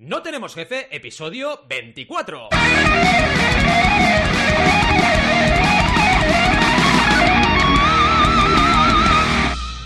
No 0.00 0.22
tenemos 0.22 0.54
jefe, 0.54 0.94
episodio 0.94 1.64
24. 1.68 2.50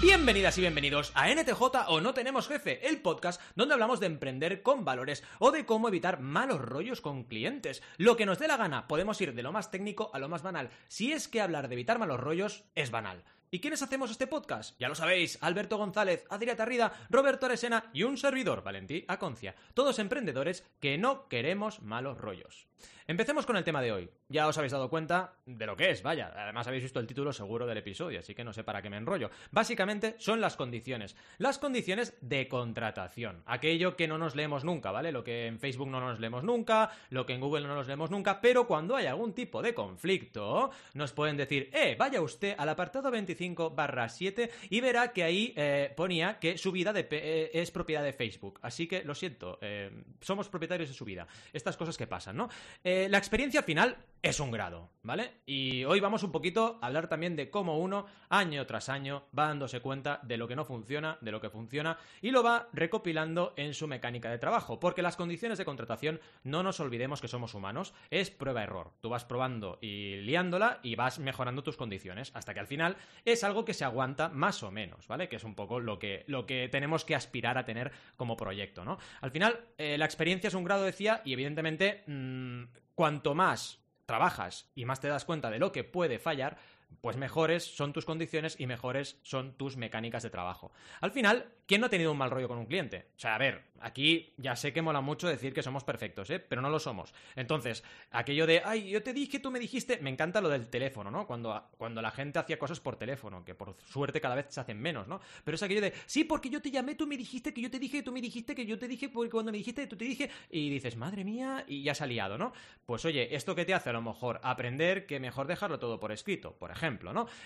Bienvenidas 0.02 0.58
y 0.58 0.60
bienvenidos 0.60 1.12
a 1.14 1.30
NTJ 1.30 1.62
o 1.88 2.02
No 2.02 2.12
Tenemos 2.12 2.46
Jefe, 2.46 2.86
el 2.86 3.00
podcast 3.00 3.40
donde 3.54 3.72
hablamos 3.72 4.00
de 4.00 4.06
emprender 4.06 4.62
con 4.62 4.84
valores 4.84 5.24
o 5.38 5.50
de 5.50 5.64
cómo 5.64 5.88
evitar 5.88 6.20
malos 6.20 6.60
rollos 6.60 7.00
con 7.00 7.24
clientes. 7.24 7.82
Lo 7.96 8.14
que 8.14 8.26
nos 8.26 8.38
dé 8.38 8.48
la 8.48 8.58
gana, 8.58 8.88
podemos 8.88 9.18
ir 9.22 9.32
de 9.32 9.42
lo 9.42 9.50
más 9.50 9.70
técnico 9.70 10.10
a 10.12 10.18
lo 10.18 10.28
más 10.28 10.42
banal, 10.42 10.68
si 10.88 11.12
es 11.12 11.26
que 11.26 11.40
hablar 11.40 11.68
de 11.68 11.74
evitar 11.74 11.98
malos 11.98 12.20
rollos 12.20 12.64
es 12.74 12.90
banal. 12.90 13.24
¿Y 13.54 13.60
quiénes 13.60 13.82
hacemos 13.82 14.10
este 14.10 14.26
podcast? 14.26 14.80
Ya 14.80 14.88
lo 14.88 14.94
sabéis, 14.94 15.36
Alberto 15.42 15.76
González, 15.76 16.24
Adrià 16.30 16.56
Tarrida, 16.56 16.90
Roberto 17.10 17.44
Aresena 17.44 17.84
y 17.92 18.04
un 18.04 18.16
servidor, 18.16 18.62
Valentí 18.62 19.04
Aconcia. 19.08 19.54
Todos 19.74 19.98
emprendedores 19.98 20.64
que 20.80 20.96
no 20.96 21.28
queremos 21.28 21.82
malos 21.82 22.16
rollos. 22.16 22.71
Empecemos 23.06 23.46
con 23.46 23.56
el 23.56 23.64
tema 23.64 23.82
de 23.82 23.92
hoy. 23.92 24.10
Ya 24.28 24.46
os 24.46 24.56
habéis 24.56 24.72
dado 24.72 24.88
cuenta 24.88 25.34
de 25.46 25.66
lo 25.66 25.76
que 25.76 25.90
es, 25.90 26.02
vaya. 26.02 26.32
Además 26.36 26.66
habéis 26.66 26.84
visto 26.84 27.00
el 27.00 27.06
título 27.06 27.32
seguro 27.32 27.66
del 27.66 27.78
episodio, 27.78 28.20
así 28.20 28.34
que 28.34 28.44
no 28.44 28.52
sé 28.52 28.64
para 28.64 28.80
qué 28.80 28.90
me 28.90 28.96
enrollo. 28.96 29.30
Básicamente 29.50 30.14
son 30.18 30.40
las 30.40 30.56
condiciones. 30.56 31.16
Las 31.38 31.58
condiciones 31.58 32.16
de 32.20 32.48
contratación. 32.48 33.42
Aquello 33.46 33.96
que 33.96 34.08
no 34.08 34.18
nos 34.18 34.34
leemos 34.34 34.64
nunca, 34.64 34.90
¿vale? 34.90 35.12
Lo 35.12 35.24
que 35.24 35.46
en 35.46 35.58
Facebook 35.58 35.88
no 35.88 36.00
nos 36.00 36.20
leemos 36.20 36.44
nunca, 36.44 36.90
lo 37.10 37.26
que 37.26 37.34
en 37.34 37.40
Google 37.40 37.66
no 37.66 37.74
nos 37.74 37.86
leemos 37.86 38.10
nunca, 38.10 38.40
pero 38.40 38.66
cuando 38.66 38.96
hay 38.96 39.06
algún 39.06 39.34
tipo 39.34 39.62
de 39.62 39.74
conflicto, 39.74 40.70
nos 40.94 41.12
pueden 41.12 41.36
decir, 41.36 41.70
eh, 41.72 41.96
vaya 41.98 42.20
usted 42.20 42.54
al 42.56 42.68
apartado 42.68 43.10
25 43.10 43.70
barra 43.70 44.08
7 44.08 44.50
y 44.70 44.80
verá 44.80 45.12
que 45.12 45.22
ahí 45.22 45.52
eh, 45.56 45.92
ponía 45.96 46.38
que 46.38 46.58
su 46.58 46.72
vida 46.72 46.92
de, 46.92 47.06
eh, 47.10 47.50
es 47.52 47.70
propiedad 47.70 48.02
de 48.02 48.12
Facebook. 48.12 48.58
Así 48.62 48.86
que 48.86 49.04
lo 49.04 49.14
siento, 49.14 49.58
eh, 49.60 49.90
somos 50.20 50.48
propietarios 50.48 50.88
de 50.88 50.94
su 50.94 51.04
vida. 51.04 51.26
Estas 51.52 51.76
cosas 51.76 51.96
que 51.96 52.06
pasan, 52.06 52.36
¿no? 52.36 52.48
Eh, 52.84 53.08
la 53.10 53.18
experiencia 53.18 53.62
final 53.62 53.96
es 54.22 54.38
un 54.38 54.52
grado, 54.52 54.88
¿vale? 55.02 55.32
Y 55.46 55.82
hoy 55.82 55.98
vamos 55.98 56.22
un 56.22 56.30
poquito 56.30 56.78
a 56.80 56.86
hablar 56.86 57.08
también 57.08 57.34
de 57.34 57.50
cómo 57.50 57.80
uno, 57.80 58.06
año 58.28 58.64
tras 58.66 58.88
año, 58.88 59.24
va 59.36 59.48
dándose 59.48 59.80
cuenta 59.80 60.20
de 60.22 60.36
lo 60.36 60.46
que 60.46 60.54
no 60.54 60.64
funciona, 60.64 61.18
de 61.20 61.32
lo 61.32 61.40
que 61.40 61.50
funciona, 61.50 61.98
y 62.20 62.30
lo 62.30 62.44
va 62.44 62.68
recopilando 62.72 63.52
en 63.56 63.74
su 63.74 63.88
mecánica 63.88 64.30
de 64.30 64.38
trabajo. 64.38 64.78
Porque 64.78 65.02
las 65.02 65.16
condiciones 65.16 65.58
de 65.58 65.64
contratación, 65.64 66.20
no 66.44 66.62
nos 66.62 66.78
olvidemos 66.78 67.20
que 67.20 67.26
somos 67.26 67.54
humanos, 67.54 67.94
es 68.10 68.30
prueba-error. 68.30 68.92
Tú 69.00 69.08
vas 69.08 69.24
probando 69.24 69.78
y 69.80 70.18
liándola 70.18 70.78
y 70.84 70.94
vas 70.94 71.18
mejorando 71.18 71.64
tus 71.64 71.76
condiciones, 71.76 72.30
hasta 72.34 72.54
que 72.54 72.60
al 72.60 72.68
final 72.68 72.96
es 73.24 73.42
algo 73.42 73.64
que 73.64 73.74
se 73.74 73.84
aguanta 73.84 74.28
más 74.28 74.62
o 74.62 74.70
menos, 74.70 75.08
¿vale? 75.08 75.28
Que 75.28 75.34
es 75.36 75.42
un 75.42 75.56
poco 75.56 75.80
lo 75.80 75.98
que, 75.98 76.22
lo 76.28 76.46
que 76.46 76.68
tenemos 76.68 77.04
que 77.04 77.16
aspirar 77.16 77.58
a 77.58 77.64
tener 77.64 77.90
como 78.16 78.36
proyecto, 78.36 78.84
¿no? 78.84 78.98
Al 79.20 79.32
final, 79.32 79.58
eh, 79.78 79.98
la 79.98 80.04
experiencia 80.04 80.46
es 80.46 80.54
un 80.54 80.62
grado, 80.62 80.84
decía, 80.84 81.22
y 81.24 81.32
evidentemente, 81.32 82.04
mmm, 82.06 82.61
cuanto 82.94 83.34
más 83.34 83.80
trabajas 84.06 84.70
y 84.74 84.84
más 84.84 85.00
te 85.00 85.08
das 85.08 85.24
cuenta 85.24 85.50
de 85.50 85.58
lo 85.58 85.72
que 85.72 85.84
puede 85.84 86.18
fallar, 86.18 86.58
pues 87.00 87.16
mejores 87.16 87.64
son 87.64 87.92
tus 87.92 88.04
condiciones 88.04 88.56
y 88.58 88.66
mejores 88.66 89.18
son 89.22 89.54
tus 89.54 89.76
mecánicas 89.76 90.22
de 90.22 90.30
trabajo. 90.30 90.72
Al 91.00 91.10
final, 91.10 91.46
¿quién 91.66 91.80
no 91.80 91.86
ha 91.86 91.90
tenido 91.90 92.12
un 92.12 92.18
mal 92.18 92.30
rollo 92.30 92.48
con 92.48 92.58
un 92.58 92.66
cliente? 92.66 93.06
O 93.16 93.18
sea, 93.18 93.34
a 93.34 93.38
ver, 93.38 93.62
aquí 93.80 94.32
ya 94.36 94.54
sé 94.56 94.72
que 94.72 94.82
mola 94.82 95.00
mucho 95.00 95.28
decir 95.28 95.52
que 95.52 95.62
somos 95.62 95.84
perfectos, 95.84 96.30
¿eh? 96.30 96.38
Pero 96.38 96.62
no 96.62 96.70
lo 96.70 96.78
somos. 96.78 97.14
Entonces, 97.34 97.82
aquello 98.10 98.46
de, 98.46 98.62
ay, 98.64 98.90
yo 98.90 99.02
te 99.02 99.12
dije, 99.12 99.38
tú 99.38 99.50
me 99.50 99.58
dijiste, 99.58 99.98
me 99.98 100.10
encanta 100.10 100.40
lo 100.40 100.48
del 100.48 100.68
teléfono, 100.68 101.10
¿no? 101.10 101.26
Cuando, 101.26 101.70
cuando 101.78 102.02
la 102.02 102.10
gente 102.10 102.38
hacía 102.38 102.58
cosas 102.58 102.80
por 102.80 102.96
teléfono, 102.96 103.44
que 103.44 103.54
por 103.54 103.76
suerte 103.84 104.20
cada 104.20 104.34
vez 104.34 104.46
se 104.50 104.60
hacen 104.60 104.80
menos, 104.80 105.08
¿no? 105.08 105.20
Pero 105.44 105.54
es 105.54 105.62
aquello 105.62 105.80
de, 105.80 105.92
sí, 106.06 106.24
porque 106.24 106.50
yo 106.50 106.60
te 106.60 106.70
llamé, 106.70 106.94
tú 106.94 107.06
me 107.06 107.16
dijiste, 107.16 107.52
que 107.52 107.60
yo 107.60 107.70
te 107.70 107.78
dije, 107.78 108.02
tú 108.02 108.12
me 108.12 108.20
dijiste, 108.20 108.54
que 108.54 108.66
yo 108.66 108.78
te 108.78 108.86
dije, 108.86 109.08
porque 109.08 109.30
cuando 109.30 109.50
me 109.50 109.58
dijiste, 109.58 109.86
tú 109.86 109.96
te 109.96 110.04
dije, 110.04 110.30
y 110.50 110.70
dices, 110.70 110.96
madre 110.96 111.24
mía, 111.24 111.64
y 111.66 111.82
ya 111.82 111.94
se 111.94 112.04
ha 112.04 112.06
liado, 112.06 112.38
¿no? 112.38 112.52
Pues 112.86 113.04
oye, 113.04 113.34
¿esto 113.34 113.54
que 113.54 113.64
te 113.64 113.74
hace 113.74 113.90
a 113.90 113.94
lo 113.94 114.02
mejor? 114.02 114.40
Aprender 114.42 115.06
que 115.06 115.18
mejor 115.20 115.46
dejarlo 115.46 115.78
todo 115.78 115.98
por 115.98 116.12
escrito, 116.12 116.52
por 116.58 116.70
ejemplo 116.70 116.81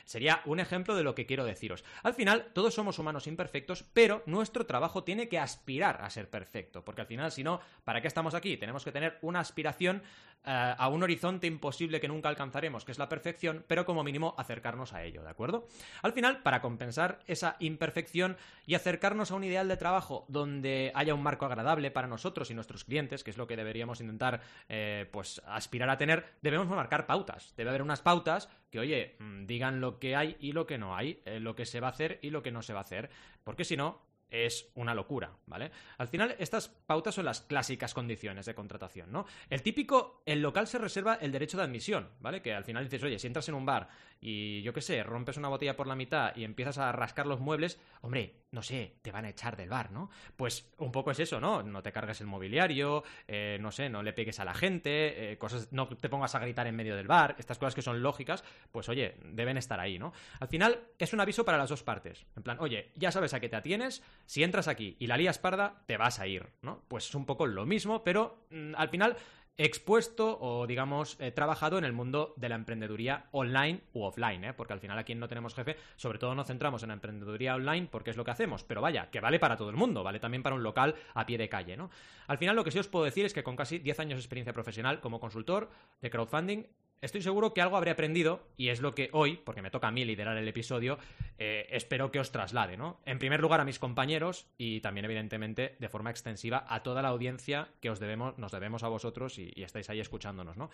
Sería 0.04 0.40
un 0.44 0.60
ejemplo 0.60 0.94
de 0.94 1.02
lo 1.02 1.14
que 1.14 1.26
quiero 1.26 1.44
deciros. 1.44 1.84
Al 2.02 2.14
final, 2.14 2.48
todos 2.52 2.74
somos 2.74 2.98
humanos 2.98 3.26
imperfectos, 3.26 3.84
pero 3.92 4.22
nuestro 4.26 4.66
trabajo 4.66 5.04
tiene 5.04 5.28
que 5.28 5.38
aspirar 5.38 6.02
a 6.02 6.10
ser 6.10 6.28
perfecto, 6.28 6.84
porque 6.84 7.02
al 7.02 7.06
final, 7.06 7.32
si 7.32 7.44
no, 7.44 7.60
¿para 7.84 8.00
qué 8.00 8.08
estamos 8.08 8.34
aquí? 8.34 8.56
Tenemos 8.56 8.84
que 8.84 8.92
tener 8.92 9.18
una 9.22 9.40
aspiración 9.40 10.02
uh, 10.44 10.74
a 10.78 10.88
un 10.88 11.02
horizonte 11.02 11.46
imposible 11.46 12.00
que 12.00 12.08
nunca 12.08 12.28
alcanzaremos, 12.28 12.84
que 12.84 12.92
es 12.92 12.98
la 12.98 13.08
perfección, 13.08 13.64
pero 13.66 13.84
como 13.84 14.04
mínimo 14.04 14.34
acercarnos 14.38 14.92
a 14.92 15.02
ello, 15.04 15.22
¿de 15.22 15.30
acuerdo? 15.30 15.68
Al 16.02 16.12
final, 16.12 16.42
para 16.42 16.60
compensar 16.60 17.20
esa 17.26 17.56
imperfección 17.60 18.36
y 18.66 18.74
acercarnos 18.74 19.30
a 19.30 19.34
un 19.34 19.44
ideal 19.44 19.68
de 19.68 19.76
trabajo 19.76 20.24
donde 20.28 20.92
haya 20.94 21.14
un 21.14 21.22
marco 21.22 21.46
agradable 21.46 21.90
para 21.90 22.08
nosotros 22.08 22.50
y 22.50 22.54
nuestros 22.54 22.84
clientes, 22.84 23.24
que 23.24 23.30
es 23.30 23.36
lo 23.36 23.46
que 23.46 23.56
deberíamos 23.56 24.00
intentar, 24.00 24.40
eh, 24.68 25.08
pues, 25.10 25.42
aspirar 25.46 25.90
a 25.90 25.98
tener, 25.98 26.24
debemos 26.42 26.66
marcar 26.68 27.06
pautas. 27.06 27.54
Debe 27.56 27.70
haber 27.70 27.82
unas 27.82 28.00
pautas 28.00 28.48
que, 28.70 28.78
oye, 28.78 29.16
digan 29.46 29.80
lo 29.80 29.98
que 29.98 30.16
hay 30.16 30.36
y 30.40 30.52
lo 30.52 30.66
que 30.66 30.78
no 30.78 30.96
hay, 30.96 31.20
eh, 31.24 31.40
lo 31.40 31.54
que 31.54 31.66
se 31.66 31.80
va 31.80 31.88
a 31.88 31.90
hacer 31.90 32.18
y 32.22 32.30
lo 32.30 32.42
que 32.42 32.52
no 32.52 32.62
se 32.62 32.72
va 32.72 32.80
a 32.80 32.82
hacer, 32.82 33.10
porque 33.44 33.64
si 33.64 33.76
no, 33.76 34.05
es 34.30 34.70
una 34.74 34.94
locura, 34.94 35.36
¿vale? 35.46 35.70
Al 35.98 36.08
final, 36.08 36.34
estas 36.38 36.68
pautas 36.68 37.14
son 37.14 37.24
las 37.24 37.40
clásicas 37.40 37.94
condiciones 37.94 38.46
de 38.46 38.54
contratación, 38.54 39.12
¿no? 39.12 39.26
El 39.50 39.62
típico, 39.62 40.22
el 40.26 40.42
local 40.42 40.66
se 40.66 40.78
reserva 40.78 41.14
el 41.14 41.32
derecho 41.32 41.56
de 41.56 41.64
admisión, 41.64 42.10
¿vale? 42.20 42.42
Que 42.42 42.54
al 42.54 42.64
final 42.64 42.84
dices, 42.84 43.02
oye, 43.02 43.18
si 43.18 43.26
entras 43.26 43.48
en 43.48 43.54
un 43.54 43.66
bar 43.66 43.88
y 44.20 44.62
yo 44.62 44.72
qué 44.72 44.80
sé, 44.80 45.02
rompes 45.02 45.36
una 45.36 45.48
botella 45.48 45.76
por 45.76 45.86
la 45.86 45.94
mitad 45.94 46.34
y 46.36 46.44
empiezas 46.44 46.78
a 46.78 46.92
rascar 46.92 47.26
los 47.26 47.40
muebles, 47.40 47.78
hombre, 48.00 48.46
no 48.50 48.62
sé, 48.62 48.96
te 49.02 49.12
van 49.12 49.24
a 49.24 49.28
echar 49.28 49.56
del 49.56 49.68
bar, 49.68 49.90
¿no? 49.90 50.10
Pues 50.36 50.72
un 50.78 50.90
poco 50.90 51.10
es 51.10 51.20
eso, 51.20 51.40
¿no? 51.40 51.62
No 51.62 51.82
te 51.82 51.92
cargues 51.92 52.20
el 52.20 52.26
mobiliario, 52.26 53.04
eh, 53.28 53.58
no 53.60 53.70
sé, 53.70 53.90
no 53.90 54.02
le 54.02 54.12
pegues 54.12 54.40
a 54.40 54.44
la 54.44 54.54
gente, 54.54 55.32
eh, 55.32 55.38
cosas, 55.38 55.72
no 55.72 55.88
te 55.88 56.08
pongas 56.08 56.34
a 56.34 56.38
gritar 56.38 56.66
en 56.66 56.74
medio 56.74 56.96
del 56.96 57.06
bar, 57.06 57.36
estas 57.38 57.58
cosas 57.58 57.74
que 57.74 57.82
son 57.82 58.02
lógicas, 58.02 58.44
pues 58.70 58.88
oye, 58.88 59.16
deben 59.24 59.58
estar 59.58 59.78
ahí, 59.78 59.98
¿no? 59.98 60.12
Al 60.40 60.48
final 60.48 60.80
es 60.98 61.12
un 61.12 61.20
aviso 61.20 61.44
para 61.44 61.58
las 61.58 61.68
dos 61.68 61.82
partes, 61.82 62.24
en 62.36 62.42
plan, 62.42 62.56
oye, 62.60 62.92
ya 62.94 63.12
sabes 63.12 63.34
a 63.34 63.40
qué 63.40 63.48
te 63.48 63.56
atienes, 63.56 64.02
si 64.26 64.42
entras 64.42 64.68
aquí 64.68 64.96
y 64.98 65.06
la 65.06 65.16
lías 65.16 65.38
parda, 65.38 65.82
te 65.86 65.96
vas 65.96 66.20
a 66.20 66.26
ir, 66.26 66.46
¿no? 66.62 66.82
Pues 66.88 67.08
es 67.08 67.14
un 67.14 67.26
poco 67.26 67.46
lo 67.46 67.64
mismo, 67.64 68.04
pero 68.04 68.46
mmm, 68.50 68.74
al 68.76 68.88
final 68.88 69.16
expuesto 69.58 70.38
o, 70.40 70.66
digamos, 70.66 71.16
eh, 71.18 71.30
trabajado 71.30 71.78
en 71.78 71.84
el 71.84 71.92
mundo 71.92 72.34
de 72.36 72.48
la 72.48 72.56
emprendeduría 72.56 73.26
online 73.30 73.80
u 73.94 74.02
offline, 74.02 74.44
¿eh? 74.44 74.52
porque 74.52 74.74
al 74.74 74.80
final 74.80 74.98
aquí 74.98 75.14
No 75.14 75.28
Tenemos 75.28 75.54
Jefe, 75.54 75.76
sobre 75.96 76.18
todo 76.18 76.34
nos 76.34 76.46
centramos 76.46 76.82
en 76.82 76.88
la 76.88 76.94
emprendeduría 76.94 77.54
online 77.54 77.88
porque 77.90 78.10
es 78.10 78.16
lo 78.16 78.24
que 78.24 78.32
hacemos, 78.32 78.64
pero 78.64 78.82
vaya, 78.82 79.10
que 79.10 79.20
vale 79.20 79.38
para 79.38 79.56
todo 79.56 79.70
el 79.70 79.76
mundo, 79.76 80.02
vale 80.02 80.20
también 80.20 80.42
para 80.42 80.56
un 80.56 80.62
local 80.62 80.94
a 81.14 81.24
pie 81.24 81.38
de 81.38 81.48
calle, 81.48 81.76
¿no? 81.76 81.90
Al 82.26 82.38
final 82.38 82.54
lo 82.54 82.64
que 82.64 82.70
sí 82.70 82.78
os 82.78 82.88
puedo 82.88 83.04
decir 83.06 83.24
es 83.24 83.32
que 83.32 83.42
con 83.42 83.56
casi 83.56 83.78
10 83.78 84.00
años 84.00 84.16
de 84.18 84.20
experiencia 84.20 84.52
profesional 84.52 85.00
como 85.00 85.20
consultor 85.20 85.70
de 86.02 86.10
crowdfunding, 86.10 86.66
estoy 87.00 87.22
seguro 87.22 87.54
que 87.54 87.62
algo 87.62 87.76
habré 87.76 87.90
aprendido 87.90 88.42
y 88.58 88.68
es 88.68 88.80
lo 88.80 88.94
que 88.94 89.08
hoy, 89.12 89.40
porque 89.42 89.62
me 89.62 89.70
toca 89.70 89.88
a 89.88 89.90
mí 89.90 90.04
liderar 90.04 90.36
el 90.36 90.48
episodio, 90.48 90.98
eh, 91.38 91.66
espero 91.70 92.10
que 92.10 92.20
os 92.20 92.32
traslade, 92.32 92.76
¿no? 92.76 93.00
En 93.04 93.18
primer 93.18 93.40
lugar 93.40 93.60
a 93.60 93.64
mis 93.64 93.78
compañeros 93.78 94.46
y 94.56 94.80
también 94.80 95.04
evidentemente 95.04 95.76
de 95.78 95.88
forma 95.88 96.10
extensiva 96.10 96.64
a 96.68 96.82
toda 96.82 97.02
la 97.02 97.08
audiencia 97.08 97.68
que 97.80 97.90
os 97.90 98.00
debemos, 98.00 98.38
nos 98.38 98.52
debemos 98.52 98.82
a 98.82 98.88
vosotros 98.88 99.38
y, 99.38 99.52
estáis 99.56 99.90
ahí 99.90 100.00
escuchándonos, 100.00 100.56
¿no? 100.56 100.70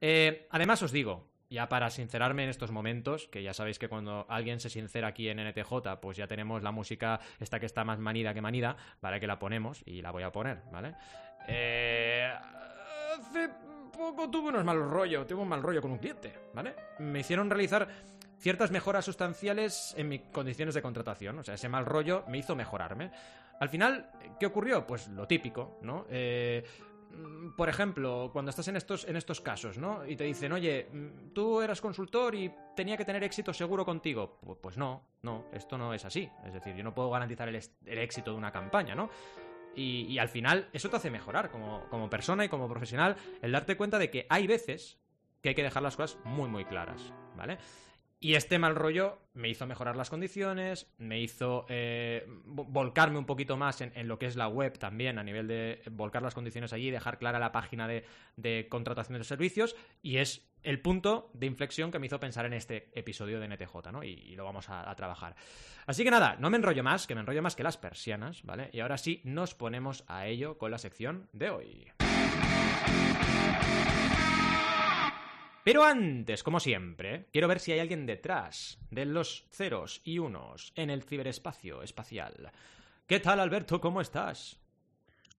Eh, 0.00 0.48
además 0.50 0.82
os 0.82 0.92
digo, 0.92 1.28
ya 1.48 1.68
para 1.68 1.90
sincerarme 1.90 2.44
en 2.44 2.50
estos 2.50 2.70
momentos, 2.70 3.28
que 3.28 3.42
ya 3.42 3.54
sabéis 3.54 3.78
que 3.78 3.88
cuando 3.88 4.26
alguien 4.28 4.60
se 4.60 4.68
sincera 4.68 5.08
aquí 5.08 5.28
en 5.28 5.38
NTJ, 5.38 6.00
pues 6.00 6.16
ya 6.16 6.26
tenemos 6.26 6.62
la 6.62 6.72
música 6.72 7.20
esta 7.40 7.60
que 7.60 7.66
está 7.66 7.84
más 7.84 7.98
manida 7.98 8.34
que 8.34 8.40
manida, 8.40 8.76
¿vale? 9.00 9.20
Que 9.20 9.26
la 9.26 9.38
ponemos 9.38 9.82
y 9.86 10.02
la 10.02 10.10
voy 10.10 10.22
a 10.24 10.32
poner, 10.32 10.62
¿vale? 10.72 10.94
Eh... 11.46 12.32
Hace 13.12 13.50
poco 13.92 14.30
tuve 14.30 14.48
unos 14.48 14.64
malos 14.64 14.88
rollos, 14.88 15.26
tuve 15.26 15.42
un 15.42 15.48
mal 15.48 15.62
rollo 15.62 15.82
con 15.82 15.92
un 15.92 15.98
cliente, 15.98 16.32
¿vale? 16.54 16.74
Me 16.98 17.20
hicieron 17.20 17.50
realizar 17.50 17.86
ciertas 18.42 18.72
mejoras 18.72 19.04
sustanciales 19.04 19.94
en 19.96 20.08
mis 20.08 20.20
condiciones 20.32 20.74
de 20.74 20.82
contratación, 20.82 21.38
o 21.38 21.44
sea, 21.44 21.54
ese 21.54 21.68
mal 21.68 21.86
rollo 21.86 22.24
me 22.28 22.38
hizo 22.38 22.56
mejorarme. 22.56 23.12
Al 23.60 23.68
final, 23.68 24.10
¿qué 24.40 24.46
ocurrió? 24.46 24.84
Pues 24.84 25.06
lo 25.08 25.28
típico, 25.28 25.78
¿no? 25.82 26.06
Eh, 26.10 26.64
por 27.56 27.68
ejemplo, 27.68 28.30
cuando 28.32 28.50
estás 28.50 28.66
en 28.66 28.76
estos, 28.76 29.04
en 29.04 29.16
estos 29.16 29.40
casos, 29.40 29.78
¿no? 29.78 30.04
Y 30.04 30.16
te 30.16 30.24
dicen, 30.24 30.50
oye, 30.50 30.88
tú 31.32 31.60
eras 31.60 31.80
consultor 31.80 32.34
y 32.34 32.52
tenía 32.74 32.96
que 32.96 33.04
tener 33.04 33.22
éxito 33.22 33.52
seguro 33.52 33.84
contigo. 33.84 34.40
Pues 34.60 34.76
no, 34.76 35.04
no, 35.22 35.46
esto 35.52 35.78
no 35.78 35.94
es 35.94 36.04
así. 36.04 36.28
Es 36.44 36.54
decir, 36.54 36.74
yo 36.74 36.82
no 36.82 36.94
puedo 36.94 37.10
garantizar 37.10 37.48
el, 37.48 37.54
el 37.54 37.98
éxito 37.98 38.32
de 38.32 38.38
una 38.38 38.50
campaña, 38.50 38.96
¿no? 38.96 39.08
Y, 39.76 40.06
y, 40.08 40.18
al 40.18 40.28
final 40.28 40.68
eso 40.72 40.90
te 40.90 40.96
hace 40.96 41.10
mejorar 41.10 41.50
como, 41.50 41.88
como, 41.88 42.10
persona 42.10 42.44
y 42.44 42.48
como 42.48 42.68
profesional, 42.68 43.16
el 43.40 43.52
darte 43.52 43.76
cuenta 43.76 43.98
de 43.98 44.10
que 44.10 44.26
hay 44.28 44.46
veces 44.46 44.98
que 45.40 45.50
hay 45.50 45.54
que 45.54 45.62
dejar 45.62 45.82
las 45.82 45.96
cosas 45.96 46.18
muy, 46.24 46.48
muy 46.48 46.64
claras, 46.66 47.12
¿vale? 47.36 47.58
Y 48.24 48.36
este 48.36 48.56
mal 48.60 48.76
rollo 48.76 49.18
me 49.34 49.48
hizo 49.48 49.66
mejorar 49.66 49.96
las 49.96 50.08
condiciones, 50.08 50.86
me 50.96 51.18
hizo 51.20 51.66
eh, 51.68 52.24
vo- 52.46 52.66
volcarme 52.68 53.18
un 53.18 53.26
poquito 53.26 53.56
más 53.56 53.80
en, 53.80 54.06
lo 54.06 54.16
que 54.16 54.26
es 54.26 54.36
la 54.36 54.46
web 54.46 54.78
también, 54.78 55.18
a 55.18 55.24
nivel 55.24 55.48
de 55.48 55.82
volcar 55.90 56.22
las 56.22 56.32
condiciones 56.32 56.72
allí, 56.72 56.92
dejar 56.92 57.18
clara 57.18 57.40
la 57.40 57.50
página 57.50 57.88
de, 57.88 58.04
de 58.36 58.68
contratación 58.68 59.18
de 59.18 59.24
servicios, 59.24 59.74
y 60.02 60.18
es 60.18 60.48
el 60.62 60.80
punto 60.80 61.32
de 61.34 61.46
inflexión 61.46 61.90
que 61.90 61.98
me 61.98 62.06
hizo 62.06 62.20
pensar 62.20 62.46
en 62.46 62.52
este 62.52 62.92
episodio 62.96 63.40
de 63.40 63.48
NTJ, 63.48 63.90
¿no? 63.90 64.04
Y, 64.04 64.10
y 64.12 64.36
lo 64.36 64.44
vamos 64.44 64.68
a, 64.68 64.88
a 64.88 64.94
trabajar. 64.94 65.34
Así 65.86 66.04
que 66.04 66.12
nada, 66.12 66.36
no 66.38 66.48
me 66.48 66.58
enrollo 66.58 66.84
más, 66.84 67.08
que 67.08 67.16
me 67.16 67.22
enrollo 67.22 67.42
más 67.42 67.56
que 67.56 67.64
las 67.64 67.76
persianas, 67.76 68.44
¿vale? 68.44 68.70
Y 68.72 68.78
ahora 68.78 68.98
sí, 68.98 69.20
nos 69.24 69.56
ponemos 69.56 70.04
a 70.06 70.28
ello 70.28 70.58
con 70.58 70.70
la 70.70 70.78
sección 70.78 71.28
de 71.32 71.50
hoy. 71.50 71.88
Pero 75.64 75.84
antes, 75.84 76.42
como 76.42 76.58
siempre, 76.58 77.26
quiero 77.32 77.46
ver 77.46 77.60
si 77.60 77.70
hay 77.70 77.78
alguien 77.78 78.04
detrás 78.04 78.78
de 78.90 79.06
los 79.06 79.46
ceros 79.52 80.00
y 80.04 80.18
unos 80.18 80.72
en 80.74 80.90
el 80.90 81.04
ciberespacio 81.04 81.82
espacial. 81.82 82.50
¿Qué 83.06 83.20
tal, 83.20 83.38
Alberto? 83.38 83.80
¿Cómo 83.80 84.00
estás? 84.00 84.58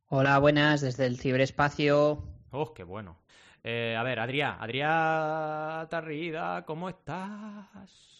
Hola, 0.08 0.40
buenas, 0.40 0.80
desde 0.80 1.08
el 1.08 1.20
ciberespacio. 1.20 2.24
Oh, 2.52 2.74
qué 2.74 2.84
bueno. 2.84 3.18
Eh, 3.66 3.96
a 3.98 4.04
ver, 4.04 4.20
Adrián, 4.20 4.58
Adrián 4.62 5.90
Tarrida, 5.90 6.64
¿cómo 6.66 6.88
estás? 6.88 8.13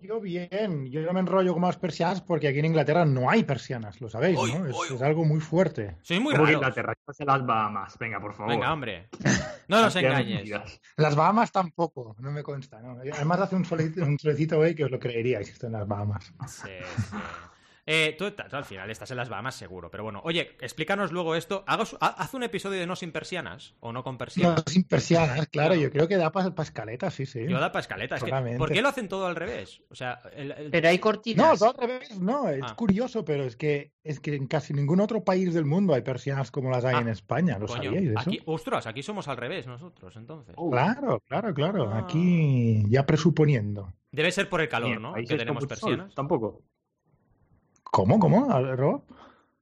Yo 0.00 0.20
bien, 0.20 0.86
yo 0.90 1.00
no 1.00 1.14
me 1.14 1.20
enrollo 1.20 1.54
con 1.54 1.62
las 1.62 1.78
persianas 1.78 2.20
porque 2.20 2.48
aquí 2.48 2.58
en 2.58 2.66
Inglaterra 2.66 3.06
no 3.06 3.30
hay 3.30 3.42
persianas, 3.42 4.00
lo 4.02 4.10
sabéis, 4.10 4.38
¿no? 4.38 4.66
Es, 4.66 5.00
algo 5.00 5.24
muy 5.24 5.40
fuerte. 5.40 5.96
Soy 6.02 6.20
muy 6.20 6.32
que 6.32 6.38
raro. 6.38 6.52
Inglaterra, 6.52 6.94
en 7.18 7.26
las 7.26 7.46
Bahamas. 7.46 7.96
Venga, 7.98 8.20
por 8.20 8.34
favor. 8.34 8.52
Venga, 8.52 8.72
hombre. 8.72 9.08
No 9.68 9.80
nos 9.80 9.96
engañes. 9.96 10.50
Las 10.98 11.16
Bahamas 11.16 11.50
tampoco, 11.50 12.14
no 12.18 12.30
me 12.30 12.42
consta, 12.42 12.82
¿no? 12.82 13.00
Además 13.00 13.40
hace 13.40 13.56
un 13.56 13.64
solecito, 13.64 14.04
un 14.04 14.18
solecito 14.18 14.58
hoy 14.58 14.74
que 14.74 14.84
os 14.84 14.90
lo 14.90 14.98
creeríais, 14.98 15.48
esto 15.48 15.68
en 15.68 15.72
las 15.72 15.88
Bahamas. 15.88 16.34
Sí, 16.46 16.68
sí. 16.98 17.16
Eh, 17.86 18.14
tú, 18.18 18.30
tú 18.30 18.56
al 18.56 18.64
final 18.64 18.90
estás 18.90 19.10
en 19.10 19.18
las 19.18 19.28
Bahamas 19.28 19.56
seguro, 19.56 19.90
pero 19.90 20.04
bueno. 20.04 20.20
Oye, 20.24 20.56
explícanos 20.60 21.12
luego 21.12 21.34
esto. 21.34 21.64
Hagas- 21.66 21.96
ha- 22.00 22.06
haz 22.22 22.32
un 22.32 22.42
episodio 22.42 22.80
de 22.80 22.86
no 22.86 22.96
sin 22.96 23.12
persianas 23.12 23.74
o 23.80 23.92
no 23.92 24.02
con 24.02 24.14
No, 24.14 24.18
persianas. 24.18 24.64
sin 24.66 24.84
persianas, 24.84 25.46
claro, 25.52 25.74
yo 25.74 25.90
creo 25.90 26.08
que 26.08 26.16
da 26.16 26.32
para 26.32 26.50
escaletas, 26.62 27.12
sí, 27.12 27.26
sí. 27.26 27.40
Yo 27.46 27.60
da 27.60 27.72
para 27.72 27.80
escaleta. 27.80 28.16
Es 28.16 28.24
que. 28.24 28.30
¿Por 28.56 28.72
qué 28.72 28.80
lo 28.80 28.88
hacen 28.88 29.08
todo 29.08 29.26
al 29.26 29.36
revés? 29.36 29.82
O 29.90 29.94
sea, 29.94 30.20
el- 30.34 30.52
el- 30.52 30.70
Pero 30.70 30.88
hay 30.88 30.96
No, 30.96 31.00
cortinas. 31.02 31.58
todo 31.58 31.70
al 31.70 31.76
revés, 31.88 32.18
no, 32.18 32.48
es 32.48 32.62
Ah. 32.64 32.74
curioso, 32.74 33.24
pero 33.24 33.44
es 33.44 33.56
que, 33.56 33.92
es 34.02 34.18
que 34.18 34.34
en 34.34 34.46
casi 34.46 34.72
ningún 34.72 35.00
otro 35.00 35.22
país 35.22 35.52
del 35.52 35.66
mundo 35.66 35.92
hay 35.92 36.00
persianas 36.02 36.50
como 36.50 36.70
las 36.70 36.84
hay 36.86 36.94
Ah, 36.96 37.00
en 37.00 37.08
España, 37.08 37.58
¿lo 37.58 37.66
coño, 37.66 37.82
sabíais 37.84 38.08
eso? 38.10 38.18
aquí, 38.18 38.40
ostras, 38.46 38.86
aquí 38.86 39.02
somos 39.02 39.28
al 39.28 39.36
revés 39.36 39.66
nosotros, 39.66 40.16
entonces. 40.16 40.54
Uh, 40.56 40.70
Claro, 40.70 41.20
claro, 41.28 41.52
claro, 41.52 41.90
Ah. 41.92 41.98
aquí 41.98 42.82
ya 42.88 43.04
presuponiendo. 43.04 43.92
Debe 44.10 44.30
ser 44.30 44.48
por 44.48 44.60
el 44.60 44.68
calor, 44.68 45.00
¿no? 45.00 45.12
Que 45.14 45.24
tenemos 45.36 45.62
sol, 45.62 45.68
persianas. 45.68 46.14
Tampoco. 46.14 46.62
¿Cómo, 47.94 48.18
cómo, 48.18 48.48
Rob? 48.74 49.04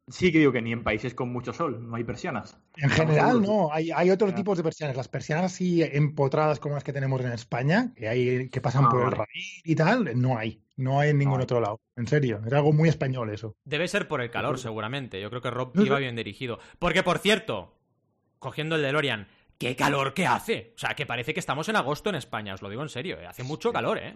Sí 0.09 0.33
que 0.33 0.39
digo 0.39 0.53
que 0.53 0.63
ni 0.63 0.73
en 0.73 0.83
países 0.83 1.15
con 1.15 1.31
mucho 1.31 1.53
sol 1.53 1.87
no 1.87 1.97
hay 1.97 2.03
persianas. 2.05 2.59
En 2.77 2.89
general, 2.89 3.43
no. 3.43 3.71
Hay, 3.71 3.91
hay 3.91 4.11
otros 4.11 4.35
tipos 4.35 4.57
de 4.57 4.65
persianas. 4.65 4.97
Las 4.97 5.09
persianas 5.09 5.45
así 5.53 5.83
empotradas 5.83 6.59
como 6.59 6.75
las 6.75 6.83
que 6.83 6.95
tenemos 6.95 7.21
en 7.21 7.33
España, 7.33 7.93
que 7.95 8.09
hay 8.09 8.49
que 8.49 8.61
pasan 8.63 8.87
Ah, 8.87 8.89
por 8.89 9.01
el 9.01 9.05
vale. 9.11 9.17
raíz 9.19 9.61
y 9.65 9.75
tal, 9.77 10.19
no 10.19 10.39
hay. 10.39 10.63
No 10.77 10.99
hay 10.99 11.11
en 11.11 11.19
ningún 11.19 11.41
hay. 11.41 11.45
otro 11.45 11.61
lado. 11.61 11.79
En 11.95 12.07
serio, 12.07 12.41
es 12.47 12.53
algo 12.55 12.73
muy 12.73 12.89
español 12.89 13.29
eso. 13.29 13.55
Debe 13.65 13.87
ser 13.87 14.09
por 14.09 14.23
el 14.23 14.31
calor, 14.31 14.59
seguramente. 14.59 15.21
Yo 15.21 15.29
creo 15.29 15.43
que 15.43 15.51
Rob 15.51 15.73
No 15.75 15.85
iba 15.85 15.99
bien 15.99 16.17
dirigido. 16.17 16.59
Porque, 16.79 17.03
por 17.03 17.19
cierto, 17.19 17.77
cogiendo 18.39 18.77
el 18.77 18.83
DeLorean, 18.83 19.29
¡qué 19.59 19.77
calor 19.77 20.15
que 20.15 20.27
hace! 20.27 20.73
O 20.75 20.79
sea, 20.79 20.95
que 20.95 21.05
parece 21.05 21.35
que 21.35 21.41
estamos 21.41 21.69
en 21.69 21.77
agosto 21.77 22.09
en 22.09 22.17
España, 22.17 22.55
os 22.55 22.63
lo 22.63 22.71
digo 22.71 22.83
en 22.83 22.89
serio. 22.89 23.21
¿eh? 23.21 23.27
Hace 23.27 23.43
mucho 23.43 23.73
calor, 23.73 23.99
¿eh? 23.99 24.15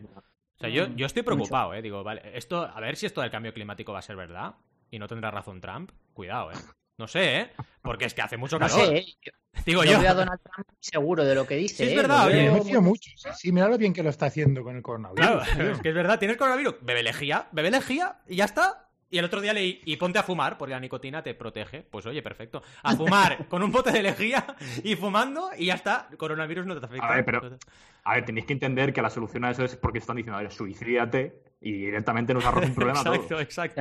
O 0.57 0.59
sea, 0.59 0.69
yo, 0.71 0.87
yo 0.97 1.07
estoy 1.07 1.23
preocupado, 1.23 1.75
¿eh? 1.75 1.83
Digo, 1.83 2.03
vale, 2.03 2.23
esto, 2.35 2.63
a 2.63 2.81
ver 2.81 2.97
si 2.97 3.07
esto 3.07 3.21
del 3.21 3.31
cambio 3.31 3.53
climático 3.53 3.93
va 3.93 3.99
a 3.99 4.03
ser 4.03 4.17
verdad 4.17 4.55
y 4.91 4.99
no 4.99 5.07
tendrá 5.07 5.31
razón 5.31 5.61
Trump. 5.61 5.91
Cuidado, 6.15 6.51
¿eh? 6.53 6.57
No 6.99 7.07
sé, 7.07 7.41
¿eh? 7.41 7.51
Porque 7.83 8.07
es 8.07 8.15
que 8.15 8.23
hace 8.23 8.39
mucho 8.39 8.59
No 8.59 8.67
calor. 8.67 8.87
sé, 8.87 8.97
¿eh? 8.99 9.07
yo, 9.23 9.33
Digo 9.67 9.85
yo 9.85 9.93
yo. 9.93 10.01
veo 10.01 10.11
a 10.11 10.15
Donald 10.15 10.41
Trump 10.43 10.67
seguro 10.81 11.25
de 11.25 11.35
lo 11.35 11.47
que 11.47 11.57
dice. 11.57 11.77
Sí, 11.77 11.83
es 11.85 11.93
¿eh? 11.93 11.97
verdad, 11.97 12.27
oye, 12.27 12.81
mucho. 12.81 13.11
Sí, 13.35 13.53
mira 13.53 13.69
lo 13.69 13.77
bien 13.77 13.93
que 13.93 14.03
lo 14.03 14.09
está 14.09 14.27
haciendo 14.27 14.63
con 14.63 14.77
el 14.77 14.83
coronavirus. 14.83 15.27
Claro, 15.27 15.43
es 15.73 15.81
que 15.81 15.91
es 15.91 15.95
verdad, 15.95 16.19
tienes 16.19 16.39
coronavirus, 16.39 16.77
bebe 16.81 17.03
lejía, 17.03 17.49
bebe 17.53 17.71
lejía 17.71 18.21
y 18.27 18.37
ya 18.37 18.47
está. 18.47 18.86
Y 19.09 19.19
el 19.19 19.25
otro 19.25 19.41
día 19.41 19.53
leí, 19.53 19.81
y 19.85 19.97
ponte 19.97 20.19
a 20.19 20.23
fumar, 20.25 20.59
porque 20.59 20.73
la 20.73 20.81
nicotina 20.81 21.23
te 21.23 21.35
protege. 21.35 21.83
Pues 21.83 22.05
oye, 22.07 22.23
perfecto. 22.23 22.63
A 22.83 22.97
fumar 22.97 23.47
con 23.49 23.63
un 23.63 23.71
bote 23.71 23.93
de 23.93 24.03
lejía 24.03 24.45
y 24.83 24.97
fumando 24.97 25.51
y 25.57 25.67
ya 25.67 25.75
está. 25.75 26.09
Coronavirus 26.17 26.67
no 26.67 26.79
te 26.81 26.87
afecta. 26.87 27.07
A 27.07 27.15
ver, 27.15 27.25
pero- 27.25 27.59
A 28.05 28.15
ver, 28.15 28.25
tenéis 28.25 28.47
que 28.47 28.53
entender 28.53 28.93
que 28.93 29.03
la 29.03 29.11
solución 29.11 29.45
a 29.45 29.51
eso 29.53 29.65
es 29.65 29.77
porque 29.77 29.99
están 29.99 30.17
diciendo, 30.17 30.39
a 30.39 30.43
ver, 30.43 30.53
suicídate 30.53 31.43
y 31.61 31.73
directamente 31.73 32.35
nos 32.35 32.45
ahorras 32.45 32.69
un 32.69 32.75
problema 32.75 32.99
a 32.99 33.03
Exacto, 33.03 33.29
todos. 33.29 33.43
exacto. 33.43 33.81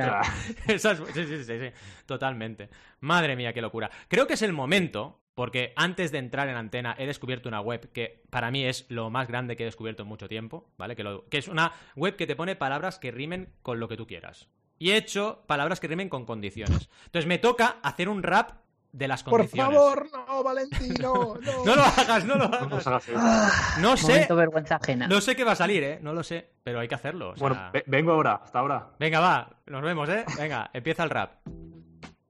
O 0.74 0.78
sea, 0.78 0.96
sí, 1.14 1.26
sí, 1.26 1.44
sí, 1.44 1.58
sí, 1.58 1.70
totalmente. 2.06 2.68
Madre 3.00 3.36
mía, 3.36 3.52
qué 3.52 3.60
locura. 3.60 3.90
Creo 4.08 4.26
que 4.26 4.34
es 4.34 4.42
el 4.42 4.52
momento, 4.52 5.20
porque 5.34 5.72
antes 5.76 6.12
de 6.12 6.18
entrar 6.18 6.48
en 6.48 6.56
antena 6.56 6.94
he 6.98 7.06
descubierto 7.06 7.48
una 7.48 7.60
web 7.60 7.90
que 7.92 8.22
para 8.30 8.50
mí 8.50 8.64
es 8.64 8.86
lo 8.88 9.10
más 9.10 9.28
grande 9.28 9.56
que 9.56 9.64
he 9.64 9.66
descubierto 9.66 10.02
en 10.04 10.08
mucho 10.08 10.28
tiempo, 10.28 10.72
¿vale? 10.78 10.96
Que, 10.96 11.04
lo- 11.04 11.24
que 11.28 11.38
es 11.38 11.48
una 11.48 11.72
web 11.96 12.16
que 12.16 12.26
te 12.26 12.36
pone 12.36 12.56
palabras 12.56 12.98
que 12.98 13.10
rimen 13.10 13.52
con 13.62 13.80
lo 13.80 13.88
que 13.88 13.96
tú 13.96 14.06
quieras. 14.06 14.48
Y 14.78 14.90
he 14.90 14.96
hecho 14.96 15.42
palabras 15.46 15.80
que 15.80 15.88
rimen 15.88 16.08
con 16.08 16.24
condiciones. 16.26 16.88
Entonces 17.06 17.26
me 17.26 17.38
toca 17.38 17.76
hacer 17.82 18.08
un 18.08 18.22
rap 18.22 18.50
de 18.92 19.08
las 19.08 19.22
Por 19.22 19.32
condiciones. 19.40 19.74
favor, 19.76 20.08
no, 20.12 20.42
Valentino. 20.42 21.34
No, 21.42 21.64
No 21.64 21.76
lo 21.76 21.82
hagas, 21.82 22.24
no 22.24 22.36
lo 22.36 22.44
hagas. 22.44 22.86
Ah, 23.14 23.50
No 23.80 23.96
sé, 23.96 24.12
Momento 24.12 24.36
vergüenza 24.36 24.76
ajena. 24.76 25.06
no 25.08 25.20
sé 25.20 25.36
qué 25.36 25.44
va 25.44 25.52
a 25.52 25.56
salir, 25.56 25.82
¿eh? 25.82 25.98
No 26.02 26.12
lo 26.14 26.22
sé, 26.22 26.48
pero 26.62 26.80
hay 26.80 26.88
que 26.88 26.94
hacerlo. 26.94 27.30
o 27.30 27.36
sea- 27.36 27.48
Bueno, 27.48 27.62
ve- 27.72 27.84
vengo 27.86 28.12
ahora, 28.12 28.40
hasta 28.42 28.58
ahora. 28.58 28.90
Venga, 28.98 29.20
va, 29.20 29.50
nos 29.66 29.82
vemos, 29.82 30.08
¿eh? 30.08 30.24
Venga, 30.38 30.70
empieza 30.72 31.04
el 31.04 31.10
rap. 31.10 31.32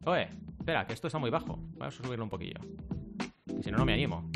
Oye, 0.05 0.29
espera, 0.59 0.87
que 0.87 0.93
esto 0.93 1.07
está 1.09 1.19
muy 1.19 1.31
bajo. 1.31 1.59
Vamos 1.77 1.99
a 2.01 2.03
subirlo 2.05 2.25
un 2.25 2.31
poquillo. 2.31 2.61
Que 3.57 3.63
si 3.63 3.71
no, 3.71 3.79
no 3.79 3.85
me 3.85 3.93
animo. 3.95 4.29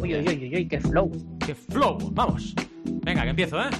Uy, 0.00 0.14
uy, 0.14 0.20
uy, 0.28 0.34
uy, 0.48 0.56
uy, 0.56 0.68
qué 0.68 0.80
flow. 0.80 1.10
¡Qué 1.44 1.54
flow! 1.54 1.98
¡Vamos! 2.12 2.54
Venga, 2.84 3.22
que 3.22 3.30
empiezo, 3.30 3.60
¿eh? 3.62 3.70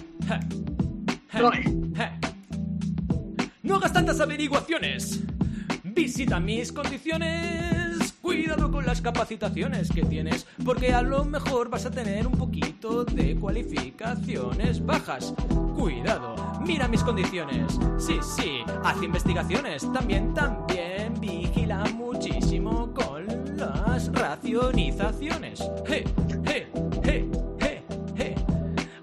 No 3.63 3.77
hagas 3.77 3.93
tantas 3.93 4.21
averiguaciones. 4.21 5.21
Visita 5.85 6.41
mis 6.41 6.73
condiciones. 6.73 8.13
Cuidado 8.21 8.71
con 8.73 8.85
las 8.85 9.01
capacitaciones 9.01 9.91
que 9.91 10.03
tienes, 10.03 10.47
porque 10.65 10.93
a 10.93 11.03
lo 11.03 11.25
mejor 11.25 11.69
vas 11.69 11.87
a 11.87 11.91
tener 11.91 12.27
un 12.27 12.33
poquito 12.33 13.05
de 13.05 13.37
cualificaciones 13.37 14.85
bajas. 14.85 15.33
Cuidado, 15.77 16.35
mira 16.67 16.89
mis 16.89 17.03
condiciones. 17.03 17.79
Sí, 17.99 18.19
sí, 18.37 18.63
haz 18.83 19.01
investigaciones. 19.03 19.87
También, 19.93 20.35
también 20.35 21.21
vigila 21.21 21.85
muchísimo 21.95 22.93
con 22.93 23.27
las 23.57 24.11
racionizaciones. 24.13 25.61
¡Je, 25.87 26.05
je, 26.45 26.67
je, 27.05 27.29
je, 27.61 27.83
je! 28.17 28.35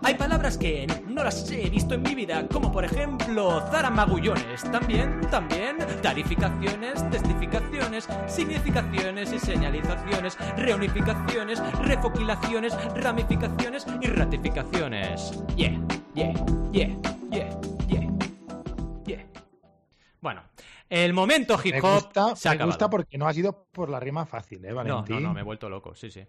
Hay 0.01 0.15
palabras 0.15 0.57
que 0.57 0.87
no 1.19 1.25
las 1.25 1.51
he 1.51 1.69
visto 1.69 1.95
en 1.95 2.01
mi 2.01 2.15
vida, 2.15 2.47
como 2.47 2.71
por 2.71 2.85
ejemplo 2.85 3.59
zaramagullones. 3.71 4.63
También, 4.71 5.19
también, 5.29 5.77
tarificaciones, 6.01 7.09
testificaciones, 7.11 8.07
significaciones 8.27 9.33
y 9.33 9.39
señalizaciones, 9.39 10.37
reunificaciones, 10.55 11.61
refoquilaciones, 11.79 12.73
ramificaciones 12.95 13.85
y 13.99 14.07
ratificaciones. 14.07 15.43
Yeah, 15.57 15.77
yeah, 16.15 16.33
yeah, 16.71 16.97
yeah, 17.29 17.59
yeah, 17.89 18.09
yeah. 19.05 19.25
Bueno, 20.21 20.43
el 20.89 21.11
momento 21.11 21.59
hip 21.61 21.73
Me 21.73 21.81
hop 21.81 21.95
gusta, 21.95 22.35
se 22.37 22.47
ha 22.47 22.55
me 22.55 22.63
gusta 22.63 22.89
porque 22.89 23.17
no 23.17 23.27
ha 23.27 23.33
sido 23.33 23.67
por 23.73 23.89
la 23.89 23.99
rima 23.99 24.25
fácil, 24.25 24.63
¿eh, 24.63 24.69
No, 24.69 24.75
Valentín? 24.75 25.15
no, 25.17 25.27
no, 25.27 25.33
me 25.33 25.41
he 25.41 25.43
vuelto 25.43 25.67
loco, 25.67 25.93
sí, 25.95 26.09
sí. 26.09 26.25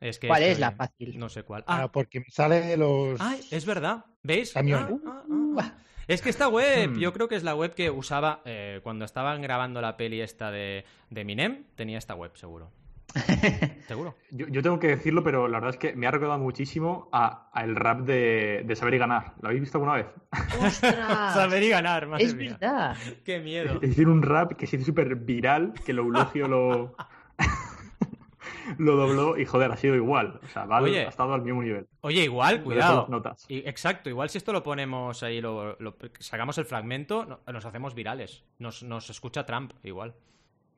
Es 0.00 0.18
que 0.18 0.28
¿Cuál 0.28 0.42
es 0.44 0.58
la 0.58 0.72
fácil? 0.72 1.18
No 1.18 1.28
sé 1.28 1.42
cuál. 1.42 1.64
Ah, 1.66 1.82
Ah, 1.84 1.92
porque 1.92 2.20
me 2.20 2.30
sale 2.30 2.60
de 2.60 2.76
los... 2.76 3.20
Ay, 3.20 3.40
es 3.50 3.66
verdad. 3.66 4.04
¿Veis? 4.22 4.52
Camión. 4.52 5.00
Ah, 5.06 5.22
ah, 5.28 5.60
ah. 5.60 5.72
Es 6.06 6.22
que 6.22 6.30
esta 6.30 6.48
web, 6.48 6.90
Hmm. 6.90 6.98
yo 6.98 7.12
creo 7.12 7.28
que 7.28 7.34
es 7.36 7.42
la 7.42 7.54
web 7.54 7.74
que 7.74 7.90
usaba 7.90 8.40
eh, 8.44 8.80
cuando 8.82 9.04
estaban 9.04 9.42
grabando 9.42 9.80
la 9.82 9.96
peli 9.96 10.20
esta 10.20 10.50
de, 10.50 10.84
de 11.10 11.20
Eminem, 11.20 11.64
tenía 11.74 11.98
esta 11.98 12.14
web, 12.14 12.30
seguro. 12.34 12.70
¿Seguro? 13.88 14.16
Yo, 14.30 14.46
yo 14.48 14.62
tengo 14.62 14.78
que 14.78 14.88
decirlo, 14.88 15.22
pero 15.24 15.48
la 15.48 15.58
verdad 15.60 15.70
es 15.70 15.76
que 15.78 15.96
me 15.96 16.06
ha 16.06 16.10
recordado 16.10 16.38
muchísimo 16.40 17.08
a, 17.12 17.50
a 17.52 17.64
el 17.64 17.74
rap 17.74 18.00
de, 18.00 18.62
de 18.66 18.76
Saber 18.76 18.94
y 18.94 18.98
Ganar. 18.98 19.34
¿Lo 19.40 19.48
habéis 19.48 19.62
visto 19.62 19.78
alguna 19.78 19.94
vez? 19.94 20.06
¡Ostras! 20.60 21.32
Saber 21.34 21.62
y 21.62 21.68
ganar, 21.70 22.06
madre 22.06 22.24
es 22.24 22.34
mía. 22.34 22.56
verdad. 22.60 22.96
Qué 23.24 23.40
miedo. 23.40 23.74
Es 23.82 23.90
decir, 23.90 24.08
un 24.08 24.22
rap 24.22 24.52
que 24.54 24.66
se 24.66 24.76
hizo 24.76 24.84
súper 24.86 25.14
viral, 25.16 25.72
que 25.84 25.92
lo 25.92 26.02
Eulogio 26.02 26.48
lo... 26.48 26.94
lo 28.78 28.96
dobló 28.96 29.38
y 29.38 29.44
joder, 29.44 29.72
ha 29.72 29.76
sido 29.76 29.94
igual. 29.94 30.38
O 30.44 30.48
sea, 30.48 30.64
Val 30.66 30.84
Oye. 30.84 31.06
ha 31.06 31.08
estado 31.08 31.32
al 31.34 31.42
mismo 31.42 31.62
nivel. 31.62 31.86
Oye, 32.02 32.24
igual, 32.24 32.62
cuidado. 32.62 33.06
notas. 33.08 33.46
Y- 33.48 33.66
exacto, 33.68 34.10
igual 34.10 34.28
si 34.30 34.38
esto 34.38 34.52
lo 34.52 34.62
ponemos 34.62 35.22
ahí, 35.22 35.40
lo, 35.40 35.76
lo- 35.80 35.96
sacamos 36.18 36.58
el 36.58 36.64
fragmento, 36.66 37.24
no- 37.24 37.40
nos 37.52 37.64
hacemos 37.64 37.94
virales. 37.94 38.44
Nos, 38.58 38.82
nos 38.82 39.08
escucha 39.10 39.46
Trump, 39.46 39.72
igual. 39.82 40.14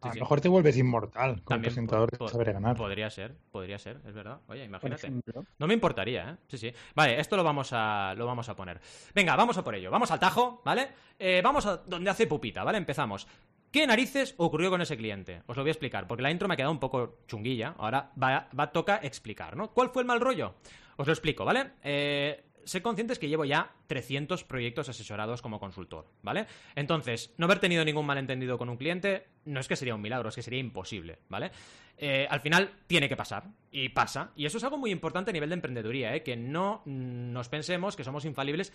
A 0.02 0.06
lo 0.08 0.12
sí. 0.14 0.20
mejor 0.20 0.40
te 0.40 0.48
vuelves 0.48 0.78
inmortal 0.78 1.34
como 1.42 1.44
También 1.44 1.62
presentador 1.74 2.16
po- 2.16 2.24
de 2.24 2.30
saber 2.30 2.54
ganar. 2.54 2.74
Podría 2.74 3.10
ser, 3.10 3.36
podría 3.52 3.78
ser, 3.78 4.00
es 4.06 4.14
verdad. 4.14 4.38
Oye, 4.48 4.64
imagínate. 4.64 5.12
No 5.58 5.66
me 5.66 5.74
importaría, 5.74 6.30
¿eh? 6.30 6.36
Sí, 6.48 6.56
sí. 6.56 6.72
Vale, 6.94 7.20
esto 7.20 7.36
lo 7.36 7.44
vamos 7.44 7.68
a, 7.74 8.14
lo 8.16 8.24
vamos 8.24 8.48
a 8.48 8.56
poner. 8.56 8.80
Venga, 9.14 9.36
vamos 9.36 9.58
a 9.58 9.62
por 9.62 9.74
ello. 9.74 9.90
Vamos 9.90 10.10
al 10.10 10.18
tajo, 10.18 10.62
¿vale? 10.64 10.88
Eh, 11.18 11.42
vamos 11.44 11.66
a 11.66 11.76
donde 11.78 12.08
hace 12.08 12.26
pupita, 12.26 12.64
¿vale? 12.64 12.78
Empezamos. 12.78 13.28
¿Qué 13.70 13.86
narices 13.86 14.34
ocurrió 14.36 14.68
con 14.68 14.80
ese 14.80 14.96
cliente? 14.96 15.42
Os 15.46 15.56
lo 15.56 15.62
voy 15.62 15.70
a 15.70 15.72
explicar, 15.72 16.08
porque 16.08 16.22
la 16.22 16.30
intro 16.30 16.48
me 16.48 16.54
ha 16.54 16.56
quedado 16.56 16.72
un 16.72 16.80
poco 16.80 17.18
chunguilla. 17.28 17.76
Ahora 17.78 18.10
va, 18.20 18.48
va 18.58 18.72
toca 18.72 18.96
explicar, 19.02 19.56
¿no? 19.56 19.70
¿Cuál 19.70 19.90
fue 19.90 20.02
el 20.02 20.08
mal 20.08 20.20
rollo? 20.20 20.54
Os 20.96 21.06
lo 21.06 21.12
explico, 21.12 21.44
¿vale? 21.44 21.72
Eh, 21.84 22.44
sé 22.64 22.82
conscientes 22.82 23.18
que 23.18 23.28
llevo 23.28 23.44
ya 23.44 23.72
300 23.86 24.44
proyectos 24.44 24.88
asesorados 24.88 25.40
como 25.40 25.60
consultor, 25.60 26.06
¿vale? 26.22 26.46
Entonces, 26.74 27.32
no 27.36 27.46
haber 27.46 27.60
tenido 27.60 27.84
ningún 27.84 28.06
malentendido 28.06 28.58
con 28.58 28.68
un 28.68 28.76
cliente 28.76 29.28
no 29.44 29.60
es 29.60 29.68
que 29.68 29.76
sería 29.76 29.94
un 29.94 30.02
milagro, 30.02 30.28
es 30.28 30.34
que 30.34 30.42
sería 30.42 30.60
imposible, 30.60 31.18
¿vale? 31.28 31.52
Eh, 31.96 32.26
al 32.28 32.40
final 32.40 32.72
tiene 32.86 33.08
que 33.08 33.16
pasar, 33.16 33.44
y 33.70 33.88
pasa. 33.90 34.32
Y 34.36 34.46
eso 34.46 34.58
es 34.58 34.64
algo 34.64 34.78
muy 34.78 34.90
importante 34.90 35.30
a 35.30 35.32
nivel 35.32 35.50
de 35.50 35.54
emprendeduría, 35.54 36.14
¿eh? 36.14 36.22
Que 36.22 36.36
no 36.36 36.82
nos 36.86 37.48
pensemos 37.48 37.96
que 37.96 38.04
somos 38.04 38.24
infalibles 38.24 38.72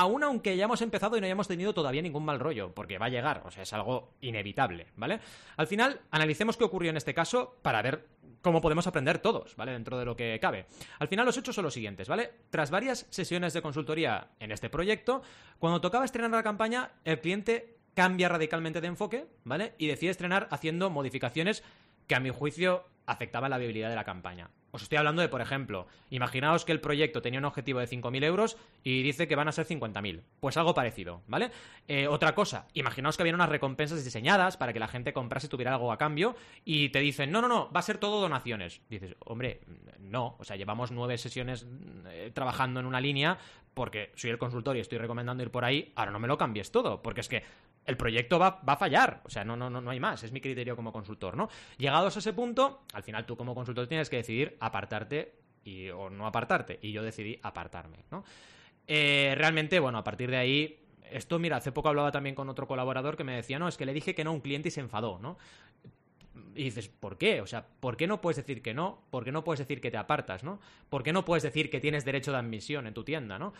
aún 0.00 0.24
aunque 0.24 0.50
hayamos 0.50 0.80
empezado 0.80 1.18
y 1.18 1.20
no 1.20 1.26
hayamos 1.26 1.46
tenido 1.46 1.74
todavía 1.74 2.00
ningún 2.00 2.24
mal 2.24 2.40
rollo, 2.40 2.74
porque 2.74 2.96
va 2.96 3.06
a 3.06 3.10
llegar, 3.10 3.42
o 3.44 3.50
sea, 3.50 3.64
es 3.64 3.72
algo 3.74 4.14
inevitable, 4.22 4.86
¿vale? 4.96 5.20
Al 5.58 5.66
final, 5.66 6.00
analicemos 6.10 6.56
qué 6.56 6.64
ocurrió 6.64 6.88
en 6.88 6.96
este 6.96 7.12
caso 7.12 7.58
para 7.60 7.82
ver 7.82 8.06
cómo 8.40 8.62
podemos 8.62 8.86
aprender 8.86 9.18
todos, 9.18 9.54
¿vale? 9.56 9.72
Dentro 9.72 9.98
de 9.98 10.06
lo 10.06 10.16
que 10.16 10.38
cabe. 10.40 10.64
Al 10.98 11.08
final, 11.08 11.26
los 11.26 11.36
hechos 11.36 11.54
son 11.54 11.64
los 11.64 11.74
siguientes, 11.74 12.08
¿vale? 12.08 12.30
Tras 12.48 12.70
varias 12.70 13.06
sesiones 13.10 13.52
de 13.52 13.60
consultoría 13.60 14.28
en 14.40 14.52
este 14.52 14.70
proyecto, 14.70 15.20
cuando 15.58 15.82
tocaba 15.82 16.06
estrenar 16.06 16.30
la 16.30 16.42
campaña, 16.42 16.92
el 17.04 17.20
cliente 17.20 17.76
cambia 17.92 18.30
radicalmente 18.30 18.80
de 18.80 18.86
enfoque, 18.86 19.26
¿vale? 19.44 19.74
Y 19.76 19.86
decide 19.86 20.12
estrenar 20.12 20.48
haciendo 20.50 20.88
modificaciones 20.88 21.62
que 22.06 22.14
a 22.14 22.20
mi 22.20 22.30
juicio 22.30 22.86
afectaban 23.04 23.50
la 23.50 23.58
viabilidad 23.58 23.90
de 23.90 23.96
la 23.96 24.04
campaña. 24.04 24.48
Os 24.72 24.82
estoy 24.82 24.98
hablando 24.98 25.22
de, 25.22 25.28
por 25.28 25.40
ejemplo, 25.40 25.86
imaginaos 26.10 26.64
que 26.64 26.72
el 26.72 26.80
proyecto 26.80 27.22
tenía 27.22 27.40
un 27.40 27.44
objetivo 27.44 27.80
de 27.80 27.88
5.000 27.88 28.24
euros 28.24 28.56
y 28.82 29.02
dice 29.02 29.26
que 29.26 29.36
van 29.36 29.48
a 29.48 29.52
ser 29.52 29.66
50.000. 29.66 30.22
Pues 30.40 30.56
algo 30.56 30.74
parecido, 30.74 31.22
¿vale? 31.26 31.50
Eh, 31.88 32.06
otra 32.06 32.34
cosa, 32.34 32.66
imaginaos 32.74 33.16
que 33.16 33.22
había 33.22 33.34
unas 33.34 33.48
recompensas 33.48 34.04
diseñadas 34.04 34.56
para 34.56 34.72
que 34.72 34.78
la 34.78 34.88
gente 34.88 35.12
comprase 35.12 35.46
y 35.46 35.50
tuviera 35.50 35.72
algo 35.72 35.92
a 35.92 35.98
cambio 35.98 36.36
y 36.64 36.90
te 36.90 37.00
dicen, 37.00 37.30
no, 37.30 37.40
no, 37.40 37.48
no, 37.48 37.70
va 37.72 37.80
a 37.80 37.82
ser 37.82 37.98
todo 37.98 38.20
donaciones. 38.20 38.80
Dices, 38.88 39.16
hombre, 39.20 39.60
no, 39.98 40.36
o 40.38 40.44
sea, 40.44 40.56
llevamos 40.56 40.90
nueve 40.90 41.18
sesiones 41.18 41.66
eh, 42.06 42.30
trabajando 42.32 42.80
en 42.80 42.86
una 42.86 43.00
línea 43.00 43.38
porque 43.74 44.12
soy 44.16 44.30
el 44.30 44.38
consultor 44.38 44.76
y 44.76 44.80
estoy 44.80 44.98
recomendando 44.98 45.42
ir 45.42 45.50
por 45.50 45.64
ahí, 45.64 45.92
ahora 45.96 46.10
no 46.10 46.18
me 46.18 46.28
lo 46.28 46.36
cambies 46.36 46.70
todo, 46.70 47.02
porque 47.02 47.20
es 47.20 47.28
que 47.28 47.42
el 47.86 47.96
proyecto 47.96 48.38
va, 48.38 48.60
va, 48.66 48.74
a 48.74 48.76
fallar. 48.76 49.22
O 49.24 49.30
sea, 49.30 49.44
no, 49.44 49.56
no, 49.56 49.70
no, 49.70 49.90
hay 49.90 50.00
más. 50.00 50.22
Es 50.22 50.32
mi 50.32 50.40
criterio 50.40 50.76
como 50.76 50.92
consultor, 50.92 51.36
¿no? 51.36 51.48
Llegados 51.78 52.16
a 52.16 52.18
ese 52.18 52.32
punto, 52.32 52.82
al 52.92 53.02
final 53.02 53.26
tú 53.26 53.36
como 53.36 53.54
consultor 53.54 53.86
tienes 53.86 54.10
que 54.10 54.16
decidir 54.16 54.56
apartarte 54.60 55.34
y, 55.64 55.88
o 55.90 56.10
no 56.10 56.26
apartarte. 56.26 56.78
Y 56.82 56.92
yo 56.92 57.02
decidí 57.02 57.38
apartarme, 57.42 58.04
¿no? 58.10 58.24
Eh, 58.86 59.34
realmente, 59.36 59.78
bueno, 59.78 59.98
a 59.98 60.04
partir 60.04 60.30
de 60.30 60.36
ahí. 60.36 60.76
Esto, 61.10 61.40
mira, 61.40 61.56
hace 61.56 61.72
poco 61.72 61.88
hablaba 61.88 62.12
también 62.12 62.36
con 62.36 62.48
otro 62.48 62.68
colaborador 62.68 63.16
que 63.16 63.24
me 63.24 63.34
decía, 63.34 63.58
no, 63.58 63.66
es 63.66 63.76
que 63.76 63.84
le 63.84 63.92
dije 63.92 64.14
que 64.14 64.22
no 64.22 64.30
a 64.30 64.32
un 64.32 64.40
cliente 64.40 64.68
y 64.68 64.70
se 64.70 64.78
enfadó, 64.78 65.18
¿no? 65.18 65.38
Y 66.54 66.64
dices, 66.64 66.88
¿por 66.88 67.18
qué? 67.18 67.40
O 67.40 67.46
sea, 67.46 67.66
¿por 67.80 67.96
qué 67.96 68.06
no 68.06 68.20
puedes 68.20 68.36
decir 68.36 68.62
que 68.62 68.74
no? 68.74 69.02
¿Por 69.10 69.24
qué 69.24 69.32
no 69.32 69.44
puedes 69.44 69.60
decir 69.60 69.80
que 69.80 69.90
te 69.90 69.96
apartas, 69.96 70.44
no? 70.44 70.60
¿Por 70.88 71.02
qué 71.02 71.12
no 71.12 71.24
puedes 71.24 71.42
decir 71.42 71.70
que 71.70 71.80
tienes 71.80 72.04
derecho 72.04 72.32
de 72.32 72.38
admisión 72.38 72.86
en 72.86 72.94
tu 72.94 73.04
tienda, 73.04 73.38
no? 73.38 73.52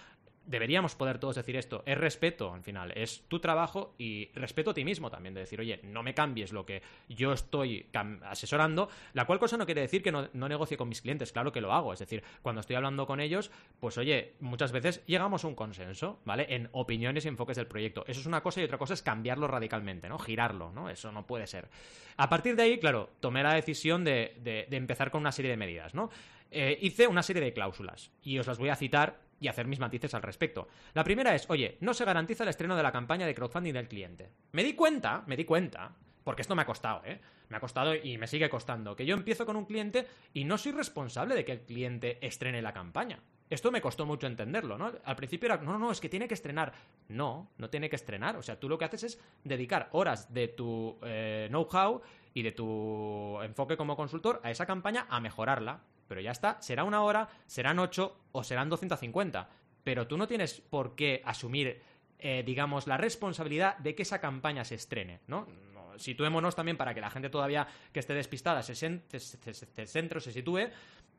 Deberíamos 0.47 0.95
poder 0.95 1.19
todos 1.19 1.37
decir 1.37 1.57
esto. 1.57 1.83
Es 1.87 1.97
respeto, 1.97 2.53
al 2.53 2.63
final. 2.63 2.93
Es 2.97 3.23
tu 3.29 3.41
trabajo 3.41 3.95
y 3.99 4.31
respeto 4.35 4.71
a 4.71 4.75
ti 4.75 4.85
mismo 4.85 5.11
también. 5.11 5.35
De 5.35 5.41
decir, 5.41 5.61
oye, 5.61 5.81
no 5.83 6.03
me 6.03 6.15
cambies 6.15 6.53
lo 6.53 6.67
que 6.67 6.83
yo 7.09 7.33
estoy 7.33 7.87
asesorando. 8.23 8.89
La 9.13 9.27
cual 9.27 9.39
cosa 9.39 9.57
no 9.57 9.67
quiere 9.67 9.83
decir 9.83 10.03
que 10.03 10.13
no, 10.13 10.29
no, 10.33 10.49
negocie 10.49 10.77
con 10.77 10.89
mis 10.89 11.03
clientes. 11.03 11.33
Claro 11.33 11.53
que 11.53 11.61
lo 11.61 11.73
hago. 11.73 11.93
Es 11.93 11.99
decir, 11.99 12.23
cuando 12.43 12.61
estoy 12.61 12.77
hablando 12.77 13.07
con 13.07 13.21
ellos, 13.21 13.51
pues 13.79 13.99
oye, 13.99 14.35
muchas 14.41 14.73
veces 14.73 15.05
llegamos 15.07 15.45
a 15.45 15.49
un 15.49 15.55
consenso, 15.55 16.21
¿vale? 16.25 16.47
En 16.49 16.69
opiniones 16.73 17.25
y 17.25 17.29
enfoques 17.29 17.57
del 17.57 17.67
proyecto. 17.67 18.05
Eso 18.07 18.21
es 18.21 18.27
una 18.27 18.43
cosa 18.43 18.61
y 18.61 18.65
otra 18.65 18.79
cosa 18.79 18.95
es 18.95 19.03
cambiarlo 19.03 19.47
radicalmente, 19.47 20.09
¿no? 20.09 20.19
Girarlo, 20.19 20.73
¿no? 20.73 20.91
Eso 20.91 21.13
no 21.13 21.27
puede 21.27 21.47
ser. 21.47 21.69
A 22.17 22.29
partir 22.29 22.57
de 22.57 22.63
ahí, 22.63 22.79
claro, 22.79 23.11
tomé 23.21 23.43
la 23.43 23.55
decisión 23.55 24.05
de, 24.05 24.37
de, 24.43 24.77
empezar 24.77 25.11
con 25.11 25.21
una 25.21 25.33
serie 25.33 25.51
de 25.51 25.57
medidas, 25.57 25.95
¿no? 25.95 26.11
Eh, 26.51 26.79
hice 26.83 27.07
una 27.07 27.23
serie 27.23 27.43
de 27.43 27.53
cláusulas 27.53 28.11
y 28.23 28.39
os 28.39 28.47
las 28.47 28.59
voy 28.59 28.71
a 28.71 28.77
citar 28.77 29.21
y 29.41 29.49
hacer 29.49 29.67
mis 29.67 29.81
matices 29.81 30.15
al 30.15 30.23
respecto. 30.23 30.69
La 30.95 31.03
primera 31.03 31.35
es, 31.35 31.49
oye, 31.51 31.79
no 31.81 31.95
se 31.95 32.05
garantiza 32.05 32.45
el 32.45 32.51
estreno 32.51 32.77
de 32.77 32.83
la 32.83 32.93
campaña 32.93 33.27
de 33.27 33.35
crowdfunding 33.35 33.73
del 33.73 33.89
cliente. 33.89 34.31
Me 34.53 34.63
di 34.63 34.75
cuenta, 34.75 35.25
me 35.27 35.37
di 35.37 35.45
cuenta, 35.45 35.97
porque 36.23 36.43
esto 36.43 36.55
me 36.55 36.63
ha 36.63 36.67
costado, 36.67 37.03
¿eh? 37.05 37.21
Me 37.49 37.57
ha 37.57 37.61
costado 37.61 37.95
y 37.95 38.19
me 38.19 38.29
sigue 38.29 38.49
costando, 38.49 38.95
que 38.95 39.07
yo 39.07 39.15
empiezo 39.15 39.45
con 39.45 39.57
un 39.57 39.65
cliente 39.65 40.07
y 40.33 40.45
no 40.45 40.59
soy 40.59 40.73
responsable 40.73 41.35
de 41.35 41.45
que 41.45 41.53
el 41.53 41.63
cliente 41.63 42.25
estrene 42.25 42.63
la 42.63 42.73
campaña. 42.73 43.19
Esto 43.49 43.73
me 43.73 43.81
costó 43.81 44.07
mucho 44.07 44.29
entenderlo, 44.29 44.79
¿no? 44.79 44.93
Al 45.05 45.17
principio 45.17 45.47
era, 45.47 45.57
no, 45.57 45.77
no, 45.77 45.91
es 45.91 46.01
que 46.01 46.09
tiene 46.09 46.29
que 46.29 46.35
estrenar. 46.35 46.73
No, 47.09 47.51
no 47.59 47.69
tiene 47.69 47.91
que 47.91 47.97
estrenar. 47.97 48.37
O 48.37 48.43
sea, 48.43 48.61
tú 48.61 48.69
lo 48.69 48.79
que 48.79 48.85
haces 48.85 49.03
es 49.03 49.21
dedicar 49.43 49.89
horas 49.91 50.33
de 50.33 50.47
tu 50.47 50.97
eh, 51.03 51.49
know-how 51.49 52.01
y 52.33 52.43
de 52.43 52.53
tu 52.53 53.41
enfoque 53.43 53.77
como 53.77 53.97
consultor 53.97 54.41
a 54.45 54.53
esa 54.53 54.67
campaña 54.67 55.07
a 55.11 55.19
mejorarla. 55.19 55.81
Pero 56.11 56.21
ya 56.21 56.33
está, 56.33 56.61
será 56.61 56.83
una 56.83 57.03
hora, 57.03 57.29
serán 57.47 57.79
ocho 57.79 58.17
o 58.33 58.43
serán 58.43 58.69
250. 58.69 59.49
Pero 59.85 60.09
tú 60.09 60.17
no 60.17 60.27
tienes 60.27 60.61
por 60.61 60.97
qué 60.97 61.23
asumir, 61.25 61.81
eh, 62.19 62.43
digamos, 62.45 62.89
la 62.89 62.97
responsabilidad 62.97 63.79
de 63.79 63.95
que 63.95 64.03
esa 64.03 64.21
campaña 64.21 64.65
se 64.65 64.75
estrene, 64.75 65.21
¿no? 65.29 65.47
no 65.73 65.97
situémonos 65.99 66.57
también 66.57 66.77
para 66.77 66.95
que 66.95 67.01
la 67.01 67.11
gente 67.11 67.31
todavía 67.31 67.69
que 67.93 68.01
esté 68.01 68.13
despistada 68.15 68.65
se, 68.65 68.75
se, 68.75 69.01
se, 69.21 69.87
centro, 69.87 70.21
se 70.21 70.33
sitúe. 70.33 70.69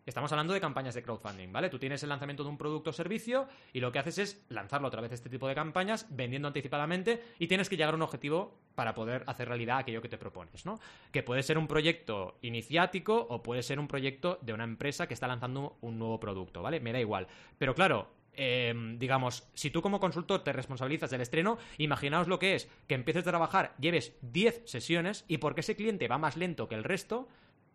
Estamos 0.04 0.32
hablando 0.32 0.54
de 0.54 0.60
campañas 0.60 0.96
de 0.96 1.04
crowdfunding, 1.04 1.52
¿vale? 1.52 1.70
Tú 1.70 1.78
tienes 1.78 2.02
el 2.02 2.10
lanzamiento 2.10 2.44
de 2.44 2.50
un 2.50 2.58
producto 2.58 2.90
o 2.90 2.94
servicio 2.94 3.48
y 3.72 3.80
lo 3.80 3.92
que 3.92 4.00
haces 4.00 4.18
es 4.18 4.46
lanzarlo 4.50 4.88
otra 4.88 5.00
vez 5.00 5.12
este 5.12 5.30
tipo 5.30 5.48
de 5.48 5.54
campañas, 5.54 6.08
vendiendo 6.10 6.48
anticipadamente 6.48 7.22
y 7.38 7.46
tienes 7.46 7.70
que 7.70 7.78
llegar 7.78 7.94
a 7.94 7.98
un 7.98 8.02
objetivo 8.02 8.58
para 8.74 8.96
poder 8.96 9.24
hacer 9.28 9.48
realidad 9.48 9.78
aquello 9.78 10.02
que 10.02 10.10
te 10.10 10.18
propones, 10.18 10.66
¿no? 10.66 10.80
Que 11.12 11.22
puede 11.22 11.44
ser 11.44 11.60
un 11.60 11.68
proyecto 11.68 12.40
iniciático 12.42 13.28
o 13.30 13.44
puede 13.44 13.62
ser 13.62 13.80
un 13.80 13.88
proyecto 13.88 14.40
de 14.42 14.54
una 14.54 14.64
empresa 14.64 15.08
que 15.08 15.14
está 15.14 15.28
lanzando 15.28 15.78
un 15.82 16.00
nuevo 16.00 16.20
producto, 16.20 16.64
¿vale? 16.64 16.80
Me 16.80 16.94
da 16.94 17.00
igual. 17.00 17.28
Pero 17.60 17.76
claro, 17.76 18.08
eh, 18.34 18.74
digamos, 18.98 19.48
si 19.54 19.70
tú 19.70 19.84
como 19.84 20.00
consultor 20.00 20.44
te 20.44 20.52
responsabilizas 20.52 21.12
del 21.12 21.22
estreno, 21.22 21.60
imaginaos 21.78 22.28
lo 22.28 22.40
que 22.40 22.56
es 22.56 22.68
que 22.88 22.96
empieces 22.96 23.22
a 23.28 23.30
trabajar, 23.30 23.76
lleves 23.80 24.18
10 24.22 24.64
sesiones 24.66 25.26
y 25.28 25.38
porque 25.38 25.62
ese 25.62 25.76
cliente 25.76 26.08
va 26.08 26.18
más 26.18 26.38
lento 26.38 26.68
que 26.68 26.76
el 26.76 26.84
resto, 26.84 27.28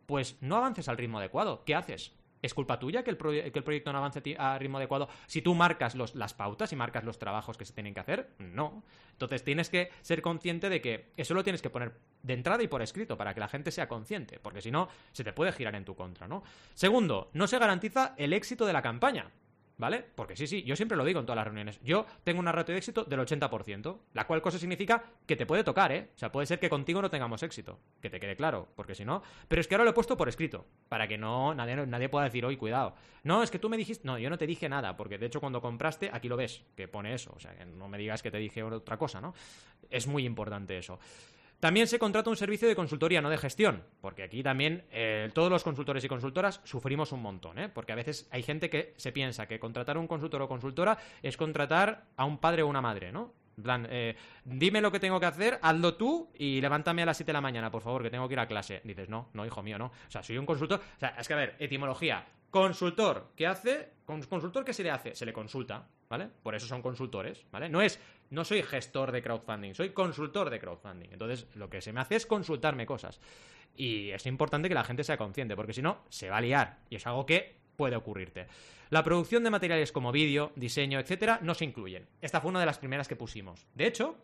pues 0.06 0.36
no 0.40 0.56
avances 0.56 0.88
al 0.88 0.96
ritmo 0.96 1.18
adecuado. 1.18 1.64
¿Qué 1.64 1.74
haces? 1.74 2.12
¿Es 2.42 2.54
culpa 2.54 2.78
tuya 2.78 3.02
que 3.02 3.10
el, 3.10 3.16
que 3.16 3.58
el 3.58 3.64
proyecto 3.64 3.92
no 3.92 3.98
avance 3.98 4.22
a 4.38 4.58
ritmo 4.58 4.78
adecuado 4.78 5.08
si 5.26 5.42
tú 5.42 5.54
marcas 5.54 5.94
las 5.94 6.34
pautas 6.34 6.72
y 6.72 6.76
marcas 6.76 7.02
los 7.02 7.18
trabajos 7.18 7.56
que 7.56 7.64
se 7.64 7.72
tienen 7.72 7.94
que 7.94 8.00
hacer? 8.00 8.30
No. 8.38 8.82
Entonces 9.12 9.42
tienes 9.42 9.70
que 9.70 9.90
ser 10.02 10.22
consciente 10.22 10.68
de 10.68 10.80
que 10.80 11.12
eso 11.16 11.34
lo 11.34 11.42
tienes 11.42 11.62
que 11.62 11.70
poner 11.70 11.94
de 12.22 12.34
entrada 12.34 12.62
y 12.62 12.68
por 12.68 12.82
escrito 12.82 13.16
para 13.16 13.34
que 13.34 13.40
la 13.40 13.48
gente 13.48 13.70
sea 13.70 13.88
consciente, 13.88 14.38
porque 14.38 14.60
si 14.60 14.70
no, 14.70 14.88
se 15.12 15.24
te 15.24 15.32
puede 15.32 15.52
girar 15.52 15.74
en 15.74 15.84
tu 15.84 15.94
contra, 15.94 16.28
¿no? 16.28 16.42
Segundo, 16.74 17.30
no 17.32 17.46
se 17.46 17.58
garantiza 17.58 18.14
el 18.16 18.32
éxito 18.32 18.66
de 18.66 18.72
la 18.74 18.82
campaña. 18.82 19.30
¿Vale? 19.78 20.02
Porque 20.14 20.36
sí, 20.36 20.46
sí, 20.46 20.62
yo 20.62 20.74
siempre 20.74 20.96
lo 20.96 21.04
digo 21.04 21.20
en 21.20 21.26
todas 21.26 21.36
las 21.36 21.44
reuniones. 21.44 21.78
Yo 21.82 22.06
tengo 22.24 22.40
una 22.40 22.50
ratio 22.50 22.72
de 22.72 22.78
éxito 22.78 23.04
del 23.04 23.20
80%, 23.20 23.98
la 24.14 24.26
cual 24.26 24.40
cosa 24.40 24.58
significa 24.58 25.04
que 25.26 25.36
te 25.36 25.44
puede 25.44 25.64
tocar, 25.64 25.92
¿eh? 25.92 26.08
O 26.14 26.18
sea, 26.18 26.32
puede 26.32 26.46
ser 26.46 26.58
que 26.58 26.70
contigo 26.70 27.02
no 27.02 27.10
tengamos 27.10 27.42
éxito, 27.42 27.78
que 28.00 28.08
te 28.08 28.18
quede 28.18 28.36
claro, 28.36 28.68
porque 28.74 28.94
si 28.94 29.04
no... 29.04 29.22
Pero 29.48 29.60
es 29.60 29.68
que 29.68 29.74
ahora 29.74 29.84
lo 29.84 29.90
he 29.90 29.94
puesto 29.94 30.16
por 30.16 30.30
escrito, 30.30 30.64
para 30.88 31.06
que 31.06 31.18
no 31.18 31.54
nadie, 31.54 31.76
nadie 31.86 32.08
pueda 32.08 32.24
decir, 32.24 32.46
hoy 32.46 32.56
cuidado. 32.56 32.94
No, 33.22 33.42
es 33.42 33.50
que 33.50 33.58
tú 33.58 33.68
me 33.68 33.76
dijiste... 33.76 34.06
No, 34.06 34.18
yo 34.18 34.30
no 34.30 34.38
te 34.38 34.46
dije 34.46 34.66
nada, 34.68 34.96
porque 34.96 35.18
de 35.18 35.26
hecho 35.26 35.40
cuando 35.40 35.60
compraste, 35.60 36.08
aquí 36.10 36.28
lo 36.28 36.38
ves, 36.38 36.64
que 36.74 36.88
pone 36.88 37.12
eso. 37.12 37.34
O 37.36 37.38
sea, 37.38 37.54
que 37.54 37.66
no 37.66 37.86
me 37.86 37.98
digas 37.98 38.22
que 38.22 38.30
te 38.30 38.38
dije 38.38 38.62
otra 38.62 38.96
cosa, 38.96 39.20
¿no? 39.20 39.34
Es 39.90 40.06
muy 40.06 40.24
importante 40.24 40.78
eso. 40.78 40.98
También 41.60 41.86
se 41.86 41.98
contrata 41.98 42.28
un 42.28 42.36
servicio 42.36 42.68
de 42.68 42.76
consultoría, 42.76 43.22
no 43.22 43.30
de 43.30 43.38
gestión, 43.38 43.82
porque 44.00 44.22
aquí 44.22 44.42
también 44.42 44.84
eh, 44.90 45.30
todos 45.32 45.50
los 45.50 45.64
consultores 45.64 46.04
y 46.04 46.08
consultoras 46.08 46.60
sufrimos 46.64 47.12
un 47.12 47.22
montón, 47.22 47.58
¿eh? 47.58 47.68
porque 47.68 47.92
a 47.92 47.96
veces 47.96 48.28
hay 48.30 48.42
gente 48.42 48.68
que 48.68 48.92
se 48.96 49.10
piensa 49.10 49.46
que 49.46 49.58
contratar 49.58 49.96
un 49.96 50.06
consultor 50.06 50.42
o 50.42 50.48
consultora 50.48 50.98
es 51.22 51.36
contratar 51.36 52.04
a 52.16 52.26
un 52.26 52.38
padre 52.38 52.62
o 52.62 52.68
una 52.68 52.82
madre, 52.82 53.10
¿no? 53.10 53.32
Plan, 53.62 53.86
eh, 53.88 54.14
dime 54.44 54.82
lo 54.82 54.92
que 54.92 55.00
tengo 55.00 55.18
que 55.18 55.24
hacer, 55.24 55.58
hazlo 55.62 55.94
tú 55.94 56.28
y 56.34 56.60
levántame 56.60 57.02
a 57.02 57.06
las 57.06 57.16
7 57.16 57.30
de 57.30 57.32
la 57.32 57.40
mañana, 57.40 57.70
por 57.70 57.80
favor, 57.80 58.02
que 58.02 58.10
tengo 58.10 58.28
que 58.28 58.34
ir 58.34 58.40
a 58.40 58.46
clase. 58.46 58.82
Dices, 58.84 59.08
no, 59.08 59.30
no, 59.32 59.46
hijo 59.46 59.62
mío, 59.62 59.78
no. 59.78 59.86
O 59.86 60.10
sea, 60.10 60.22
soy 60.22 60.36
un 60.36 60.44
consultor. 60.44 60.78
O 60.78 61.00
sea, 61.00 61.14
es 61.18 61.26
que 61.26 61.32
a 61.32 61.38
ver, 61.38 61.56
etimología. 61.58 62.26
Consultor, 62.50 63.32
¿qué 63.34 63.46
hace? 63.46 63.92
Consultor, 64.04 64.64
¿qué 64.64 64.74
se 64.74 64.82
le 64.82 64.90
hace? 64.90 65.14
Se 65.14 65.24
le 65.24 65.32
consulta, 65.32 65.86
¿vale? 66.08 66.28
Por 66.42 66.54
eso 66.54 66.66
son 66.66 66.82
consultores, 66.82 67.44
¿vale? 67.50 67.68
No 67.68 67.80
es, 67.80 67.98
no 68.30 68.44
soy 68.44 68.62
gestor 68.62 69.12
de 69.12 69.22
crowdfunding, 69.22 69.74
soy 69.74 69.90
consultor 69.90 70.50
de 70.50 70.58
crowdfunding. 70.58 71.10
Entonces, 71.12 71.46
lo 71.54 71.70
que 71.70 71.80
se 71.80 71.92
me 71.92 72.00
hace 72.00 72.16
es 72.16 72.26
consultarme 72.26 72.86
cosas. 72.86 73.20
Y 73.76 74.10
es 74.10 74.26
importante 74.26 74.68
que 74.68 74.74
la 74.74 74.84
gente 74.84 75.04
sea 75.04 75.16
consciente, 75.16 75.56
porque 75.56 75.72
si 75.72 75.82
no, 75.82 76.04
se 76.08 76.30
va 76.30 76.38
a 76.38 76.40
liar. 76.40 76.78
Y 76.90 76.96
es 76.96 77.06
algo 77.06 77.26
que 77.26 77.56
puede 77.76 77.96
ocurrirte. 77.96 78.46
La 78.90 79.02
producción 79.02 79.44
de 79.44 79.50
materiales 79.50 79.92
como 79.92 80.12
vídeo, 80.12 80.52
diseño, 80.56 80.98
etcétera, 80.98 81.40
no 81.42 81.54
se 81.54 81.64
incluyen. 81.64 82.08
Esta 82.20 82.40
fue 82.40 82.50
una 82.50 82.60
de 82.60 82.66
las 82.66 82.78
primeras 82.78 83.08
que 83.08 83.16
pusimos. 83.16 83.66
De 83.74 83.86
hecho, 83.86 84.16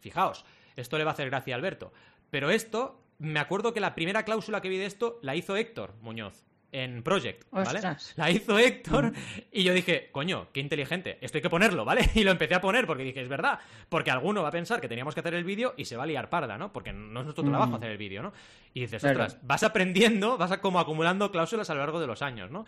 fijaos, 0.00 0.44
esto 0.76 0.98
le 0.98 1.04
va 1.04 1.10
a 1.10 1.14
hacer 1.14 1.30
gracia 1.30 1.54
a 1.54 1.58
Alberto. 1.58 1.92
Pero 2.30 2.50
esto, 2.50 3.02
me 3.18 3.40
acuerdo 3.40 3.72
que 3.72 3.80
la 3.80 3.94
primera 3.94 4.24
cláusula 4.24 4.60
que 4.60 4.68
vi 4.68 4.78
de 4.78 4.86
esto 4.86 5.18
la 5.22 5.34
hizo 5.34 5.56
Héctor 5.56 5.94
Muñoz 6.02 6.44
en 6.72 7.02
Project, 7.02 7.46
¿vale? 7.50 7.78
Ostras. 7.78 8.12
La 8.16 8.30
hizo 8.30 8.58
Héctor 8.58 9.12
y 9.60 9.64
yo 9.64 9.74
dije, 9.74 10.08
coño, 10.12 10.48
qué 10.52 10.60
inteligente, 10.60 11.18
esto 11.20 11.38
hay 11.38 11.42
que 11.42 11.50
ponerlo, 11.50 11.84
¿vale? 11.84 12.02
Y 12.14 12.24
lo 12.24 12.30
empecé 12.30 12.54
a 12.54 12.60
poner 12.60 12.86
porque 12.86 13.02
dije, 13.02 13.20
es 13.20 13.28
verdad, 13.28 13.58
porque 13.88 14.10
alguno 14.10 14.42
va 14.42 14.48
a 14.48 14.52
pensar 14.52 14.80
que 14.80 14.88
teníamos 14.88 15.14
que 15.14 15.20
hacer 15.20 15.34
el 15.34 15.44
vídeo 15.44 15.74
y 15.76 15.84
se 15.86 15.96
va 15.96 16.04
a 16.04 16.06
liar 16.06 16.30
parda, 16.30 16.56
¿no? 16.58 16.72
Porque 16.72 16.92
no 16.92 17.20
es 17.20 17.26
nuestro 17.26 17.44
trabajo 17.44 17.72
Mm. 17.72 17.74
hacer 17.76 17.90
el 17.90 17.98
vídeo, 17.98 18.22
¿no? 18.22 18.32
Y 18.74 18.80
dices, 18.80 19.02
Claro. 19.02 19.22
ostras, 19.24 19.40
vas 19.46 19.62
aprendiendo, 19.62 20.38
vas 20.38 20.52
a- 20.52 20.60
como 20.60 20.78
acumulando 20.80 21.30
cláusulas 21.30 21.68
a 21.70 21.74
lo 21.74 21.80
largo 21.80 22.00
de 22.00 22.06
los 22.06 22.22
años, 22.22 22.50
¿no? 22.50 22.66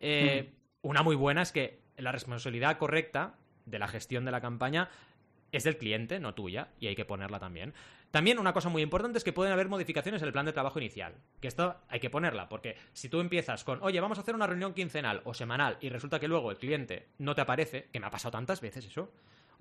Eh, 0.00 0.50
Una 0.82 1.02
muy 1.02 1.14
buena 1.14 1.42
es 1.42 1.52
que 1.52 1.80
la 1.98 2.10
responsabilidad 2.10 2.78
correcta 2.78 3.34
de 3.66 3.78
la 3.78 3.86
gestión 3.86 4.24
de 4.24 4.30
la 4.30 4.40
campaña 4.40 4.88
es 5.52 5.64
del 5.64 5.76
cliente, 5.76 6.20
no 6.20 6.32
tuya, 6.32 6.68
y 6.80 6.86
hay 6.86 6.96
que 6.96 7.04
ponerla 7.04 7.38
también. 7.38 7.74
También 8.10 8.40
una 8.40 8.52
cosa 8.52 8.68
muy 8.68 8.82
importante 8.82 9.18
es 9.18 9.24
que 9.24 9.32
pueden 9.32 9.52
haber 9.52 9.68
modificaciones 9.68 10.20
en 10.20 10.26
el 10.26 10.32
plan 10.32 10.46
de 10.46 10.52
trabajo 10.52 10.80
inicial, 10.80 11.14
que 11.40 11.46
esto 11.46 11.76
hay 11.88 12.00
que 12.00 12.10
ponerla, 12.10 12.48
porque 12.48 12.76
si 12.92 13.08
tú 13.08 13.20
empiezas 13.20 13.62
con, 13.62 13.80
oye, 13.82 14.00
vamos 14.00 14.18
a 14.18 14.22
hacer 14.22 14.34
una 14.34 14.48
reunión 14.48 14.74
quincenal 14.74 15.22
o 15.24 15.32
semanal, 15.32 15.78
y 15.80 15.90
resulta 15.90 16.18
que 16.18 16.26
luego 16.26 16.50
el 16.50 16.58
cliente 16.58 17.06
no 17.18 17.36
te 17.36 17.42
aparece, 17.42 17.88
que 17.92 18.00
me 18.00 18.06
ha 18.06 18.10
pasado 18.10 18.32
tantas 18.32 18.60
veces 18.60 18.84
eso. 18.84 19.12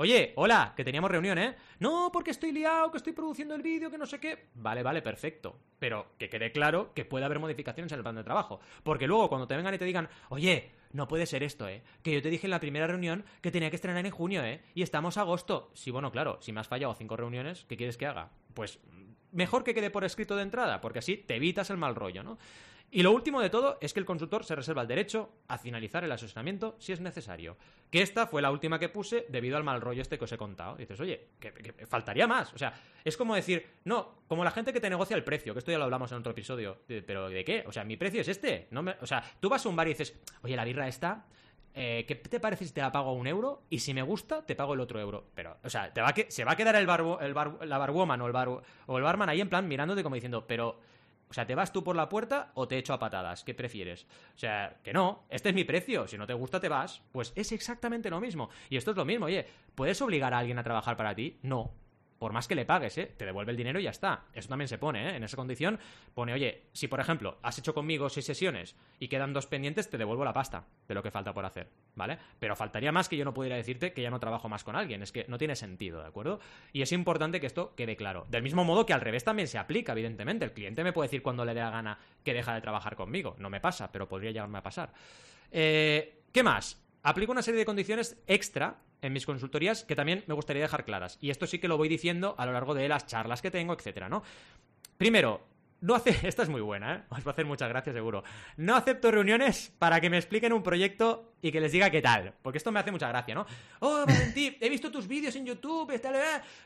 Oye, 0.01 0.31
hola, 0.37 0.71
que 0.77 0.85
teníamos 0.85 1.11
reunión, 1.11 1.37
¿eh? 1.37 1.57
No, 1.79 2.09
porque 2.13 2.31
estoy 2.31 2.53
liado, 2.53 2.89
que 2.89 2.95
estoy 2.95 3.11
produciendo 3.11 3.53
el 3.53 3.61
vídeo, 3.61 3.91
que 3.91 3.97
no 3.97 4.05
sé 4.05 4.17
qué. 4.17 4.45
Vale, 4.53 4.81
vale, 4.81 5.01
perfecto. 5.01 5.59
Pero 5.77 6.13
que 6.17 6.29
quede 6.29 6.53
claro 6.53 6.93
que 6.93 7.03
puede 7.03 7.25
haber 7.25 7.39
modificaciones 7.39 7.91
en 7.91 7.97
el 7.97 8.03
plan 8.03 8.15
de 8.15 8.23
trabajo. 8.23 8.61
Porque 8.83 9.07
luego 9.07 9.27
cuando 9.27 9.45
te 9.45 9.57
vengan 9.57 9.73
y 9.73 9.77
te 9.77 9.83
digan, 9.83 10.07
oye, 10.29 10.71
no 10.93 11.09
puede 11.09 11.25
ser 11.25 11.43
esto, 11.43 11.67
¿eh? 11.67 11.83
Que 12.01 12.13
yo 12.13 12.21
te 12.21 12.29
dije 12.29 12.47
en 12.47 12.51
la 12.51 12.61
primera 12.61 12.87
reunión 12.87 13.25
que 13.41 13.51
tenía 13.51 13.69
que 13.69 13.75
estrenar 13.75 14.05
en 14.05 14.11
junio, 14.13 14.41
¿eh? 14.45 14.61
Y 14.73 14.83
estamos 14.83 15.17
a 15.17 15.21
agosto. 15.21 15.69
Sí, 15.73 15.91
bueno, 15.91 16.13
claro, 16.13 16.37
si 16.39 16.53
me 16.53 16.61
has 16.61 16.69
fallado 16.69 16.95
cinco 16.95 17.17
reuniones, 17.17 17.65
¿qué 17.67 17.75
quieres 17.75 17.97
que 17.97 18.05
haga? 18.05 18.31
Pues 18.53 18.79
mejor 19.33 19.65
que 19.65 19.73
quede 19.73 19.89
por 19.89 20.05
escrito 20.05 20.37
de 20.37 20.43
entrada, 20.43 20.79
porque 20.79 20.99
así 20.99 21.17
te 21.17 21.35
evitas 21.35 21.71
el 21.71 21.77
mal 21.77 21.95
rollo, 21.95 22.23
¿no? 22.23 22.37
Y 22.91 23.03
lo 23.03 23.11
último 23.11 23.39
de 23.39 23.51
todo 23.51 23.77
es 23.81 23.93
que 23.93 23.99
el 23.99 24.05
consultor 24.05 24.43
se 24.43 24.55
reserva 24.55 24.81
el 24.81 24.87
derecho 24.87 25.29
a 25.47 25.59
finalizar 25.59 26.03
el 26.03 26.11
asesoramiento 26.11 26.75
si 26.79 26.91
es 26.91 26.99
necesario. 26.99 27.55
Que 27.91 28.01
esta 28.01 28.25
fue 28.25 28.41
la 28.41 28.49
última 28.49 28.79
que 28.79 28.89
puse 28.89 29.27
debido 29.29 29.57
al 29.57 29.63
mal 29.63 29.79
rollo 29.79 30.01
este 30.01 30.17
que 30.17 30.23
os 30.23 30.31
he 30.31 30.37
contado. 30.37 30.75
Dices, 30.75 30.99
oye, 30.99 31.27
que, 31.39 31.51
faltaría 31.87 32.25
más. 32.25 32.51
O 32.53 32.57
sea, 32.57 32.73
es 33.03 33.15
como 33.15 33.35
decir, 33.35 33.63
no, 33.83 34.21
como 34.27 34.43
la 34.43 34.49
gente 34.49 34.73
que 34.73 34.79
te 34.79 34.89
negocia 34.89 35.15
el 35.15 35.23
precio, 35.23 35.53
que 35.53 35.59
esto 35.59 35.71
ya 35.71 35.77
lo 35.77 35.83
hablamos 35.83 36.11
en 36.11 36.17
otro 36.17 36.31
episodio. 36.31 36.79
Pero 36.87 37.29
¿de 37.29 37.43
qué? 37.45 37.63
O 37.67 37.71
sea, 37.71 37.83
mi 37.83 37.95
precio 37.95 38.21
es 38.21 38.27
este. 38.27 38.67
No 38.71 38.81
me- 38.81 38.95
o 39.01 39.05
sea, 39.05 39.23
tú 39.39 39.49
vas 39.49 39.63
a 39.63 39.69
un 39.69 39.75
bar 39.75 39.85
y 39.87 39.91
dices, 39.91 40.19
oye, 40.41 40.55
la 40.55 40.65
birra 40.65 40.87
esta, 40.87 41.27
eh, 41.75 42.05
¿qué 42.07 42.15
te 42.15 42.39
parece 42.39 42.65
si 42.65 42.73
te 42.73 42.81
la 42.81 42.91
pago 42.91 43.13
un 43.13 43.27
euro? 43.27 43.61
Y 43.69 43.79
si 43.79 43.93
me 43.93 44.01
gusta, 44.01 44.43
te 44.43 44.55
pago 44.55 44.73
el 44.73 44.79
otro 44.79 44.99
euro. 44.99 45.25
Pero, 45.35 45.57
o 45.63 45.69
sea, 45.69 45.93
te 45.93 46.01
va 46.01 46.11
que, 46.13 46.31
se 46.31 46.43
va 46.43 46.53
a 46.53 46.55
quedar 46.55 46.75
el, 46.75 46.87
barbo- 46.87 47.21
el 47.21 47.35
bar- 47.35 47.59
la 47.67 47.77
barwoman 47.77 48.19
o 48.21 48.25
el, 48.25 48.33
bar, 48.33 48.49
o 48.49 48.97
el 48.97 49.03
barman 49.03 49.29
ahí 49.29 49.41
en 49.41 49.49
plan 49.49 49.67
mirándote 49.67 50.01
como 50.01 50.15
diciendo, 50.15 50.47
pero, 50.47 50.79
o 51.29 51.33
sea, 51.33 51.45
¿te 51.45 51.53
vas 51.53 51.71
tú 51.71 51.83
por 51.83 51.95
la 51.95 52.09
puerta 52.09 52.51
o 52.55 52.67
te 52.67 52.77
echo 52.77 52.93
a 52.93 52.99
patadas? 52.99 53.43
¿Qué 53.43 53.53
prefieres? 53.53 54.07
O 54.35 54.39
sea, 54.39 54.77
que 54.83 54.93
no, 54.93 55.25
este 55.29 55.49
es 55.49 55.55
mi 55.55 55.63
precio. 55.63 56.07
Si 56.07 56.17
no 56.17 56.25
te 56.25 56.33
gusta, 56.33 56.59
te 56.59 56.69
vas. 56.69 57.03
Pues 57.11 57.33
es 57.35 57.51
exactamente 57.51 58.09
lo 58.09 58.19
mismo. 58.19 58.49
Y 58.69 58.77
esto 58.77 58.91
es 58.91 58.97
lo 58.97 59.05
mismo, 59.05 59.27
oye, 59.27 59.45
¿puedes 59.75 60.01
obligar 60.01 60.33
a 60.33 60.39
alguien 60.39 60.57
a 60.57 60.63
trabajar 60.63 60.97
para 60.97 61.13
ti? 61.13 61.37
No. 61.43 61.71
Por 62.19 62.33
más 62.33 62.47
que 62.47 62.55
le 62.55 62.65
pagues, 62.65 62.97
¿eh? 62.97 63.13
Te 63.17 63.25
devuelve 63.25 63.51
el 63.51 63.57
dinero 63.57 63.79
y 63.79 63.83
ya 63.83 63.91
está. 63.91 64.25
Eso 64.33 64.49
también 64.49 64.67
se 64.67 64.77
pone, 64.77 65.09
¿eh? 65.09 65.15
En 65.15 65.23
esa 65.23 65.37
condición 65.37 65.79
pone, 66.13 66.33
oye, 66.33 66.65
si 66.73 66.89
por 66.89 66.99
ejemplo 66.99 67.39
has 67.41 67.57
hecho 67.57 67.73
conmigo 67.73 68.09
seis 68.09 68.25
sesiones 68.25 68.75
y 68.99 69.07
quedan 69.07 69.31
dos 69.31 69.47
pendientes, 69.47 69.89
te 69.89 69.97
devuelvo 69.97 70.25
la 70.25 70.33
pasta 70.33 70.65
de 70.87 70.93
lo 70.93 71.01
que 71.01 71.11
falta 71.11 71.33
por 71.33 71.45
hacer, 71.45 71.69
¿vale? 71.95 72.19
Pero 72.37 72.57
faltaría 72.57 72.91
más 72.91 73.07
que 73.07 73.15
yo 73.15 73.23
no 73.23 73.33
pudiera 73.33 73.55
decirte 73.55 73.93
que 73.93 74.01
ya 74.01 74.09
no 74.09 74.19
trabajo 74.19 74.49
más 74.49 74.65
con 74.65 74.75
alguien. 74.75 75.01
Es 75.01 75.13
que 75.13 75.25
no 75.29 75.37
tiene 75.37 75.55
sentido, 75.55 76.01
¿de 76.01 76.07
acuerdo? 76.07 76.41
Y 76.73 76.81
es 76.81 76.91
importante 76.91 77.39
que 77.39 77.47
esto 77.47 77.73
quede 77.75 77.95
claro. 77.95 78.25
Del 78.29 78.43
mismo 78.43 78.65
modo 78.65 78.85
que 78.85 78.93
al 78.93 79.01
revés 79.01 79.23
también 79.23 79.47
se 79.47 79.57
aplica, 79.57 79.93
evidentemente. 79.93 80.43
El 80.43 80.51
cliente 80.51 80.83
me 80.83 80.91
puede 80.91 81.07
decir 81.07 81.21
cuando 81.21 81.45
le 81.45 81.53
dé 81.53 81.61
la 81.61 81.69
gana 81.69 81.99
que 82.23 82.33
deja 82.33 82.53
de 82.53 82.61
trabajar 82.61 82.97
conmigo. 82.97 83.35
No 83.39 83.49
me 83.49 83.61
pasa, 83.61 83.91
pero 83.91 84.09
podría 84.09 84.31
llegarme 84.31 84.57
a 84.57 84.63
pasar. 84.63 84.91
Eh, 85.51 86.23
¿Qué 86.33 86.43
más? 86.43 86.88
Aplico 87.03 87.31
una 87.31 87.41
serie 87.41 87.59
de 87.59 87.65
condiciones 87.65 88.17
extra 88.27 88.81
en 89.01 89.13
mis 89.13 89.25
consultorías 89.25 89.83
que 89.83 89.95
también 89.95 90.23
me 90.27 90.33
gustaría 90.33 90.61
dejar 90.61 90.85
claras. 90.85 91.17
Y 91.21 91.29
esto 91.29 91.47
sí 91.47 91.59
que 91.59 91.67
lo 91.67 91.77
voy 91.77 91.87
diciendo 91.87 92.35
a 92.37 92.45
lo 92.45 92.51
largo 92.51 92.73
de 92.73 92.87
las 92.89 93.05
charlas 93.05 93.41
que 93.41 93.51
tengo, 93.51 93.73
etcétera, 93.73 94.09
¿no? 94.09 94.23
Primero, 94.97 95.41
no 95.81 95.95
hace. 95.95 96.15
Esta 96.27 96.43
es 96.43 96.49
muy 96.49 96.61
buena, 96.61 96.95
¿eh? 96.95 97.03
Os 97.09 97.25
va 97.25 97.31
a 97.31 97.33
hacer 97.33 97.45
muchas 97.45 97.69
gracias, 97.69 97.95
seguro. 97.95 98.23
No 98.57 98.75
acepto 98.75 99.11
reuniones 99.11 99.71
para 99.79 100.01
que 100.01 100.09
me 100.09 100.17
expliquen 100.17 100.53
un 100.53 100.63
proyecto 100.63 101.33
y 101.41 101.51
que 101.51 101.61
les 101.61 101.71
diga 101.71 101.89
qué 101.89 102.01
tal. 102.01 102.33
Porque 102.41 102.57
esto 102.57 102.71
me 102.71 102.79
hace 102.79 102.91
mucha 102.91 103.07
gracia, 103.07 103.33
¿no? 103.33 103.45
Oh, 103.79 104.03
Valentín, 104.05 104.57
he 104.59 104.69
visto 104.69 104.91
tus 104.91 105.07
vídeos 105.07 105.35
en 105.35 105.45
YouTube, 105.45 105.99
tal. 106.01 106.15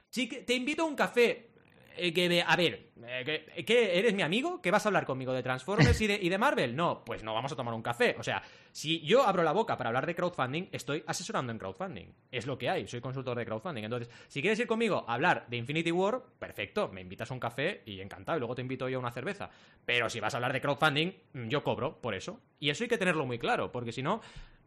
Sí, 0.10 0.28
que 0.28 0.38
te 0.38 0.56
invito 0.56 0.84
a 0.84 0.86
un 0.86 0.96
café. 0.96 1.53
Eh, 1.96 2.14
que 2.14 2.42
a 2.46 2.56
ver, 2.56 2.92
eh, 3.06 3.24
que- 3.56 3.66
¿qué? 3.66 4.00
¿Eres 4.00 4.14
mi 4.14 4.22
amigo? 4.24 4.62
¿Que 4.62 4.72
vas 4.72 4.86
a 4.86 4.90
hablar 4.90 5.06
conmigo 5.06 5.32
de 5.34 5.44
Transformers 5.44 6.00
y 6.02 6.08
de, 6.08 6.16
y 6.22 6.30
de 6.30 6.38
Marvel? 6.38 6.76
No, 6.76 7.04
pues 7.06 7.24
no 7.24 7.34
vamos 7.34 7.52
a 7.52 7.56
tomar 7.56 7.74
un 7.74 7.82
café. 7.84 8.16
O 8.18 8.24
sea, 8.24 8.42
si 8.72 9.00
yo 9.02 9.24
abro 9.24 9.44
la 9.44 9.52
boca 9.52 9.78
para 9.78 9.89
hablar 9.89 10.06
de 10.06 10.15
crowdfunding, 10.15 10.70
estoy 10.72 11.04
asesorando 11.06 11.52
en 11.52 11.60
crowdfunding. 11.60 12.08
Es 12.32 12.48
lo 12.48 12.58
que 12.58 12.70
hay, 12.70 12.88
soy 12.88 13.00
consultor 13.02 13.38
de 13.38 13.46
crowdfunding. 13.46 13.84
Entonces, 13.84 14.10
si 14.28 14.41
quieres 14.41 14.60
ir 14.60 14.67
conmigo 14.67 15.06
a 15.08 15.13
hablar 15.13 15.46
de 15.48 15.58
Infinity 15.58 15.91
War, 15.91 16.22
perfecto, 16.39 16.88
me 16.89 17.02
invitas 17.02 17.30
a 17.30 17.34
un 17.34 17.39
café 17.39 17.84
y 17.86 18.00
encantado, 18.02 18.38
y 18.38 18.39
luego 18.39 18.56
te 18.56 18.62
invito 18.62 18.89
yo 18.89 18.98
a 18.98 19.02
una 19.02 19.12
cerveza. 19.12 19.50
Pero 19.86 20.10
si 20.10 20.20
vas 20.20 20.34
a 20.34 20.38
hablar 20.38 20.54
de 20.54 20.62
crowdfunding, 20.62 21.12
mm, 21.34 21.48
yo 21.50 21.63
cobro 21.63 22.02
por 22.02 22.15
eso. 22.15 22.39
Y 22.60 22.70
eso 22.70 22.84
hay 22.84 22.89
que 22.89 22.98
tenerlo 22.98 23.26
muy 23.26 23.38
claro, 23.38 23.72
porque 23.72 23.91
si 23.91 24.02
no, 24.02 24.22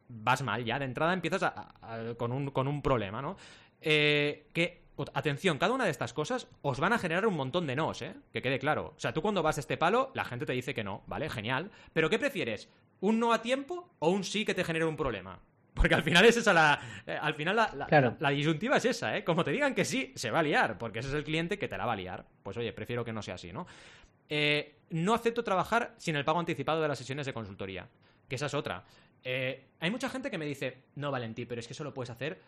vas 0.08 0.42
mal 0.42 0.64
ya. 0.64 0.78
De 0.78 0.84
entrada 0.84 1.12
empiezas 1.12 1.52
con, 2.16 2.30
un, 2.32 2.50
con 2.50 2.68
un 2.68 2.82
problema, 2.82 3.20
¿no? 3.20 3.36
Eh, 3.80 4.46
que, 4.52 4.85
atención, 5.14 5.58
cada 5.58 5.74
una 5.74 5.84
de 5.84 5.90
estas 5.90 6.12
cosas 6.12 6.48
os 6.62 6.80
van 6.80 6.92
a 6.92 6.98
generar 6.98 7.26
un 7.26 7.34
montón 7.34 7.66
de 7.66 7.76
nos, 7.76 8.00
¿eh? 8.02 8.14
Que 8.32 8.40
quede 8.42 8.58
claro. 8.58 8.94
O 8.96 9.00
sea, 9.00 9.12
tú 9.12 9.20
cuando 9.22 9.42
vas 9.42 9.56
a 9.58 9.60
este 9.60 9.76
palo, 9.76 10.10
la 10.14 10.24
gente 10.24 10.46
te 10.46 10.52
dice 10.52 10.74
que 10.74 10.84
no, 10.84 11.02
¿vale? 11.06 11.28
Genial. 11.28 11.70
Pero 11.92 12.08
¿qué 12.10 12.18
prefieres? 12.18 12.68
¿Un 13.00 13.20
no 13.20 13.32
a 13.32 13.42
tiempo 13.42 13.90
o 13.98 14.08
un 14.10 14.24
sí 14.24 14.44
que 14.44 14.54
te 14.54 14.64
genere 14.64 14.84
un 14.86 14.96
problema? 14.96 15.38
Porque 15.74 15.94
al 15.94 16.02
final 16.02 16.24
es 16.24 16.38
esa 16.38 16.54
la. 16.54 16.80
eh, 17.06 17.18
al 17.20 17.34
final 17.34 17.54
la, 17.56 17.70
la- 17.74 17.86
Claro. 17.86 18.16
la 18.20 18.30
disyuntiva 18.30 18.78
es 18.78 18.86
esa, 18.86 19.14
¿eh? 19.18 19.24
Como 19.24 19.44
te 19.44 19.50
digan 19.50 19.74
que 19.74 19.84
sí, 19.84 20.12
se 20.16 20.30
va 20.30 20.38
a 20.38 20.42
liar, 20.42 20.78
porque 20.78 21.00
ese 21.00 21.08
es 21.08 21.14
el 21.14 21.24
cliente 21.24 21.58
que 21.58 21.68
te 21.68 21.76
la 21.76 21.84
va 21.84 21.92
a 21.92 21.96
liar. 21.96 22.24
Pues 22.42 22.56
oye, 22.56 22.72
prefiero 22.72 23.04
que 23.04 23.12
no 23.12 23.20
sea 23.22 23.34
así, 23.34 23.52
¿no? 23.52 23.66
Eh, 24.30 24.76
no 24.90 25.12
acepto 25.14 25.44
trabajar 25.44 25.94
sin 25.98 26.16
el 26.16 26.24
pago 26.24 26.40
anticipado 26.40 26.80
de 26.80 26.88
las 26.88 26.96
sesiones 26.98 27.26
de 27.26 27.34
consultoría. 27.34 27.88
Que 28.28 28.36
esa 28.36 28.46
es 28.46 28.54
otra. 28.54 28.84
Eh, 29.22 29.66
hay 29.80 29.90
mucha 29.90 30.08
gente 30.08 30.30
que 30.30 30.38
me 30.38 30.46
dice, 30.46 30.84
no, 30.94 31.10
Valentí, 31.10 31.44
pero 31.46 31.60
es 31.60 31.66
que 31.66 31.72
eso 31.74 31.84
lo 31.84 31.92
puedes 31.92 32.10
hacer 32.10 32.40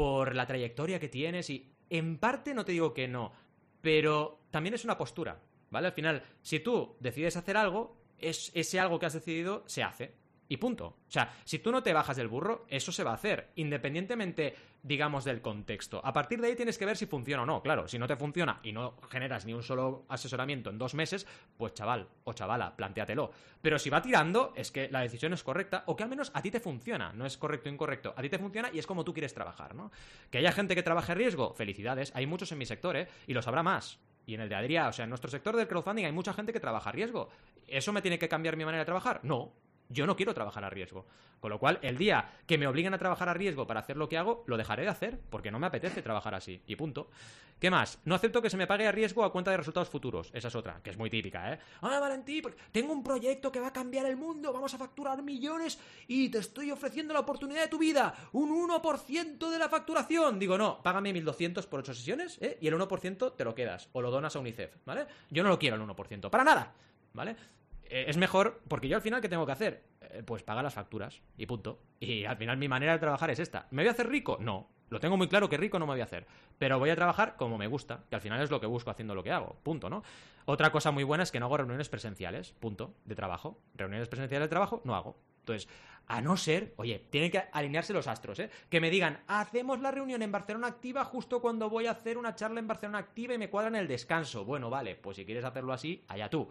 por 0.00 0.34
la 0.34 0.46
trayectoria 0.46 0.98
que 0.98 1.10
tienes 1.10 1.50
y 1.50 1.74
en 1.90 2.16
parte 2.16 2.54
no 2.54 2.64
te 2.64 2.72
digo 2.72 2.94
que 2.94 3.06
no, 3.06 3.32
pero 3.82 4.40
también 4.50 4.72
es 4.72 4.82
una 4.82 4.96
postura, 4.96 5.42
¿vale? 5.68 5.88
Al 5.88 5.92
final, 5.92 6.22
si 6.40 6.60
tú 6.60 6.96
decides 7.00 7.36
hacer 7.36 7.58
algo, 7.58 7.98
es, 8.16 8.50
ese 8.54 8.80
algo 8.80 8.98
que 8.98 9.04
has 9.04 9.12
decidido 9.12 9.62
se 9.66 9.82
hace. 9.82 10.14
Y 10.48 10.56
punto. 10.56 10.86
O 10.86 11.10
sea, 11.10 11.36
si 11.44 11.58
tú 11.58 11.70
no 11.70 11.82
te 11.82 11.92
bajas 11.92 12.16
del 12.16 12.28
burro, 12.28 12.64
eso 12.70 12.92
se 12.92 13.04
va 13.04 13.10
a 13.10 13.16
hacer, 13.16 13.50
independientemente, 13.56 14.54
digamos, 14.82 15.24
del 15.24 15.42
contexto. 15.42 16.00
A 16.04 16.12
partir 16.12 16.40
de 16.40 16.48
ahí 16.48 16.56
tienes 16.56 16.78
que 16.78 16.86
ver 16.86 16.96
si 16.96 17.06
funciona 17.06 17.42
o 17.42 17.46
no. 17.46 17.62
Claro, 17.62 17.88
si 17.88 17.98
no 17.98 18.06
te 18.06 18.16
funciona 18.16 18.60
y 18.62 18.72
no 18.72 18.96
generas 19.10 19.44
ni 19.44 19.52
un 19.52 19.62
solo 19.62 20.04
asesoramiento 20.08 20.70
en 20.70 20.78
dos 20.78 20.94
meses, 20.94 21.26
pues 21.56 21.74
chaval 21.74 22.08
o 22.24 22.32
chavala, 22.32 22.76
plantéatelo. 22.76 23.30
Pero 23.60 23.78
si 23.78 23.90
va 23.90 24.02
tirando, 24.02 24.52
es 24.56 24.70
que 24.70 24.88
la 24.88 25.00
decisión 25.00 25.32
es 25.32 25.42
correcta 25.42 25.84
o 25.86 25.96
que 25.96 26.02
al 26.02 26.08
menos 26.08 26.30
a 26.34 26.42
ti 26.42 26.50
te 26.50 26.60
funciona. 26.60 27.12
No 27.12 27.26
es 27.26 27.36
correcto 27.36 27.68
o 27.68 27.72
incorrecto. 27.72 28.14
A 28.16 28.22
ti 28.22 28.28
te 28.28 28.38
funciona 28.38 28.70
y 28.72 28.78
es 28.78 28.86
como 28.86 29.04
tú 29.04 29.12
quieres 29.12 29.34
trabajar, 29.34 29.74
¿no? 29.74 29.90
Que 30.30 30.38
haya 30.38 30.52
gente 30.52 30.74
que 30.74 30.82
trabaje 30.82 31.14
riesgo, 31.14 31.54
felicidades. 31.54 32.12
Hay 32.14 32.26
muchos 32.26 32.50
en 32.52 32.58
mi 32.58 32.66
sector, 32.66 32.96
¿eh? 32.96 33.08
Y 33.26 33.34
los 33.34 33.46
habrá 33.46 33.62
más. 33.62 33.98
Y 34.26 34.34
en 34.34 34.40
el 34.42 34.48
de 34.48 34.56
Adrià, 34.56 34.88
o 34.88 34.92
sea, 34.92 35.04
en 35.04 35.08
nuestro 35.08 35.30
sector 35.30 35.56
del 35.56 35.66
crowdfunding 35.66 36.04
hay 36.04 36.12
mucha 36.12 36.32
gente 36.32 36.52
que 36.52 36.60
trabaja 36.60 36.90
a 36.90 36.92
riesgo. 36.92 37.28
¿Eso 37.66 37.92
me 37.92 38.02
tiene 38.02 38.18
que 38.18 38.28
cambiar 38.28 38.56
mi 38.56 38.64
manera 38.64 38.82
de 38.82 38.86
trabajar? 38.86 39.20
No. 39.24 39.52
Yo 39.90 40.06
no 40.06 40.16
quiero 40.16 40.32
trabajar 40.32 40.64
a 40.64 40.70
riesgo. 40.70 41.06
Con 41.40 41.50
lo 41.50 41.58
cual, 41.58 41.78
el 41.82 41.98
día 41.98 42.30
que 42.46 42.58
me 42.58 42.66
obliguen 42.66 42.94
a 42.94 42.98
trabajar 42.98 43.28
a 43.28 43.34
riesgo 43.34 43.66
para 43.66 43.80
hacer 43.80 43.96
lo 43.96 44.08
que 44.08 44.18
hago, 44.18 44.44
lo 44.46 44.56
dejaré 44.56 44.84
de 44.84 44.88
hacer, 44.88 45.20
porque 45.30 45.50
no 45.50 45.58
me 45.58 45.66
apetece 45.66 46.02
trabajar 46.02 46.34
así. 46.34 46.62
Y 46.66 46.76
punto. 46.76 47.10
¿Qué 47.58 47.70
más? 47.70 47.98
No 48.04 48.14
acepto 48.14 48.40
que 48.40 48.48
se 48.48 48.56
me 48.56 48.66
pague 48.66 48.86
a 48.86 48.92
riesgo 48.92 49.22
a 49.22 49.30
cuenta 49.30 49.50
de 49.50 49.58
resultados 49.58 49.90
futuros. 49.90 50.30
Esa 50.32 50.48
es 50.48 50.54
otra, 50.54 50.80
que 50.82 50.90
es 50.90 50.96
muy 50.96 51.10
típica, 51.10 51.52
¿eh? 51.52 51.58
Ah, 51.82 51.98
Valentí, 52.00 52.40
tengo 52.72 52.92
un 52.92 53.02
proyecto 53.02 53.52
que 53.52 53.60
va 53.60 53.66
a 53.66 53.72
cambiar 53.72 54.06
el 54.06 54.16
mundo, 54.16 54.50
vamos 54.50 54.72
a 54.72 54.78
facturar 54.78 55.22
millones 55.22 55.78
y 56.08 56.30
te 56.30 56.38
estoy 56.38 56.70
ofreciendo 56.70 57.12
la 57.12 57.20
oportunidad 57.20 57.60
de 57.60 57.68
tu 57.68 57.78
vida. 57.78 58.14
Un 58.32 58.50
1% 58.66 59.50
de 59.50 59.58
la 59.58 59.68
facturación. 59.68 60.38
Digo, 60.38 60.56
no, 60.56 60.82
págame 60.82 61.12
1.200 61.12 61.66
por 61.66 61.80
8 61.80 61.92
sesiones, 61.92 62.38
¿eh? 62.40 62.56
Y 62.62 62.68
el 62.68 62.74
1% 62.74 63.36
te 63.36 63.44
lo 63.44 63.54
quedas 63.54 63.90
o 63.92 64.00
lo 64.00 64.10
donas 64.10 64.34
a 64.36 64.38
UNICEF, 64.38 64.76
¿vale? 64.86 65.06
Yo 65.30 65.42
no 65.42 65.50
lo 65.50 65.58
quiero 65.58 65.76
el 65.76 65.82
1%, 65.82 66.30
para 66.30 66.44
nada, 66.44 66.72
¿vale? 67.12 67.36
Eh, 67.90 68.04
es 68.06 68.16
mejor, 68.16 68.62
porque 68.68 68.88
yo 68.88 68.96
al 68.96 69.02
final, 69.02 69.20
¿qué 69.20 69.28
tengo 69.28 69.44
que 69.44 69.52
hacer? 69.52 69.82
Eh, 70.00 70.22
pues 70.24 70.44
pagar 70.44 70.62
las 70.62 70.74
facturas 70.74 71.20
y 71.36 71.46
punto. 71.46 71.82
Y 71.98 72.24
al 72.24 72.36
final 72.36 72.56
mi 72.56 72.68
manera 72.68 72.92
de 72.92 73.00
trabajar 73.00 73.30
es 73.30 73.40
esta. 73.40 73.66
¿Me 73.72 73.82
voy 73.82 73.88
a 73.88 73.92
hacer 73.92 74.08
rico? 74.08 74.38
No. 74.40 74.70
Lo 74.88 74.98
tengo 75.00 75.16
muy 75.16 75.28
claro 75.28 75.48
que 75.48 75.56
rico 75.56 75.78
no 75.78 75.86
me 75.86 75.94
voy 75.94 76.00
a 76.00 76.04
hacer. 76.04 76.26
Pero 76.58 76.78
voy 76.78 76.90
a 76.90 76.96
trabajar 76.96 77.36
como 77.36 77.58
me 77.58 77.66
gusta, 77.66 78.04
que 78.08 78.14
al 78.14 78.22
final 78.22 78.40
es 78.40 78.50
lo 78.50 78.60
que 78.60 78.66
busco 78.66 78.90
haciendo 78.90 79.14
lo 79.14 79.22
que 79.22 79.32
hago. 79.32 79.58
Punto, 79.62 79.90
¿no? 79.90 80.02
Otra 80.46 80.70
cosa 80.70 80.92
muy 80.92 81.04
buena 81.04 81.24
es 81.24 81.32
que 81.32 81.40
no 81.40 81.46
hago 81.46 81.56
reuniones 81.56 81.88
presenciales. 81.88 82.52
Punto. 82.52 82.94
De 83.04 83.16
trabajo. 83.16 83.60
Reuniones 83.74 84.08
presenciales 84.08 84.46
de 84.46 84.50
trabajo 84.50 84.82
no 84.84 84.94
hago. 84.94 85.18
Entonces, 85.40 85.68
a 86.06 86.20
no 86.20 86.36
ser, 86.36 86.74
oye, 86.76 87.06
tienen 87.10 87.30
que 87.30 87.42
alinearse 87.52 87.92
los 87.92 88.08
astros, 88.08 88.38
¿eh? 88.40 88.50
Que 88.68 88.80
me 88.80 88.90
digan, 88.90 89.20
hacemos 89.26 89.80
la 89.80 89.90
reunión 89.90 90.22
en 90.22 90.32
Barcelona 90.32 90.68
Activa 90.68 91.04
justo 91.04 91.40
cuando 91.40 91.70
voy 91.70 91.86
a 91.86 91.92
hacer 91.92 92.18
una 92.18 92.34
charla 92.34 92.60
en 92.60 92.66
Barcelona 92.66 92.98
Activa 92.98 93.34
y 93.34 93.38
me 93.38 93.50
cuadran 93.50 93.76
el 93.76 93.86
descanso. 93.86 94.44
Bueno, 94.44 94.70
vale, 94.70 94.96
pues 94.96 95.16
si 95.16 95.24
quieres 95.24 95.44
hacerlo 95.44 95.72
así, 95.72 96.04
allá 96.08 96.28
tú. 96.28 96.48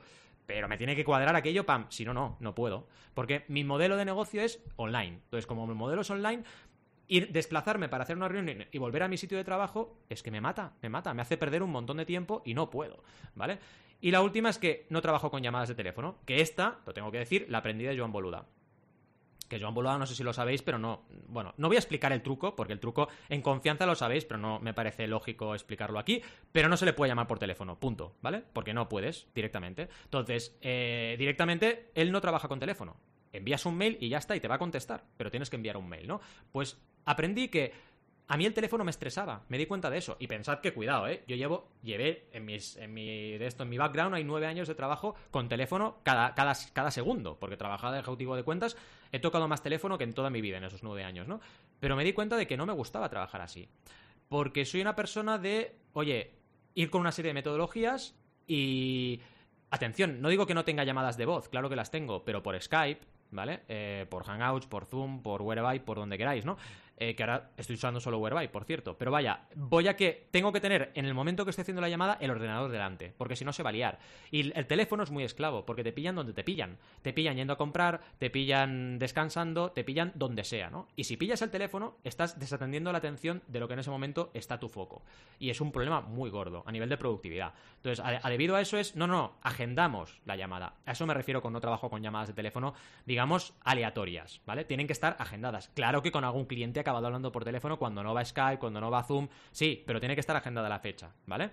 Pero 0.50 0.68
me 0.68 0.78
tiene 0.78 0.96
que 0.96 1.06
cuadrar 1.06 1.36
aquello, 1.36 1.64
pam. 1.64 1.86
Si 1.90 2.04
no, 2.04 2.12
no, 2.12 2.36
no 2.40 2.56
puedo. 2.56 2.88
Porque 3.14 3.46
mi 3.50 3.64
modelo 3.64 3.98
de 3.98 4.04
negocio 4.04 4.42
es 4.42 4.60
online. 4.78 5.20
Entonces, 5.26 5.46
como 5.46 5.68
mi 5.68 5.76
modelo 5.76 6.02
es 6.02 6.10
online, 6.10 6.42
ir 7.08 7.32
desplazarme 7.32 7.88
para 7.88 8.02
hacer 8.02 8.18
una 8.18 8.28
reunión 8.28 8.66
y 8.72 8.78
volver 8.80 9.04
a 9.04 9.08
mi 9.08 9.16
sitio 9.16 9.38
de 9.38 9.44
trabajo 9.44 10.00
es 10.10 10.24
que 10.24 10.32
me 10.32 10.42
mata, 10.42 10.74
me 10.82 10.90
mata, 10.90 11.14
me 11.14 11.22
hace 11.22 11.38
perder 11.38 11.62
un 11.62 11.70
montón 11.70 11.98
de 11.98 12.06
tiempo 12.08 12.42
y 12.46 12.56
no 12.56 12.72
puedo, 12.72 13.04
¿vale? 13.36 13.60
Y 14.02 14.10
la 14.10 14.24
última 14.24 14.50
es 14.50 14.58
que 14.58 14.88
no 14.90 15.02
trabajo 15.02 15.30
con 15.30 15.44
llamadas 15.44 15.70
de 15.70 15.76
teléfono, 15.76 16.18
que 16.26 16.42
esta, 16.42 16.80
lo 16.88 16.96
tengo 16.96 17.12
que 17.12 17.20
decir, 17.20 17.46
la 17.48 17.60
aprendí 17.60 17.84
de 17.84 17.96
Joan 17.96 18.12
Boluda. 18.12 18.48
Que 19.50 19.60
Joan 19.60 19.74
Boluda 19.74 19.98
no 19.98 20.06
sé 20.06 20.16
si 20.16 20.24
lo 20.24 20.32
sabéis, 20.32 20.62
pero 20.62 20.78
no, 20.78 21.04
bueno, 21.28 21.54
no 21.58 21.68
voy 21.68 21.76
a 21.76 21.80
explicar 21.80 22.14
el 22.14 22.22
truco, 22.22 22.56
porque 22.56 22.72
el 22.72 22.80
truco 22.80 23.10
en 23.28 23.42
confianza 23.42 23.86
lo 23.86 23.96
sabéis, 23.96 24.24
pero 24.24 24.40
no 24.40 24.60
me 24.60 24.74
parece 24.74 25.08
lógico 25.08 25.54
explicarlo 25.54 26.00
aquí, 26.00 26.22
pero 26.52 26.70
no 26.70 26.78
se 26.78 26.86
le 26.86 26.94
puede 26.94 27.10
llamar 27.10 27.28
por 27.28 27.40
teléfono, 27.40 27.80
punto, 27.80 28.16
¿vale? 28.22 28.44
Porque 28.54 28.74
no 28.74 28.88
puedes 28.88 29.28
directamente. 29.34 29.90
Entonces, 30.06 30.58
eh, 30.62 31.16
directamente, 31.20 31.92
él 31.96 32.12
no 32.12 32.22
trabaja 32.22 32.48
con 32.48 32.60
teléfono, 32.60 32.96
envías 33.34 33.66
un 33.66 33.76
mail 33.76 33.98
y 34.00 34.10
ya 34.10 34.20
está, 34.20 34.36
y 34.36 34.40
te 34.40 34.48
va 34.48 34.56
a 34.56 34.60
contestar, 34.60 35.04
pero 35.18 35.32
tienes 35.32 35.50
que 35.50 35.56
enviar 35.56 35.78
un 35.78 35.90
mail, 35.90 36.08
¿no? 36.08 36.22
Pues 36.52 36.80
aprendí 37.06 37.48
que 37.50 37.74
a 38.32 38.38
mí 38.38 38.46
el 38.46 38.54
teléfono 38.54 38.84
me 38.84 38.92
estresaba, 38.92 39.44
me 39.50 39.58
di 39.58 39.66
cuenta 39.66 39.90
de 39.90 39.98
eso. 39.98 40.16
Y 40.20 40.28
pensad 40.28 40.60
que 40.60 40.72
cuidado, 40.72 41.08
¿eh? 41.08 41.24
Yo 41.28 41.36
llevo, 41.36 41.72
llevé 41.82 42.28
en, 42.32 42.46
mis, 42.46 42.78
en 42.78 42.94
mi, 42.94 43.38
de 43.40 43.48
esto, 43.48 43.64
en 43.64 43.70
mi 43.70 43.80
background 43.80 44.14
hay 44.14 44.24
nueve 44.24 44.46
años 44.46 44.68
de 44.68 44.76
trabajo 44.76 45.16
con 45.32 45.50
teléfono 45.50 45.98
cada, 46.04 46.36
cada, 46.36 46.54
cada 46.72 46.92
segundo, 46.92 47.40
porque 47.40 47.58
trabajaba 47.58 47.92
de 47.92 48.02
ejecutivo 48.02 48.36
de 48.36 48.44
cuentas, 48.44 48.78
he 49.12 49.18
tocado 49.18 49.48
más 49.48 49.64
teléfono 49.64 49.98
que 49.98 50.04
en 50.04 50.14
toda 50.14 50.30
mi 50.30 50.42
vida 50.42 50.58
en 50.58 50.64
esos 50.64 50.84
nueve 50.84 51.04
años, 51.04 51.28
¿no? 51.28 51.42
Pero 51.80 51.96
me 51.96 52.04
di 52.04 52.14
cuenta 52.14 52.38
de 52.38 52.46
que 52.46 52.56
no 52.56 52.68
me 52.68 52.74
gustaba 52.74 53.10
trabajar 53.10 53.42
así. 53.42 53.68
Porque 54.28 54.64
soy 54.64 54.82
una 54.82 54.96
persona 54.96 55.40
de, 55.40 55.76
oye, 55.94 56.36
ir 56.76 56.92
con 56.92 57.02
una 57.02 57.12
serie 57.12 57.30
de 57.30 57.34
metodologías 57.34 58.16
y... 58.46 59.22
Atención, 59.72 60.20
no 60.20 60.30
digo 60.30 60.48
que 60.48 60.56
no 60.56 60.66
tenga 60.66 60.84
llamadas 60.84 61.16
de 61.16 61.28
voz, 61.28 61.48
claro 61.48 61.70
que 61.70 61.76
las 61.76 61.92
tengo, 61.92 62.26
pero 62.26 62.42
por 62.42 62.60
Skype, 62.60 63.06
¿vale? 63.30 63.62
Eh, 63.68 64.08
por 64.10 64.24
Hangouts, 64.24 64.66
por 64.66 64.86
Zoom, 64.86 65.22
por 65.22 65.44
Whereby, 65.44 65.80
por 65.80 65.98
donde 65.98 66.18
queráis, 66.18 66.44
¿no? 66.44 66.58
Eh, 67.02 67.16
que 67.16 67.24
ahora 67.24 67.52
estoy 67.56 67.76
usando 67.76 68.02
solo 68.02 68.18
Whereby, 68.18 68.50
por 68.50 68.66
cierto. 68.66 68.98
Pero 68.98 69.10
vaya, 69.10 69.48
voy 69.56 69.88
a 69.88 69.96
que 69.96 70.28
tengo 70.32 70.52
que 70.52 70.60
tener 70.60 70.92
en 70.96 71.06
el 71.06 71.14
momento 71.14 71.46
que 71.46 71.52
estoy 71.52 71.62
haciendo 71.62 71.82
la 71.82 71.88
llamada 71.88 72.18
el 72.20 72.30
ordenador 72.30 72.70
delante, 72.70 73.14
porque 73.18 73.38
si 73.38 73.46
no 73.46 73.54
se 73.54 73.64
va 73.64 73.70
a 73.70 73.72
liar. 73.72 74.00
Y 74.32 74.52
el 74.58 74.68
teléfono 74.68 75.04
es 75.04 75.10
muy 75.10 75.24
esclavo, 75.24 75.66
porque 75.66 75.82
te 75.82 75.94
pillan 75.94 76.16
donde 76.16 76.34
te 76.34 76.44
pillan. 76.44 76.78
Te 77.02 77.14
pillan 77.14 77.38
yendo 77.38 77.54
a 77.54 77.58
comprar, 77.58 78.02
te 78.18 78.30
pillan 78.30 79.00
descansando, 79.00 79.72
te 79.72 79.86
pillan 79.86 80.12
donde 80.16 80.44
sea, 80.44 80.70
¿no? 80.70 80.90
Y 80.98 81.06
si 81.06 81.16
pillas 81.16 81.42
el 81.42 81.52
teléfono, 81.52 81.96
estás 82.04 82.38
desatendiendo 82.38 82.92
la 82.92 82.98
atención 82.98 83.44
de 83.48 83.62
lo 83.62 83.70
que 83.70 83.76
en 83.76 83.80
ese 83.80 83.92
momento 83.92 84.30
está 84.34 84.60
tu 84.60 84.68
foco. 84.68 85.02
Y 85.40 85.52
es 85.52 85.62
un 85.62 85.72
problema 85.72 86.02
muy 86.02 86.30
gordo 86.30 86.64
a 86.68 86.72
nivel 86.74 86.90
de 86.90 86.98
productividad. 86.98 87.54
Entonces, 87.78 88.04
a, 88.04 88.30
debido 88.30 88.58
a 88.58 88.62
eso 88.62 88.78
es, 88.78 88.98
no, 88.98 89.08
no, 89.08 89.38
agendamos 89.42 90.20
la 90.26 90.36
llamada. 90.36 90.74
A 90.86 90.92
eso 90.92 91.08
me 91.08 91.14
refiero 91.14 91.42
cuando 91.42 91.58
no 91.58 91.62
trabajo 91.62 91.90
con 91.90 92.04
llamadas 92.04 92.28
de 92.28 92.34
teléfono, 92.34 92.74
digamos, 93.06 93.54
aleatorias, 93.64 94.42
¿vale? 94.46 94.66
Tienen 94.66 94.86
que 94.86 94.94
estar 94.94 95.16
agendadas. 95.18 95.70
Claro 95.74 96.02
que 96.02 96.12
con 96.12 96.26
algún 96.26 96.44
cliente 96.44 96.82
hablando 96.98 97.32
por 97.32 97.44
teléfono 97.44 97.78
cuando 97.78 98.04
no 98.04 98.14
va 98.14 98.26
Skype, 98.26 98.60
cuando 98.60 98.82
no 98.82 98.92
va 98.92 99.04
Zoom, 99.04 99.28
sí, 99.52 99.84
pero 99.86 100.00
tiene 100.00 100.16
que 100.16 100.22
estar 100.22 100.36
agendada 100.36 100.68
la 100.68 100.80
fecha, 100.80 101.12
¿vale? 101.26 101.52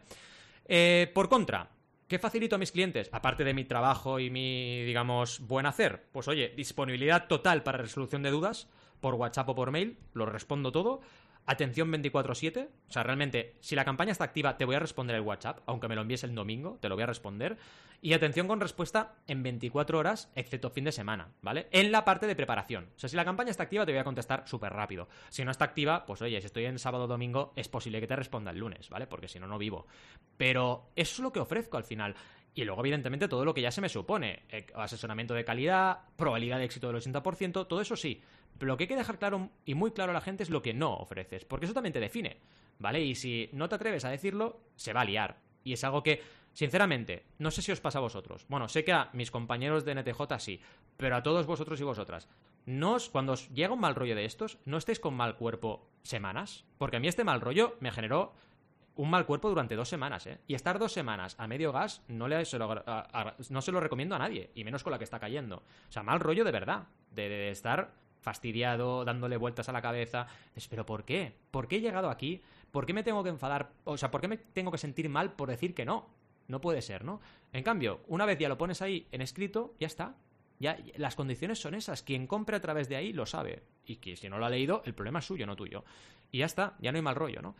Eh, 0.66 1.10
por 1.14 1.28
contra, 1.28 1.68
¿Qué 2.08 2.20
facilito 2.20 2.54
a 2.54 2.58
mis 2.58 2.70
clientes? 2.70 3.08
Aparte 3.10 3.42
de 3.42 3.52
mi 3.52 3.64
trabajo 3.64 4.20
y 4.20 4.30
mi, 4.30 4.84
digamos, 4.84 5.40
buen 5.40 5.66
hacer. 5.66 6.04
Pues 6.12 6.28
oye, 6.28 6.52
disponibilidad 6.56 7.26
total 7.26 7.64
para 7.64 7.78
resolución 7.78 8.22
de 8.22 8.30
dudas 8.30 8.68
por 9.00 9.14
WhatsApp 9.14 9.48
o 9.48 9.54
por 9.56 9.72
mail, 9.72 9.98
lo 10.14 10.24
respondo 10.24 10.70
todo 10.70 11.00
atención 11.46 11.90
24/7. 11.90 12.68
O 12.88 12.92
sea, 12.92 13.02
realmente, 13.02 13.56
si 13.60 13.74
la 13.74 13.84
campaña 13.84 14.12
está 14.12 14.24
activa, 14.24 14.56
te 14.56 14.64
voy 14.64 14.74
a 14.74 14.80
responder 14.80 15.16
el 15.16 15.22
WhatsApp, 15.22 15.60
aunque 15.66 15.88
me 15.88 15.94
lo 15.94 16.02
envíes 16.02 16.24
el 16.24 16.34
domingo, 16.34 16.78
te 16.80 16.88
lo 16.88 16.96
voy 16.96 17.04
a 17.04 17.06
responder. 17.06 17.56
Y 18.02 18.12
atención 18.12 18.46
con 18.46 18.60
respuesta 18.60 19.14
en 19.26 19.42
24 19.42 19.98
horas, 19.98 20.30
excepto 20.34 20.70
fin 20.70 20.84
de 20.84 20.92
semana, 20.92 21.32
¿vale? 21.40 21.66
En 21.70 21.90
la 21.90 22.04
parte 22.04 22.26
de 22.26 22.36
preparación. 22.36 22.90
O 22.94 22.98
sea, 22.98 23.08
si 23.08 23.16
la 23.16 23.24
campaña 23.24 23.50
está 23.50 23.62
activa, 23.62 23.86
te 23.86 23.92
voy 23.92 24.00
a 24.00 24.04
contestar 24.04 24.46
súper 24.46 24.72
rápido. 24.72 25.08
Si 25.30 25.44
no 25.44 25.50
está 25.50 25.64
activa, 25.64 26.04
pues 26.04 26.20
oye, 26.20 26.38
si 26.40 26.46
estoy 26.46 26.66
en 26.66 26.78
sábado 26.78 27.04
o 27.04 27.08
domingo, 27.08 27.52
es 27.56 27.68
posible 27.68 28.00
que 28.00 28.06
te 28.06 28.14
responda 28.14 28.50
el 28.50 28.58
lunes, 28.58 28.90
¿vale? 28.90 29.06
Porque 29.06 29.28
si 29.28 29.40
no, 29.40 29.46
no 29.46 29.56
vivo. 29.56 29.86
Pero 30.36 30.90
eso 30.94 31.14
es 31.14 31.20
lo 31.20 31.32
que 31.32 31.40
ofrezco 31.40 31.78
al 31.78 31.84
final. 31.84 32.14
Y 32.56 32.64
luego, 32.64 32.80
evidentemente, 32.80 33.28
todo 33.28 33.44
lo 33.44 33.52
que 33.52 33.60
ya 33.60 33.70
se 33.70 33.82
me 33.82 33.90
supone. 33.90 34.44
Eh, 34.48 34.66
asesoramiento 34.74 35.34
de 35.34 35.44
calidad, 35.44 35.98
probabilidad 36.16 36.58
de 36.58 36.64
éxito 36.64 36.90
del 36.90 36.96
80%, 36.96 37.68
todo 37.68 37.82
eso 37.82 37.96
sí. 37.96 38.22
Pero 38.58 38.72
lo 38.72 38.76
que 38.78 38.84
hay 38.84 38.88
que 38.88 38.96
dejar 38.96 39.18
claro 39.18 39.50
y 39.66 39.74
muy 39.74 39.90
claro 39.90 40.12
a 40.12 40.14
la 40.14 40.22
gente 40.22 40.42
es 40.42 40.48
lo 40.48 40.62
que 40.62 40.72
no 40.72 40.94
ofreces, 40.94 41.44
porque 41.44 41.66
eso 41.66 41.74
también 41.74 41.92
te 41.92 42.00
define, 42.00 42.38
¿vale? 42.78 43.02
Y 43.02 43.14
si 43.14 43.50
no 43.52 43.68
te 43.68 43.74
atreves 43.74 44.06
a 44.06 44.08
decirlo, 44.08 44.58
se 44.74 44.94
va 44.94 45.02
a 45.02 45.04
liar. 45.04 45.36
Y 45.64 45.74
es 45.74 45.84
algo 45.84 46.02
que, 46.02 46.22
sinceramente, 46.54 47.24
no 47.38 47.50
sé 47.50 47.60
si 47.60 47.72
os 47.72 47.80
pasa 47.82 47.98
a 47.98 48.00
vosotros. 48.00 48.46
Bueno, 48.48 48.68
sé 48.68 48.84
que 48.84 48.92
a 48.94 49.10
mis 49.12 49.30
compañeros 49.30 49.84
de 49.84 49.94
NTJ 49.94 50.38
sí, 50.38 50.62
pero 50.96 51.16
a 51.16 51.22
todos 51.22 51.44
vosotros 51.44 51.78
y 51.78 51.84
vosotras. 51.84 52.26
No 52.64 52.94
os, 52.94 53.10
cuando 53.10 53.32
os 53.32 53.50
llega 53.50 53.74
un 53.74 53.80
mal 53.80 53.94
rollo 53.94 54.16
de 54.16 54.24
estos, 54.24 54.56
no 54.64 54.78
estéis 54.78 54.98
con 54.98 55.12
mal 55.12 55.36
cuerpo 55.36 55.90
semanas, 56.02 56.64
porque 56.78 56.96
a 56.96 57.00
mí 57.00 57.08
este 57.08 57.22
mal 57.22 57.42
rollo 57.42 57.76
me 57.80 57.92
generó 57.92 58.32
un 58.96 59.10
mal 59.10 59.26
cuerpo 59.26 59.48
durante 59.48 59.76
dos 59.76 59.88
semanas, 59.88 60.26
¿eh? 60.26 60.38
Y 60.46 60.54
estar 60.54 60.78
dos 60.78 60.92
semanas 60.92 61.36
a 61.38 61.46
medio 61.46 61.72
gas 61.72 62.02
no, 62.08 62.28
le, 62.28 62.44
se 62.44 62.58
lo, 62.58 62.82
no 63.50 63.62
se 63.62 63.72
lo 63.72 63.80
recomiendo 63.80 64.14
a 64.14 64.18
nadie, 64.18 64.50
y 64.54 64.64
menos 64.64 64.82
con 64.82 64.90
la 64.90 64.98
que 64.98 65.04
está 65.04 65.20
cayendo. 65.20 65.56
O 65.56 65.92
sea, 65.92 66.02
mal 66.02 66.20
rollo 66.20 66.44
de 66.44 66.52
verdad, 66.52 66.86
de 67.10 67.50
estar 67.50 67.92
fastidiado, 68.26 69.04
dándole 69.04 69.36
vueltas 69.36 69.68
a 69.68 69.72
la 69.72 69.80
cabeza. 69.80 70.26
pero 70.68 70.84
¿por 70.84 71.04
qué? 71.04 71.32
¿Por 71.52 71.68
qué 71.68 71.76
he 71.76 71.80
llegado 71.80 72.10
aquí? 72.10 72.42
¿Por 72.72 72.84
qué 72.84 72.92
me 72.92 73.04
tengo 73.04 73.22
que 73.22 73.30
enfadar? 73.30 73.70
O 73.84 73.96
sea, 73.96 74.10
¿por 74.10 74.20
qué 74.20 74.28
me 74.28 74.36
tengo 74.36 74.72
que 74.72 74.78
sentir 74.78 75.08
mal 75.08 75.34
por 75.34 75.48
decir 75.48 75.74
que 75.74 75.84
no? 75.84 76.08
No 76.48 76.60
puede 76.60 76.82
ser, 76.82 77.04
¿no? 77.04 77.20
En 77.52 77.62
cambio, 77.62 78.00
una 78.08 78.26
vez 78.26 78.38
ya 78.38 78.48
lo 78.48 78.58
pones 78.58 78.82
ahí 78.82 79.06
en 79.12 79.20
escrito, 79.20 79.74
ya 79.78 79.86
está. 79.86 80.16
Ya, 80.58 80.76
las 80.96 81.14
condiciones 81.14 81.60
son 81.60 81.74
esas. 81.74 82.02
Quien 82.02 82.26
compre 82.26 82.56
a 82.56 82.60
través 82.60 82.88
de 82.88 82.96
ahí 82.96 83.12
lo 83.12 83.26
sabe. 83.26 83.62
Y 83.84 83.96
que 83.96 84.16
si 84.16 84.28
no 84.28 84.38
lo 84.38 84.46
ha 84.46 84.50
leído, 84.50 84.82
el 84.86 84.94
problema 84.94 85.20
es 85.20 85.24
suyo, 85.26 85.46
no 85.46 85.54
tuyo. 85.54 85.84
Y 86.32 86.38
ya 86.38 86.46
está, 86.46 86.74
ya 86.80 86.90
no 86.90 86.96
hay 86.96 87.02
mal 87.02 87.14
rollo, 87.14 87.42
¿no? 87.42 87.54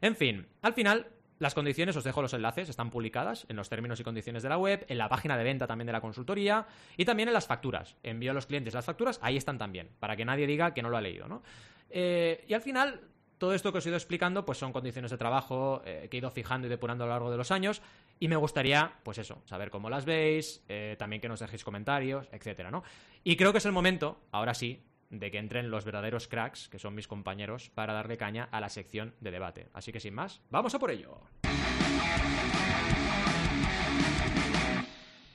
En 0.00 0.16
fin, 0.16 0.46
al 0.62 0.72
final, 0.72 1.08
las 1.38 1.54
condiciones, 1.54 1.96
os 1.96 2.04
dejo 2.04 2.20
los 2.20 2.34
enlaces, 2.34 2.68
están 2.68 2.90
publicadas 2.90 3.46
en 3.48 3.56
los 3.56 3.68
términos 3.68 4.00
y 4.00 4.04
condiciones 4.04 4.42
de 4.42 4.48
la 4.48 4.58
web, 4.58 4.84
en 4.88 4.98
la 4.98 5.08
página 5.08 5.36
de 5.36 5.44
venta 5.44 5.66
también 5.66 5.86
de 5.86 5.92
la 5.92 6.00
consultoría 6.00 6.66
y 6.96 7.04
también 7.04 7.28
en 7.28 7.32
las 7.32 7.46
facturas. 7.46 7.96
Envío 8.02 8.32
a 8.32 8.34
los 8.34 8.46
clientes 8.46 8.74
las 8.74 8.84
facturas, 8.84 9.20
ahí 9.22 9.36
están 9.36 9.58
también, 9.58 9.88
para 10.00 10.16
que 10.16 10.24
nadie 10.24 10.46
diga 10.46 10.74
que 10.74 10.82
no 10.82 10.90
lo 10.90 10.96
ha 10.96 11.00
leído, 11.00 11.28
¿no? 11.28 11.42
Eh, 11.90 12.44
y 12.48 12.54
al 12.54 12.60
final, 12.60 13.00
todo 13.38 13.54
esto 13.54 13.70
que 13.70 13.78
os 13.78 13.86
he 13.86 13.88
ido 13.88 13.96
explicando, 13.96 14.44
pues 14.44 14.58
son 14.58 14.72
condiciones 14.72 15.12
de 15.12 15.16
trabajo 15.16 15.80
eh, 15.84 16.08
que 16.10 16.16
he 16.16 16.18
ido 16.18 16.30
fijando 16.30 16.66
y 16.66 16.70
depurando 16.70 17.04
a 17.04 17.06
lo 17.06 17.12
largo 17.12 17.30
de 17.30 17.36
los 17.36 17.52
años. 17.52 17.82
Y 18.18 18.26
me 18.26 18.36
gustaría, 18.36 18.94
pues 19.04 19.18
eso, 19.18 19.40
saber 19.44 19.70
cómo 19.70 19.88
las 19.88 20.04
veis, 20.04 20.64
eh, 20.68 20.96
también 20.98 21.22
que 21.22 21.28
nos 21.28 21.38
dejéis 21.38 21.62
comentarios, 21.62 22.28
etcétera, 22.32 22.72
¿no? 22.72 22.82
Y 23.22 23.36
creo 23.36 23.52
que 23.52 23.58
es 23.58 23.66
el 23.66 23.72
momento, 23.72 24.20
ahora 24.32 24.54
sí, 24.54 24.82
de 25.10 25.30
que 25.30 25.38
entren 25.38 25.70
los 25.70 25.84
verdaderos 25.84 26.28
cracks, 26.28 26.68
que 26.68 26.78
son 26.78 26.94
mis 26.94 27.08
compañeros, 27.08 27.70
para 27.70 27.92
darle 27.92 28.16
caña 28.16 28.48
a 28.50 28.60
la 28.60 28.68
sección 28.68 29.14
de 29.20 29.30
debate. 29.30 29.68
Así 29.72 29.92
que 29.92 30.00
sin 30.00 30.14
más, 30.14 30.40
vamos 30.50 30.74
a 30.74 30.78
por 30.78 30.90
ello. 30.90 31.20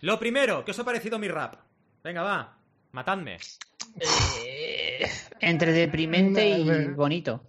Lo 0.01 0.19
primero, 0.19 0.65
¿qué 0.65 0.71
os 0.71 0.79
ha 0.79 0.83
parecido 0.83 1.17
mi 1.17 1.29
rap? 1.29 1.55
Venga, 2.03 2.23
va, 2.23 2.57
matadme. 2.91 3.37
Eh, 3.99 5.09
entre 5.39 5.71
deprimente 5.71 6.49
y 6.49 6.87
bonito. 6.89 7.41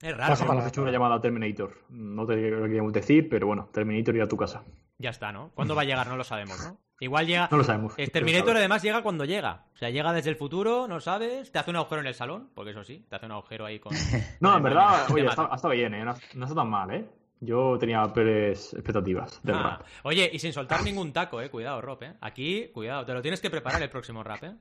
Es 0.00 0.16
raro. 0.16 0.32
Pasa 0.32 0.46
para 0.46 0.66
hecho 0.66 0.82
una 0.82 0.90
llamada 0.90 1.16
a 1.16 1.20
Terminator. 1.20 1.84
No 1.90 2.26
te 2.26 2.34
queríamos 2.34 2.92
decir, 2.92 3.28
pero 3.28 3.46
bueno, 3.46 3.68
Terminator 3.72 4.16
ir 4.16 4.22
a 4.22 4.28
tu 4.28 4.36
casa. 4.36 4.64
Ya 4.98 5.10
está, 5.10 5.30
¿no? 5.30 5.50
¿Cuándo 5.54 5.74
va 5.74 5.82
a 5.82 5.84
llegar? 5.84 6.08
No 6.08 6.16
lo 6.16 6.24
sabemos, 6.24 6.58
¿no? 6.64 6.78
Igual 7.00 7.26
llega. 7.26 7.48
No 7.50 7.56
lo 7.56 7.64
sabemos. 7.64 7.94
El 7.96 8.10
Terminator 8.10 8.56
además 8.56 8.82
llega 8.82 9.02
cuando 9.02 9.24
llega. 9.24 9.64
O 9.74 9.76
sea, 9.76 9.88
llega 9.88 10.12
desde 10.12 10.28
el 10.28 10.36
futuro, 10.36 10.86
no 10.86 11.00
sabes. 11.00 11.50
Te 11.50 11.58
hace 11.58 11.70
un 11.70 11.76
agujero 11.76 12.02
en 12.02 12.06
el 12.06 12.14
salón, 12.14 12.50
porque 12.54 12.72
eso 12.72 12.84
sí, 12.84 13.06
te 13.08 13.16
hace 13.16 13.24
un 13.24 13.32
agujero 13.32 13.64
ahí 13.64 13.78
con. 13.80 13.92
no, 14.40 14.56
en 14.56 14.62
verdad, 14.62 15.10
oye, 15.10 15.26
ha 15.26 15.30
estado 15.30 15.70
bien, 15.70 15.94
¿eh? 15.94 16.04
No, 16.04 16.44
está 16.44 16.54
tan 16.54 16.68
mal, 16.68 16.90
¿eh? 16.90 17.06
Yo 17.40 17.78
tenía 17.78 18.06
peores 18.12 18.74
expectativas 18.74 19.42
del 19.42 19.54
ah. 19.54 19.62
rap. 19.62 19.86
Oye, 20.02 20.30
y 20.30 20.38
sin 20.38 20.52
soltar 20.52 20.82
ningún 20.82 21.10
taco, 21.10 21.40
eh. 21.40 21.48
Cuidado, 21.48 21.80
Rob, 21.80 22.02
eh. 22.02 22.12
Aquí, 22.20 22.68
cuidado, 22.68 23.06
te 23.06 23.14
lo 23.14 23.22
tienes 23.22 23.40
que 23.40 23.48
preparar 23.48 23.82
el 23.82 23.88
próximo 23.88 24.22
rap, 24.22 24.44
eh. 24.44 24.54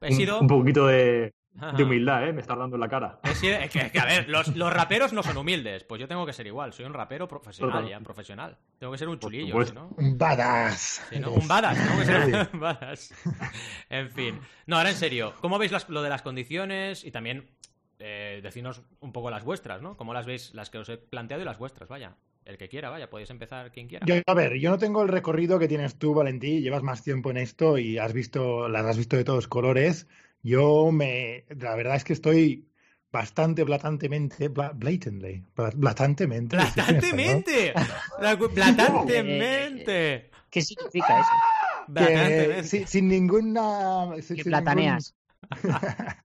He 0.00 0.12
sido... 0.12 0.40
un 0.40 0.46
poquito 0.46 0.86
de, 0.86 1.32
de 1.54 1.82
humildad, 1.82 2.26
¿eh? 2.26 2.32
Me 2.32 2.40
estás 2.40 2.56
dando 2.56 2.76
en 2.76 2.80
la 2.80 2.88
cara. 2.88 3.20
Es 3.24 3.40
que, 3.40 3.98
a 3.98 4.04
ver, 4.04 4.28
los, 4.28 4.72
raperos 4.72 5.12
no 5.12 5.22
son 5.22 5.36
humildes. 5.36 5.84
Pues 5.84 6.00
yo 6.00 6.08
tengo 6.08 6.24
que 6.24 6.32
ser 6.32 6.46
igual. 6.46 6.72
Soy 6.72 6.86
un 6.86 6.94
rapero 6.94 7.28
profesional 7.28 7.86
ya, 7.88 8.00
profesional. 8.00 8.56
Tengo 8.78 8.92
que 8.92 8.98
ser 8.98 9.08
un 9.08 9.18
chulillo, 9.18 9.54
¿no? 9.74 9.90
Un 9.96 10.16
badass. 10.16 11.02
Un 11.12 11.46
badass, 11.46 11.78
tengo 11.78 11.98
que 11.98 12.04
ser 12.04 12.48
un 12.52 12.60
badass. 12.60 13.14
En 13.90 14.10
fin. 14.10 14.40
No, 14.66 14.78
ahora 14.78 14.90
en 14.90 14.96
serio. 14.96 15.34
¿Cómo 15.40 15.58
veis 15.58 15.72
lo 15.88 16.02
de 16.02 16.08
las 16.08 16.22
condiciones? 16.22 17.04
Y 17.04 17.10
también 17.10 17.50
eh, 17.98 18.40
decinos 18.42 18.82
un 19.00 19.12
poco 19.12 19.30
las 19.30 19.44
vuestras, 19.44 19.82
¿no? 19.82 19.96
¿Cómo 19.96 20.14
las 20.14 20.26
veis 20.26 20.54
las 20.54 20.70
que 20.70 20.78
os 20.78 20.88
he 20.88 20.96
planteado 20.96 21.42
y 21.42 21.44
las 21.44 21.58
vuestras? 21.58 21.88
Vaya. 21.88 22.16
El 22.44 22.58
que 22.58 22.68
quiera, 22.68 22.90
vaya, 22.90 23.08
podéis 23.08 23.30
empezar 23.30 23.70
quien 23.70 23.86
quiera. 23.86 24.04
Yo, 24.04 24.16
a 24.26 24.34
ver, 24.34 24.58
yo 24.58 24.70
no 24.70 24.78
tengo 24.78 25.02
el 25.02 25.08
recorrido 25.08 25.60
que 25.60 25.68
tienes 25.68 25.96
tú, 25.96 26.12
Valentí. 26.12 26.60
Llevas 26.60 26.82
más 26.82 27.04
tiempo 27.04 27.30
en 27.30 27.36
esto 27.36 27.78
y 27.78 27.98
has 27.98 28.12
visto, 28.12 28.68
las 28.68 28.84
has 28.84 28.98
visto 28.98 29.16
de 29.16 29.22
todos 29.22 29.46
colores 29.46 30.08
Yo 30.42 30.90
me, 30.92 31.44
la 31.48 31.74
verdad 31.76 31.96
es 31.96 32.04
que 32.04 32.12
estoy 32.12 32.68
bastante 33.12 33.62
blatantemente, 33.64 34.50
bla- 34.50 34.72
blatantly, 34.74 35.44
bla- 35.54 35.72
blatantemente. 35.74 36.56
¡Blatantemente! 36.56 37.72
La- 38.20 38.34
¡Blatantemente! 38.36 40.30
¿Qué 40.50 40.62
significa 40.62 41.20
eso? 41.20 41.30
Que, 41.94 42.62
sin, 42.64 42.86
sin 42.86 43.08
ninguna. 43.08 44.10
sin- 44.22 44.36
Que 44.36 44.44
plataneas. 44.44 45.14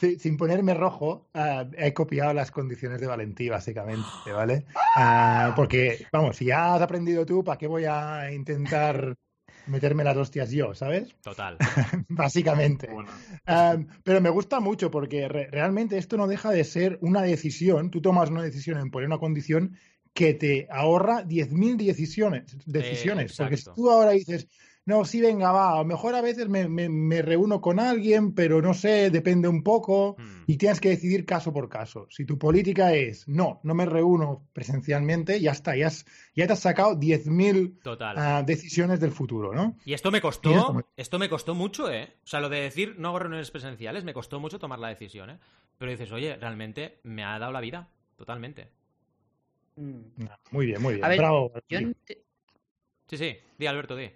sin, 0.00 0.18
sin 0.20 0.36
ponerme 0.36 0.74
rojo, 0.74 1.28
ah, 1.34 1.64
he 1.76 1.92
copiado 1.94 2.32
las 2.34 2.50
condiciones 2.50 3.00
de 3.00 3.06
Valentí, 3.06 3.48
básicamente, 3.48 4.06
¿vale? 4.32 4.66
Ah, 4.96 5.52
porque, 5.56 6.06
vamos, 6.12 6.36
si 6.36 6.46
ya 6.46 6.74
has 6.74 6.82
aprendido 6.82 7.24
tú, 7.26 7.42
¿para 7.42 7.58
qué 7.58 7.66
voy 7.66 7.84
a 7.86 8.30
intentar 8.32 9.14
meterme 9.66 10.04
las 10.04 10.16
hostias 10.16 10.50
yo, 10.50 10.74
¿sabes? 10.74 11.14
Total. 11.22 11.56
Básicamente. 12.08 12.88
Bueno, 12.92 13.10
Um, 13.48 13.86
pero 14.02 14.20
me 14.20 14.28
gusta 14.30 14.58
mucho 14.58 14.90
porque 14.90 15.28
re- 15.28 15.48
realmente 15.50 15.98
esto 15.98 16.16
no 16.16 16.26
deja 16.26 16.50
de 16.50 16.64
ser 16.64 16.98
una 17.00 17.22
decisión. 17.22 17.90
Tú 17.90 18.00
tomas 18.00 18.28
una 18.30 18.42
decisión 18.42 18.78
en 18.78 18.90
poner 18.90 19.06
una 19.08 19.18
condición 19.18 19.76
que 20.12 20.34
te 20.34 20.66
ahorra 20.70 21.22
10.000 21.24 21.76
decisiones. 21.76 22.56
decisiones. 22.66 23.36
porque 23.36 23.56
si 23.56 23.64
tú 23.74 23.90
ahora 23.90 24.10
dices, 24.12 24.48
no, 24.86 25.04
sí, 25.04 25.20
venga, 25.20 25.52
va, 25.52 25.72
a 25.74 25.78
lo 25.78 25.84
mejor 25.84 26.14
a 26.14 26.20
veces 26.22 26.48
me, 26.48 26.68
me- 26.68 26.88
me 26.88 27.20
reúno 27.20 27.60
con 27.60 27.78
alguien, 27.80 28.32
pero 28.34 28.62
no 28.62 28.72
sé, 28.72 29.10
depende 29.10 29.48
un 29.48 29.62
poco. 29.62 30.14
Mm. 30.18 30.44
Y 30.46 30.56
tienes 30.58 30.80
que 30.80 30.90
decidir 30.90 31.26
caso 31.26 31.52
por 31.52 31.68
caso. 31.68 32.06
Si 32.08 32.24
tu 32.24 32.38
política 32.38 32.94
es, 32.94 33.26
no, 33.28 33.60
no 33.64 33.74
me 33.74 33.84
reúno 33.84 34.46
presencialmente, 34.52 35.40
ya 35.40 35.50
está, 35.50 35.76
ya, 35.76 35.88
has- 35.88 36.06
ya 36.34 36.46
te 36.46 36.52
has 36.52 36.60
sacado 36.60 36.94
10.000 36.94 37.78
Total. 37.82 38.14
ah, 38.16 38.42
decisiones 38.46 39.00
del 39.00 39.10
futuro, 39.10 39.52
¿no? 39.52 39.76
Y 39.84 39.92
esto 39.92 40.10
me 40.10 40.20
costó, 40.20 40.84
esto 40.96 41.18
me 41.18 41.28
costó 41.28 41.54
mucho, 41.54 41.90
¿eh? 41.90 42.14
O 42.24 42.26
sea, 42.28 42.40
lo 42.40 42.48
de 42.48 42.60
decir 42.60 42.94
no 42.98 43.08
hago 43.08 43.18
reuniones 43.18 43.50
presenciales 43.50 44.04
me 44.04 44.14
costó 44.14 44.38
mucho 44.40 44.58
tomar 44.58 44.78
la 44.78 44.88
decisión, 44.88 45.30
¿eh? 45.30 45.38
Pero 45.78 45.90
dices, 45.90 46.10
oye, 46.12 46.36
realmente 46.36 47.00
me 47.02 47.24
ha 47.24 47.38
dado 47.38 47.50
la 47.52 47.60
vida, 47.60 47.88
totalmente. 48.16 48.68
Mm. 49.76 49.98
Muy 50.52 50.66
bien, 50.66 50.80
muy 50.80 50.94
bien. 50.94 51.04
A 51.04 51.08
ver, 51.08 51.18
Bravo. 51.18 51.52
Yo 51.68 51.80
Sí, 53.08 53.16
sí, 53.18 53.36
di 53.58 53.66
Alberto, 53.66 53.94
di. 53.94 54.10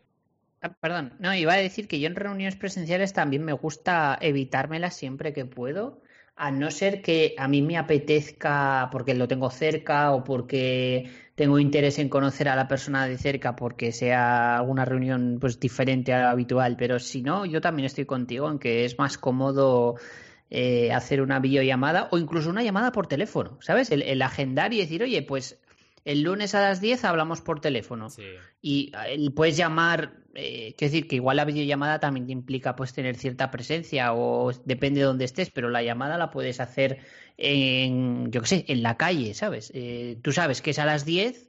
Ah, 0.62 0.75
Perdón, 0.81 1.14
no, 1.18 1.35
iba 1.35 1.55
a 1.55 1.57
decir 1.57 1.88
que 1.88 2.01
yo 2.01 2.07
en 2.07 2.16
reuniones 2.16 2.57
presenciales 2.57 3.12
también 3.14 3.44
me 3.44 3.53
gusta 3.55 4.18
evitármelas 4.20 4.94
siempre 4.94 5.33
que 5.33 5.46
puedo, 5.46 6.03
a 6.37 6.51
no 6.51 6.70
ser 6.70 7.01
que 7.03 7.35
a 7.38 7.49
mí 7.49 7.62
me 7.62 7.79
apetezca 7.79 8.88
porque 8.92 9.14
lo 9.14 9.27
tengo 9.27 9.51
cerca 9.51 10.12
o 10.12 10.23
porque 10.23 11.11
tengo 11.35 11.59
interés 11.59 11.99
en 11.99 12.11
conocer 12.11 12.49
a 12.49 12.57
la 12.57 12.68
persona 12.68 13.07
de 13.07 13.16
cerca 13.16 13.57
porque 13.57 13.92
sea 13.92 14.59
alguna 14.59 14.85
reunión 14.85 15.38
pues 15.40 15.59
diferente 15.61 16.12
a 16.12 16.20
la 16.25 16.31
habitual, 16.31 16.77
pero 16.77 16.99
si 16.99 17.23
no, 17.23 17.46
yo 17.46 17.61
también 17.62 17.87
estoy 17.87 18.05
contigo 18.05 18.51
en 18.51 18.59
que 18.59 18.85
es 18.85 18.99
más 18.99 19.16
cómodo 19.16 19.96
eh, 20.51 20.92
hacer 20.92 21.23
una 21.23 21.40
videollamada 21.40 22.09
o 22.11 22.18
incluso 22.18 22.51
una 22.51 22.62
llamada 22.62 22.92
por 22.92 23.07
teléfono, 23.07 23.57
¿sabes? 23.62 23.90
El, 23.90 24.03
el 24.03 24.20
agendar 24.23 24.73
y 24.75 24.79
decir, 24.81 25.03
oye, 25.03 25.23
pues 25.23 25.59
el 26.05 26.23
lunes 26.23 26.55
a 26.55 26.61
las 26.61 26.81
10 26.81 27.05
hablamos 27.05 27.41
por 27.41 27.61
teléfono. 27.61 28.11
Sí. 28.11 28.25
Y 28.61 28.93
eh, 29.07 29.31
puedes 29.35 29.57
llamar, 29.57 30.15
eh, 30.35 30.75
quiero 30.77 30.93
decir 30.93 31.09
que 31.09 31.17
igual 31.17 31.37
la 31.37 31.45
videollamada 31.45 32.01
también 32.01 32.27
te 32.27 32.33
implica 32.33 32.77
pues 32.77 32.93
tener 32.93 33.17
cierta 33.17 33.51
presencia 33.51 34.13
o 34.15 34.53
depende 34.65 35.01
de 35.01 35.07
dónde 35.07 35.25
estés, 35.25 35.51
pero 35.51 35.69
la 35.69 35.83
llamada 35.83 36.19
la 36.19 36.31
puedes 36.31 36.61
hacer 36.61 36.99
en, 37.37 38.31
yo 38.31 38.43
qué 38.43 38.47
sé, 38.47 38.65
en 38.69 38.83
la 38.83 38.97
calle, 38.97 39.35
¿sabes? 39.35 39.73
Eh, 39.75 40.19
tú 40.23 40.33
sabes 40.33 40.61
que 40.63 40.71
es 40.71 40.79
a 40.79 40.85
las 40.85 41.05
10, 41.05 41.49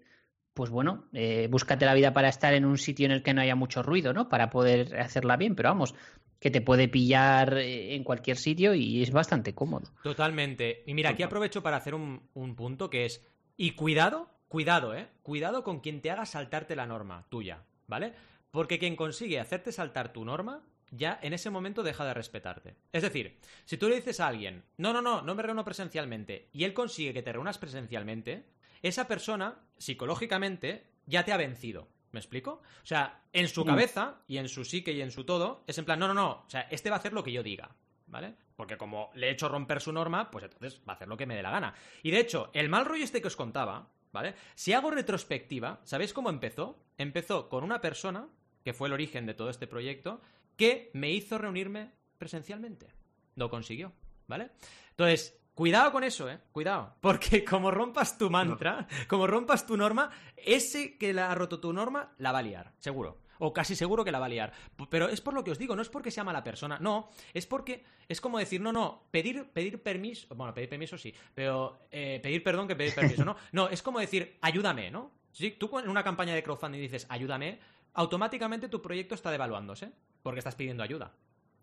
pues 0.53 0.69
bueno, 0.69 1.05
eh, 1.13 1.47
búscate 1.49 1.85
la 1.85 1.93
vida 1.93 2.13
para 2.13 2.29
estar 2.29 2.53
en 2.53 2.65
un 2.65 2.77
sitio 2.77 3.05
en 3.05 3.11
el 3.11 3.23
que 3.23 3.33
no 3.33 3.41
haya 3.41 3.55
mucho 3.55 3.83
ruido, 3.83 4.13
¿no? 4.13 4.29
Para 4.29 4.49
poder 4.49 4.99
hacerla 4.99 5.37
bien, 5.37 5.55
pero 5.55 5.69
vamos, 5.69 5.95
que 6.39 6.49
te 6.49 6.61
puede 6.61 6.87
pillar 6.87 7.57
eh, 7.57 7.95
en 7.95 8.03
cualquier 8.03 8.37
sitio 8.37 8.73
y 8.73 9.01
es 9.01 9.11
bastante 9.11 9.53
cómodo. 9.53 9.91
Totalmente. 10.01 10.83
Y 10.85 10.93
mira, 10.93 11.11
aquí 11.11 11.23
aprovecho 11.23 11.61
para 11.61 11.77
hacer 11.77 11.93
un, 11.93 12.21
un 12.33 12.55
punto 12.55 12.89
que 12.89 13.05
es. 13.05 13.25
Y 13.57 13.71
cuidado, 13.71 14.29
cuidado, 14.51 14.93
¿eh? 14.93 15.07
Cuidado 15.23 15.63
con 15.63 15.79
quien 15.79 16.01
te 16.01 16.11
haga 16.11 16.25
saltarte 16.25 16.75
la 16.75 16.85
norma 16.85 17.25
tuya, 17.29 17.63
¿vale? 17.87 18.13
Porque 18.51 18.79
quien 18.79 18.97
consigue 18.97 19.39
hacerte 19.39 19.71
saltar 19.71 20.11
tu 20.11 20.25
norma, 20.25 20.61
ya 20.89 21.17
en 21.21 21.31
ese 21.31 21.49
momento 21.49 21.83
deja 21.83 22.03
de 22.03 22.13
respetarte. 22.13 22.75
Es 22.91 23.01
decir, 23.01 23.39
si 23.63 23.77
tú 23.77 23.87
le 23.87 23.95
dices 23.95 24.19
a 24.19 24.27
alguien, 24.27 24.65
no, 24.75 24.91
no, 24.91 25.01
no, 25.01 25.21
no 25.21 25.35
me 25.35 25.41
reúno 25.41 25.63
presencialmente, 25.63 26.49
y 26.51 26.65
él 26.65 26.73
consigue 26.73 27.13
que 27.13 27.23
te 27.23 27.31
reúnas 27.31 27.57
presencialmente, 27.59 28.45
esa 28.81 29.07
persona, 29.07 29.57
psicológicamente, 29.77 30.83
ya 31.05 31.23
te 31.23 31.31
ha 31.31 31.37
vencido. 31.37 31.87
¿Me 32.11 32.19
explico? 32.19 32.61
O 32.83 32.85
sea, 32.85 33.21
en 33.31 33.47
su 33.47 33.63
Mm. 33.63 33.67
cabeza 33.67 34.17
y 34.27 34.37
en 34.37 34.49
su 34.49 34.65
psique 34.65 34.91
y 34.91 35.01
en 35.01 35.11
su 35.11 35.23
todo, 35.23 35.63
es 35.65 35.77
en 35.77 35.85
plan, 35.85 35.97
no, 35.97 36.09
no, 36.09 36.13
no, 36.13 36.29
o 36.45 36.49
sea, 36.49 36.67
este 36.69 36.89
va 36.89 36.97
a 36.97 36.99
hacer 36.99 37.13
lo 37.13 37.23
que 37.23 37.31
yo 37.31 37.41
diga, 37.41 37.73
¿vale? 38.07 38.35
Porque 38.57 38.75
como 38.75 39.11
le 39.15 39.29
he 39.29 39.31
hecho 39.31 39.47
romper 39.47 39.79
su 39.79 39.93
norma, 39.93 40.29
pues 40.29 40.43
entonces 40.43 40.81
va 40.81 40.91
a 40.91 40.95
hacer 40.97 41.07
lo 41.07 41.15
que 41.15 41.25
me 41.25 41.37
dé 41.37 41.41
la 41.41 41.51
gana. 41.51 41.73
Y 42.03 42.11
de 42.11 42.19
hecho, 42.19 42.49
el 42.53 42.67
mal 42.67 42.83
rollo 42.83 43.05
este 43.05 43.21
que 43.21 43.27
os 43.29 43.37
contaba, 43.37 43.87
¿vale? 44.11 44.35
Si 44.55 44.73
hago 44.73 44.91
retrospectiva, 44.91 45.81
¿sabéis 45.83 46.13
cómo 46.13 46.29
empezó? 46.29 46.79
Empezó 46.97 47.49
con 47.49 47.63
una 47.63 47.81
persona, 47.81 48.27
que 48.63 48.73
fue 48.73 48.87
el 48.87 48.93
origen 48.93 49.25
de 49.25 49.33
todo 49.33 49.49
este 49.49 49.67
proyecto, 49.67 50.21
que 50.55 50.91
me 50.93 51.11
hizo 51.11 51.37
reunirme 51.37 51.91
presencialmente. 52.17 52.87
Lo 53.35 53.49
consiguió, 53.49 53.93
¿vale? 54.27 54.51
Entonces, 54.91 55.39
cuidado 55.55 55.91
con 55.91 56.03
eso, 56.03 56.29
¿eh? 56.29 56.39
Cuidado. 56.51 56.95
Porque 57.01 57.43
como 57.43 57.71
rompas 57.71 58.17
tu 58.17 58.29
mantra, 58.29 58.87
como 59.07 59.27
rompas 59.27 59.65
tu 59.65 59.77
norma, 59.77 60.11
ese 60.35 60.97
que 60.97 61.13
la 61.13 61.31
ha 61.31 61.35
roto 61.35 61.59
tu 61.59 61.73
norma, 61.73 62.13
la 62.17 62.31
va 62.31 62.39
a 62.39 62.43
liar, 62.43 62.73
seguro. 62.77 63.21
O 63.43 63.51
casi 63.51 63.75
seguro 63.75 64.05
que 64.05 64.11
la 64.11 64.19
va 64.19 64.27
a 64.27 64.29
liar. 64.29 64.53
Pero 64.89 65.09
es 65.09 65.19
por 65.19 65.33
lo 65.33 65.43
que 65.43 65.49
os 65.49 65.57
digo, 65.57 65.75
no 65.75 65.81
es 65.81 65.89
porque 65.89 66.11
sea 66.11 66.23
mala 66.23 66.43
persona, 66.43 66.77
no, 66.79 67.09
es 67.33 67.47
porque 67.47 67.83
es 68.07 68.21
como 68.21 68.37
decir, 68.37 68.61
no, 68.61 68.71
no, 68.71 69.07
pedir, 69.09 69.49
pedir 69.51 69.81
permiso, 69.81 70.27
bueno, 70.35 70.53
pedir 70.53 70.69
permiso 70.69 70.95
sí, 70.97 71.13
pero 71.33 71.87
eh, 71.89 72.19
pedir 72.21 72.43
perdón 72.43 72.67
que 72.67 72.75
pedir 72.75 72.93
permiso, 72.93 73.25
¿no? 73.25 73.35
No, 73.51 73.67
es 73.67 73.81
como 73.81 73.99
decir, 73.99 74.37
ayúdame, 74.41 74.91
¿no? 74.91 75.11
Si 75.31 75.51
tú 75.51 75.79
en 75.79 75.89
una 75.89 76.03
campaña 76.03 76.35
de 76.35 76.43
crowdfunding 76.43 76.79
dices, 76.79 77.07
ayúdame, 77.09 77.59
automáticamente 77.93 78.69
tu 78.69 78.81
proyecto 78.81 79.15
está 79.15 79.31
devaluándose, 79.31 79.91
porque 80.21 80.39
estás 80.39 80.55
pidiendo 80.55 80.83
ayuda. 80.83 81.13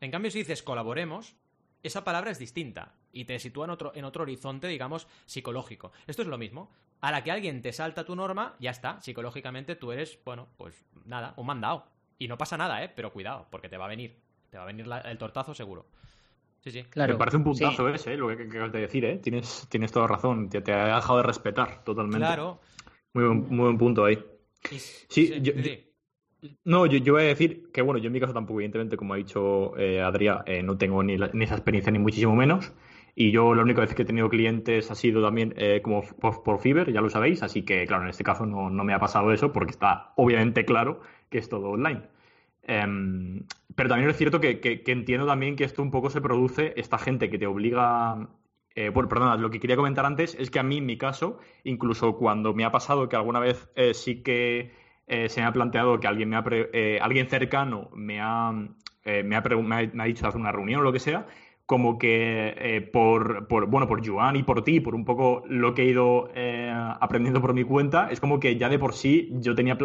En 0.01 0.11
cambio, 0.11 0.31
si 0.31 0.39
dices 0.39 0.63
colaboremos, 0.63 1.37
esa 1.83 2.05
palabra 2.05 2.31
es 2.31 2.39
distinta 2.39 2.95
y 3.13 3.25
te 3.25 3.39
sitúa 3.39 3.65
en 3.65 3.71
otro, 3.71 3.93
en 3.95 4.05
otro 4.05 4.23
horizonte, 4.23 4.67
digamos, 4.69 5.07
psicológico. 5.27 5.93
Esto 6.07 6.23
es 6.23 6.29
lo 6.29 6.39
mismo. 6.39 6.71
A 7.01 7.13
la 7.13 7.23
que 7.23 7.31
alguien 7.31 7.63
te 7.63 7.73
salta 7.73 8.05
tu 8.05 8.17
norma, 8.17 8.57
ya 8.59 8.71
está. 8.71 9.01
Psicológicamente 9.01 9.77
tú 9.77 9.93
eres, 9.93 10.19
bueno, 10.25 10.49
pues 10.57 10.85
nada, 11.05 11.35
un 11.37 11.47
mandado. 11.47 11.87
Y 12.19 12.27
no 12.27 12.37
pasa 12.37 12.57
nada, 12.57 12.83
¿eh? 12.83 12.93
Pero 12.95 13.13
cuidado, 13.13 13.47
porque 13.51 13.69
te 13.69 13.77
va 13.77 13.85
a 13.85 13.89
venir. 13.89 14.17
Te 14.51 14.57
va 14.57 14.65
a 14.65 14.67
venir 14.67 14.87
la- 14.89 15.01
el 15.03 15.17
tortazo 15.19 15.55
seguro. 15.55 15.87
Sí, 16.61 16.73
sí. 16.73 16.83
Claro. 16.85 17.13
Me 17.13 17.19
parece 17.19 17.37
un 17.37 17.45
sí. 17.55 17.63
puntazo 17.65 17.89
ese, 17.91 18.15
¿eh? 18.15 18.17
lo 18.17 18.27
que, 18.29 18.37
que 18.37 18.43
acabas 18.49 18.73
de 18.73 18.81
decir, 18.81 19.05
¿eh? 19.05 19.19
Tienes, 19.19 19.67
tienes 19.71 19.93
toda 19.93 20.09
razón. 20.09 20.49
Te, 20.51 20.61
te 20.61 20.73
ha 20.73 20.97
dejado 20.97 21.19
de 21.19 21.23
respetar 21.23 21.85
totalmente. 21.85 22.19
Claro. 22.19 22.59
Muy 23.15 23.25
buen, 23.25 23.39
muy 23.49 23.65
buen 23.67 23.79
punto 23.79 24.05
ahí. 24.05 24.19
Y- 24.73 24.79
Sí, 24.79 25.41
yo- 25.41 25.53
sí. 25.63 25.88
No, 26.65 26.87
yo, 26.87 26.99
yo 26.99 27.15
voy 27.15 27.23
a 27.25 27.27
decir 27.27 27.71
que, 27.73 27.83
bueno, 27.83 27.99
yo 27.99 28.07
en 28.07 28.13
mi 28.13 28.21
caso 28.21 28.33
tampoco, 28.33 28.61
evidentemente, 28.61 28.97
como 28.97 29.15
ha 29.15 29.17
dicho 29.17 29.77
eh, 29.77 30.01
Adrián, 30.01 30.43
eh, 30.47 30.63
no 30.63 30.79
tengo 30.79 31.03
ni, 31.03 31.17
la- 31.19 31.31
ni 31.33 31.45
esa 31.45 31.55
experiencia 31.57 31.91
ni 31.93 31.99
muchísimo 31.99 32.37
menos. 32.37 32.73
Y 33.17 33.33
yo 33.33 33.55
la 33.57 33.63
única 33.63 33.81
vez 33.81 33.95
que 33.95 34.03
he 34.03 34.05
tenido 34.05 34.29
clientes 34.29 34.89
ha 34.91 34.95
sido 34.95 35.21
también 35.23 35.53
eh, 35.57 35.81
como 35.83 36.03
por, 36.03 36.43
por 36.45 36.61
Fiverr, 36.61 36.93
ya 36.93 37.01
lo 37.01 37.11
sabéis. 37.11 37.43
Así 37.43 37.63
que, 37.65 37.85
claro, 37.87 38.05
en 38.05 38.11
este 38.11 38.23
caso 38.25 38.47
no, 38.47 38.71
no 38.71 38.85
me 38.85 38.95
ha 38.95 39.01
pasado 39.01 39.33
eso 39.33 39.53
porque 39.53 39.73
está 39.73 40.13
obviamente 40.17 40.65
claro 40.65 41.01
que 41.29 41.39
es 41.39 41.49
todo 41.49 41.71
online. 41.71 42.03
Em, 42.63 43.45
pero 43.75 43.89
también 43.89 44.11
es 44.11 44.17
cierto 44.17 44.41
que, 44.41 44.61
que- 44.61 44.83
entiendo 44.93 45.27
también 45.27 45.57
que 45.57 45.65
esto 45.65 45.83
un 45.83 45.91
poco 45.91 46.11
se 46.11 46.21
produce, 46.21 46.75
esta 46.77 46.99
gente 46.99 47.31
que 47.31 47.39
te 47.39 47.47
obliga. 47.49 48.29
bueno, 48.95 49.09
perdona, 49.09 49.37
lo 49.37 49.51
que 49.51 49.59
quería 49.61 49.77
comentar 49.77 50.07
antes 50.07 50.37
es 50.39 50.51
que 50.51 50.59
a 50.61 50.63
mí, 50.63 50.79
en 50.79 50.87
mi 50.87 50.97
caso, 50.99 51.39
incluso 51.65 52.17
cuando 52.17 52.55
me 52.55 52.65
ha 52.65 52.71
pasado 52.71 53.09
que 53.09 53.17
alguna 53.17 53.41
vez 53.41 53.69
sí 53.95 54.23
que 54.23 54.71
eh, 55.09 55.29
se 55.29 55.41
me 55.41 55.47
ha 55.47 55.53
planteado 55.53 55.99
que 56.01 56.07
alguien, 56.07 56.29
me 56.29 56.37
ha 56.37 56.45
pre- 56.45 56.71
eh, 56.73 56.99
alguien 57.01 57.29
cercano 57.29 57.91
me 57.95 58.21
ha, 58.21 58.53
eh, 59.05 59.23
me, 59.25 59.37
ha 59.37 59.41
me 59.43 59.75
ha- 59.77 59.91
me 59.93 60.03
ha 60.03 60.07
dicho 60.07 60.27
hacer 60.27 60.41
una 60.41 60.53
reunión 60.53 60.81
o 60.81 60.85
lo 60.85 60.93
que 60.93 60.99
sea, 61.01 61.27
como 61.67 61.99
que 61.99 62.55
eh, 62.57 62.81
por, 62.81 63.47
por, 63.47 63.67
bueno, 63.67 63.87
por 63.87 64.07
Joan 64.07 64.37
y 64.37 64.43
por 64.43 64.65
ti, 64.65 64.81
por 64.81 64.95
un 64.95 65.05
poco 65.05 65.43
lo 65.49 65.75
que 65.75 65.83
he 65.83 65.87
ido 65.87 66.31
eh, 66.35 66.73
aprendiendo 67.01 67.41
por 67.43 67.53
mi 67.53 67.65
cuenta, 67.65 68.09
es 68.11 68.21
como 68.21 68.41
que 68.41 68.57
ya 68.57 68.69
de 68.71 68.79
por 68.79 68.95
sí 68.95 69.29
yo 69.35 69.55
tenía 69.55 69.77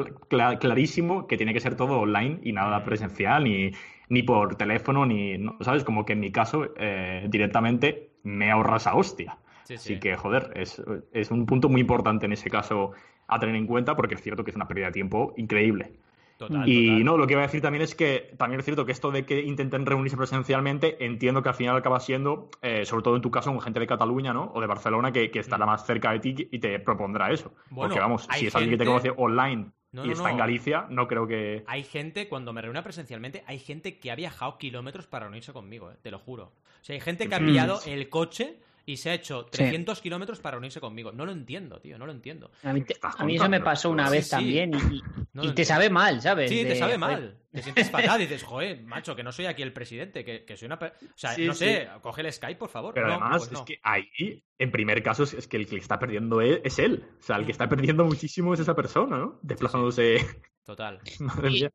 clarísimo 0.59 1.27
que 1.27 1.37
tiene 1.37 1.53
que 1.53 1.59
ser 1.59 1.75
todo 1.75 1.99
online 1.99 2.39
y 2.43 2.53
nada 2.53 2.83
presencial, 2.83 3.43
ni, 3.43 3.71
ni 4.09 4.23
por 4.23 4.55
teléfono, 4.55 5.05
ni, 5.05 5.37
no, 5.37 5.57
¿sabes? 5.61 5.83
Como 5.83 6.05
que 6.05 6.13
en 6.13 6.19
mi 6.21 6.31
caso 6.31 6.69
eh, 6.77 7.25
directamente 7.29 8.11
me 8.23 8.51
ahorra 8.51 8.77
esa 8.77 8.95
hostia. 8.95 9.37
Sí, 9.63 9.73
Así 9.75 9.93
sí. 9.95 9.99
que, 9.99 10.15
joder, 10.15 10.51
es, 10.55 10.81
es 11.13 11.31
un 11.31 11.45
punto 11.45 11.69
muy 11.69 11.81
importante 11.81 12.25
en 12.25 12.33
ese 12.33 12.49
caso 12.49 12.91
a 13.27 13.39
tener 13.39 13.55
en 13.55 13.67
cuenta 13.67 13.95
porque 13.95 14.15
es 14.15 14.21
cierto 14.21 14.43
que 14.43 14.51
es 14.51 14.55
una 14.55 14.67
pérdida 14.67 14.87
de 14.87 14.91
tiempo 14.93 15.33
increíble. 15.37 15.91
Total, 16.37 16.67
Y 16.67 16.87
total. 16.87 17.03
no, 17.05 17.17
lo 17.17 17.27
que 17.27 17.33
iba 17.33 17.41
a 17.43 17.45
decir 17.45 17.61
también 17.61 17.83
es 17.83 17.93
que 17.95 18.33
también 18.37 18.59
es 18.59 18.65
cierto 18.65 18.85
que 18.85 18.91
esto 18.91 19.11
de 19.11 19.23
que 19.25 19.41
intenten 19.41 19.85
reunirse 19.85 20.17
presencialmente, 20.17 21.05
entiendo 21.05 21.41
que 21.43 21.49
al 21.49 21.55
final 21.55 21.77
acaba 21.77 21.99
siendo, 21.99 22.49
eh, 22.61 22.85
sobre 22.85 23.03
todo 23.03 23.15
en 23.15 23.21
tu 23.21 23.29
caso, 23.31 23.51
con 23.51 23.61
gente 23.61 23.79
de 23.79 23.87
Cataluña, 23.87 24.33
¿no? 24.33 24.51
O 24.53 24.59
de 24.59 24.67
Barcelona, 24.67 25.11
que, 25.11 25.29
que 25.31 25.39
estará 25.39 25.65
más 25.65 25.85
cerca 25.85 26.11
de 26.11 26.19
ti 26.19 26.35
y 26.51 26.59
te 26.59 26.79
propondrá 26.79 27.31
eso. 27.31 27.53
Bueno, 27.69 27.89
Porque 27.89 27.99
vamos, 27.99 28.27
si 28.37 28.47
es 28.47 28.55
alguien 28.55 28.71
que 28.71 28.77
te 28.77 28.85
conoce 28.85 29.13
online 29.15 29.67
No, 29.91 30.03
y 30.03 30.07
no, 30.07 30.13
está 30.13 30.31
en. 30.31 30.37
Galicia, 30.37 30.87
no 30.89 31.07
creo 31.07 31.27
que... 31.27 31.63
Hay 31.67 31.83
gente, 31.83 32.27
cuando 32.27 32.51
me 32.51 32.61
reúna 32.63 32.83
presencialmente, 32.83 33.43
hay 33.45 33.59
gente 33.59 33.99
que 33.99 34.11
ha 34.11 34.15
viajado 34.15 34.57
kilómetros 34.57 35.05
para 35.05 35.25
reunirse 35.25 35.53
conmigo, 35.53 35.91
eh, 35.91 35.95
te 36.01 36.09
lo 36.09 36.17
juro. 36.17 36.45
O 36.45 36.83
sea, 36.83 36.95
hay 36.95 36.99
gente 36.99 37.29
que 37.29 37.35
ha 37.35 37.39
Mm. 37.39 37.45
pillado 37.45 37.79
el 37.85 38.09
coche 38.09 38.57
y 38.85 38.97
se 38.97 39.09
ha 39.09 39.13
hecho 39.13 39.45
300 39.45 40.01
kilómetros 40.01 40.39
para 40.39 40.55
reunirse 40.55 40.79
conmigo. 40.81 41.11
No 41.11 41.25
lo 41.25 41.31
entiendo, 41.31 41.79
tío, 41.79 41.97
no 41.97 42.05
lo 42.05 42.11
entiendo. 42.11 42.51
A 42.63 42.73
mí, 42.73 42.81
te- 42.81 42.93
Estás 42.93 43.15
a 43.19 43.23
mí 43.25 43.35
eso 43.35 43.47
me 43.49 43.61
pasó 43.61 43.89
una 43.89 44.07
Sí, 44.07 44.11
vez 44.11 44.25
sí. 44.25 44.31
también 44.31 44.73
y, 44.73 44.95
y- 44.97 45.01
No 45.33 45.41
y 45.43 45.47
lo 45.47 45.53
te 45.53 45.61
entiendo. 45.61 45.67
sabe 45.67 45.89
mal, 45.89 46.21
¿sabes? 46.21 46.49
Sí, 46.49 46.63
te 46.63 46.75
sabe 46.75 46.97
joder, 46.97 46.99
mal. 46.99 47.37
Te 47.51 47.61
sientes 47.63 47.89
fatal 47.89 48.19
y 48.21 48.25
dices, 48.25 48.43
joder, 48.43 48.83
macho, 48.83 49.15
que 49.15 49.23
no 49.23 49.31
soy 49.31 49.45
aquí 49.47 49.61
el 49.63 49.73
presidente, 49.73 50.23
que, 50.25 50.43
que 50.45 50.57
soy 50.57 50.65
una... 50.67 50.75
O 50.75 50.89
sea, 51.15 51.31
Sí, 51.33 51.45
no 51.47 51.53
sí. 51.53 51.65
sé, 51.65 51.87
coge 52.01 52.21
el 52.21 52.31
Skype, 52.33 52.59
por 52.59 52.69
favor. 52.69 52.93
Pero 52.93 53.07
No, 53.07 53.13
además, 53.13 53.37
pues 53.39 53.51
no. 53.51 53.59
es 53.59 53.65
que 53.65 53.79
ahí, 53.83 54.43
en 54.57 54.71
primer 54.71 55.01
caso, 55.01 55.23
es, 55.23 55.47
que 55.47 55.57
el 55.57 55.65
que 55.67 55.77
está 55.77 55.97
perdiendo 55.99 56.41
es, 56.41 56.59
es 56.63 56.77
él. 56.79 57.05
O 57.19 57.21
sea, 57.23 57.37
el 57.37 57.45
que 57.45 57.51
está 57.51 57.67
perdiendo 57.69 58.05
muchísimo 58.05 58.53
es 58.53 58.59
esa 58.59 58.75
persona, 58.75 59.17
¿no? 59.17 59.39
Desplazándose... 59.43 60.17
Total. 60.65 60.99
Madre 61.19 61.49
Y- 61.49 61.53
mía. 61.53 61.71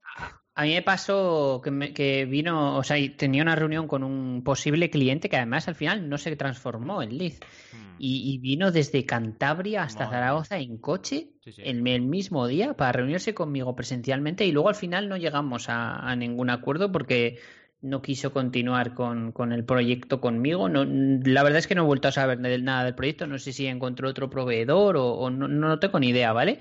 A 0.58 0.62
mí 0.64 0.74
me 0.74 0.82
pasó 0.82 1.60
que, 1.62 1.70
me- 1.70 1.92
que 1.92 2.24
vino, 2.24 2.76
o 2.76 2.82
sea, 2.82 2.96
tenía 3.16 3.42
una 3.42 3.54
reunión 3.54 3.86
con 3.86 4.02
un 4.02 4.42
posible 4.42 4.90
cliente 4.90 5.28
que 5.28 5.36
además 5.36 5.68
al 5.68 5.76
final 5.76 6.08
no 6.08 6.18
se 6.18 6.34
transformó 6.34 7.00
en 7.00 7.16
lead. 7.16 7.34
Mm. 7.72 7.94
Y, 8.00 8.32
y 8.34 8.38
vino 8.38 8.72
desde 8.72 9.04
Cantabria 9.06 9.84
hasta 9.84 10.04
Madre 10.06 10.16
Zaragoza 10.18 10.58
en 10.58 10.78
coche 10.78 11.28
Sí, 11.44 11.52
sí. 11.52 11.62
el, 11.64 11.86
el 11.86 12.02
mismo 12.02 12.46
día 12.48 12.74
para 12.74 12.90
reunirse 12.92 13.34
conmigo 13.34 13.76
presencialmente 13.76 14.44
y 14.46 14.52
luego 14.52 14.68
al 14.68 14.74
final 14.74 15.08
no 15.08 15.16
llegamos 15.16 15.68
a, 15.68 15.94
a 15.96 16.16
ningún 16.16 16.50
acuerdo 16.50 16.90
porque 16.90 17.38
no 17.80 18.02
quiso 18.02 18.32
continuar 18.32 18.94
con, 18.94 19.30
con 19.30 19.52
el 19.52 19.64
proyecto 19.64 20.20
conmigo. 20.20 20.68
No, 20.68 20.84
la 20.84 21.44
verdad 21.44 21.60
es 21.60 21.68
que 21.68 21.76
no 21.76 21.82
he 21.84 21.86
vuelto 21.86 22.08
a 22.08 22.12
saber 22.12 22.40
nada 22.40 22.82
del 22.82 22.96
proyecto. 22.96 23.28
No 23.28 23.38
sé 23.38 23.52
si 23.52 23.68
encontró 23.68 24.08
otro 24.08 24.28
proveedor 24.28 24.96
o, 24.96 25.12
o 25.12 25.30
no, 25.30 25.46
no 25.46 25.78
tengo 25.78 26.00
ni 26.00 26.08
idea, 26.08 26.32
¿vale? 26.32 26.58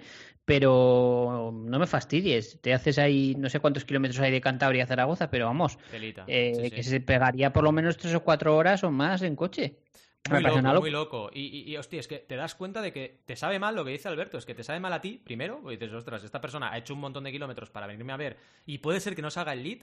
Pero 0.47 1.51
no 1.53 1.77
me 1.77 1.85
fastidies. 1.87 2.57
Te 2.61 2.73
haces 2.73 2.97
ahí, 2.99 3.35
no 3.37 3.49
sé 3.49 3.59
cuántos 3.59 3.83
kilómetros 3.83 4.21
hay 4.21 4.31
de 4.31 4.39
Cantabria 4.39 4.85
a 4.85 4.87
Zaragoza, 4.87 5.29
pero 5.29 5.45
vamos, 5.45 5.77
eh, 5.91 6.53
Sí, 6.55 6.61
sí. 6.63 6.71
que 6.71 6.83
se 6.83 7.01
pegaría 7.01 7.51
por 7.51 7.65
lo 7.65 7.73
menos 7.73 7.97
tres 7.97 8.15
o 8.15 8.23
cuatro 8.23 8.55
horas 8.55 8.81
o 8.85 8.89
más 8.89 9.21
en 9.23 9.35
coche. 9.35 9.79
Muy 10.29 10.41
loco, 10.41 10.55
loca. 10.61 10.79
muy 10.79 10.89
loco. 10.91 11.29
Y, 11.33 11.41
y, 11.41 11.71
y, 11.73 11.75
hostia, 11.75 11.99
es 11.99 12.07
que 12.07 12.19
te 12.19 12.37
das 12.37 12.55
cuenta 12.55 12.81
de 12.81 12.93
que 12.93 13.19
te 13.25 13.35
sabe 13.35 13.59
mal 13.59 13.75
lo 13.75 13.83
que 13.83 13.91
dice 13.91 14.07
Alberto. 14.07 14.37
Es 14.37 14.45
que 14.45 14.55
te 14.55 14.63
sabe 14.63 14.79
mal 14.79 14.93
a 14.93 15.01
ti, 15.01 15.21
primero, 15.21 15.59
porque 15.61 15.75
dices, 15.75 15.93
ostras, 15.93 16.23
esta 16.23 16.39
persona 16.39 16.71
ha 16.71 16.77
hecho 16.77 16.93
un 16.93 17.01
montón 17.01 17.25
de 17.25 17.31
kilómetros 17.33 17.69
para 17.69 17.85
venirme 17.85 18.13
a 18.13 18.17
ver 18.17 18.37
y 18.65 18.77
puede 18.77 19.01
ser 19.01 19.17
que 19.17 19.21
no 19.21 19.29
salga 19.29 19.51
el 19.51 19.63
lead 19.63 19.79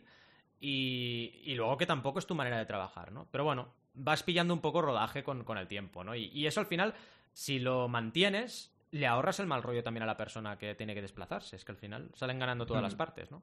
y, 0.61 1.41
y 1.45 1.55
luego 1.57 1.77
que 1.77 1.85
tampoco 1.85 2.19
es 2.19 2.27
tu 2.27 2.35
manera 2.35 2.57
de 2.59 2.65
trabajar, 2.65 3.13
¿no? 3.13 3.29
Pero 3.31 3.45
bueno, 3.45 3.69
vas 3.93 4.23
pillando 4.23 4.55
un 4.55 4.61
poco 4.63 4.81
rodaje 4.81 5.23
con, 5.23 5.45
con 5.45 5.59
el 5.59 5.69
tiempo, 5.69 6.05
¿no? 6.05 6.15
Y, 6.15 6.31
y 6.33 6.47
eso 6.47 6.61
al 6.61 6.67
final, 6.67 6.95
si 7.35 7.59
lo 7.59 7.87
mantienes, 7.89 8.74
le 8.95 9.07
ahorras 9.07 9.41
el 9.41 9.47
mal 9.47 9.63
rollo 9.63 9.83
también 9.83 10.03
a 10.05 10.07
la 10.07 10.17
persona 10.17 10.57
que 10.57 10.75
tiene 10.75 10.95
que 10.95 11.03
desplazarse. 11.03 11.57
Es 11.57 11.65
que 11.65 11.73
al 11.73 11.79
final 11.79 12.11
salen 12.15 12.39
ganando 12.39 12.65
todas 12.67 12.83
Mm. 12.83 12.85
las 12.85 12.95
partes, 12.95 13.31
¿no? 13.31 13.43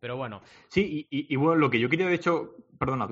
Pero 0.00 0.16
bueno, 0.16 0.42
Sí, 0.68 1.06
y, 1.10 1.36
bueno, 1.36 1.56
lo 1.56 1.70
que 1.70 1.80
yo 1.80 1.88
quería, 1.88 2.06
de 2.06 2.14
hecho, 2.14 2.56
perdona, 2.78 3.08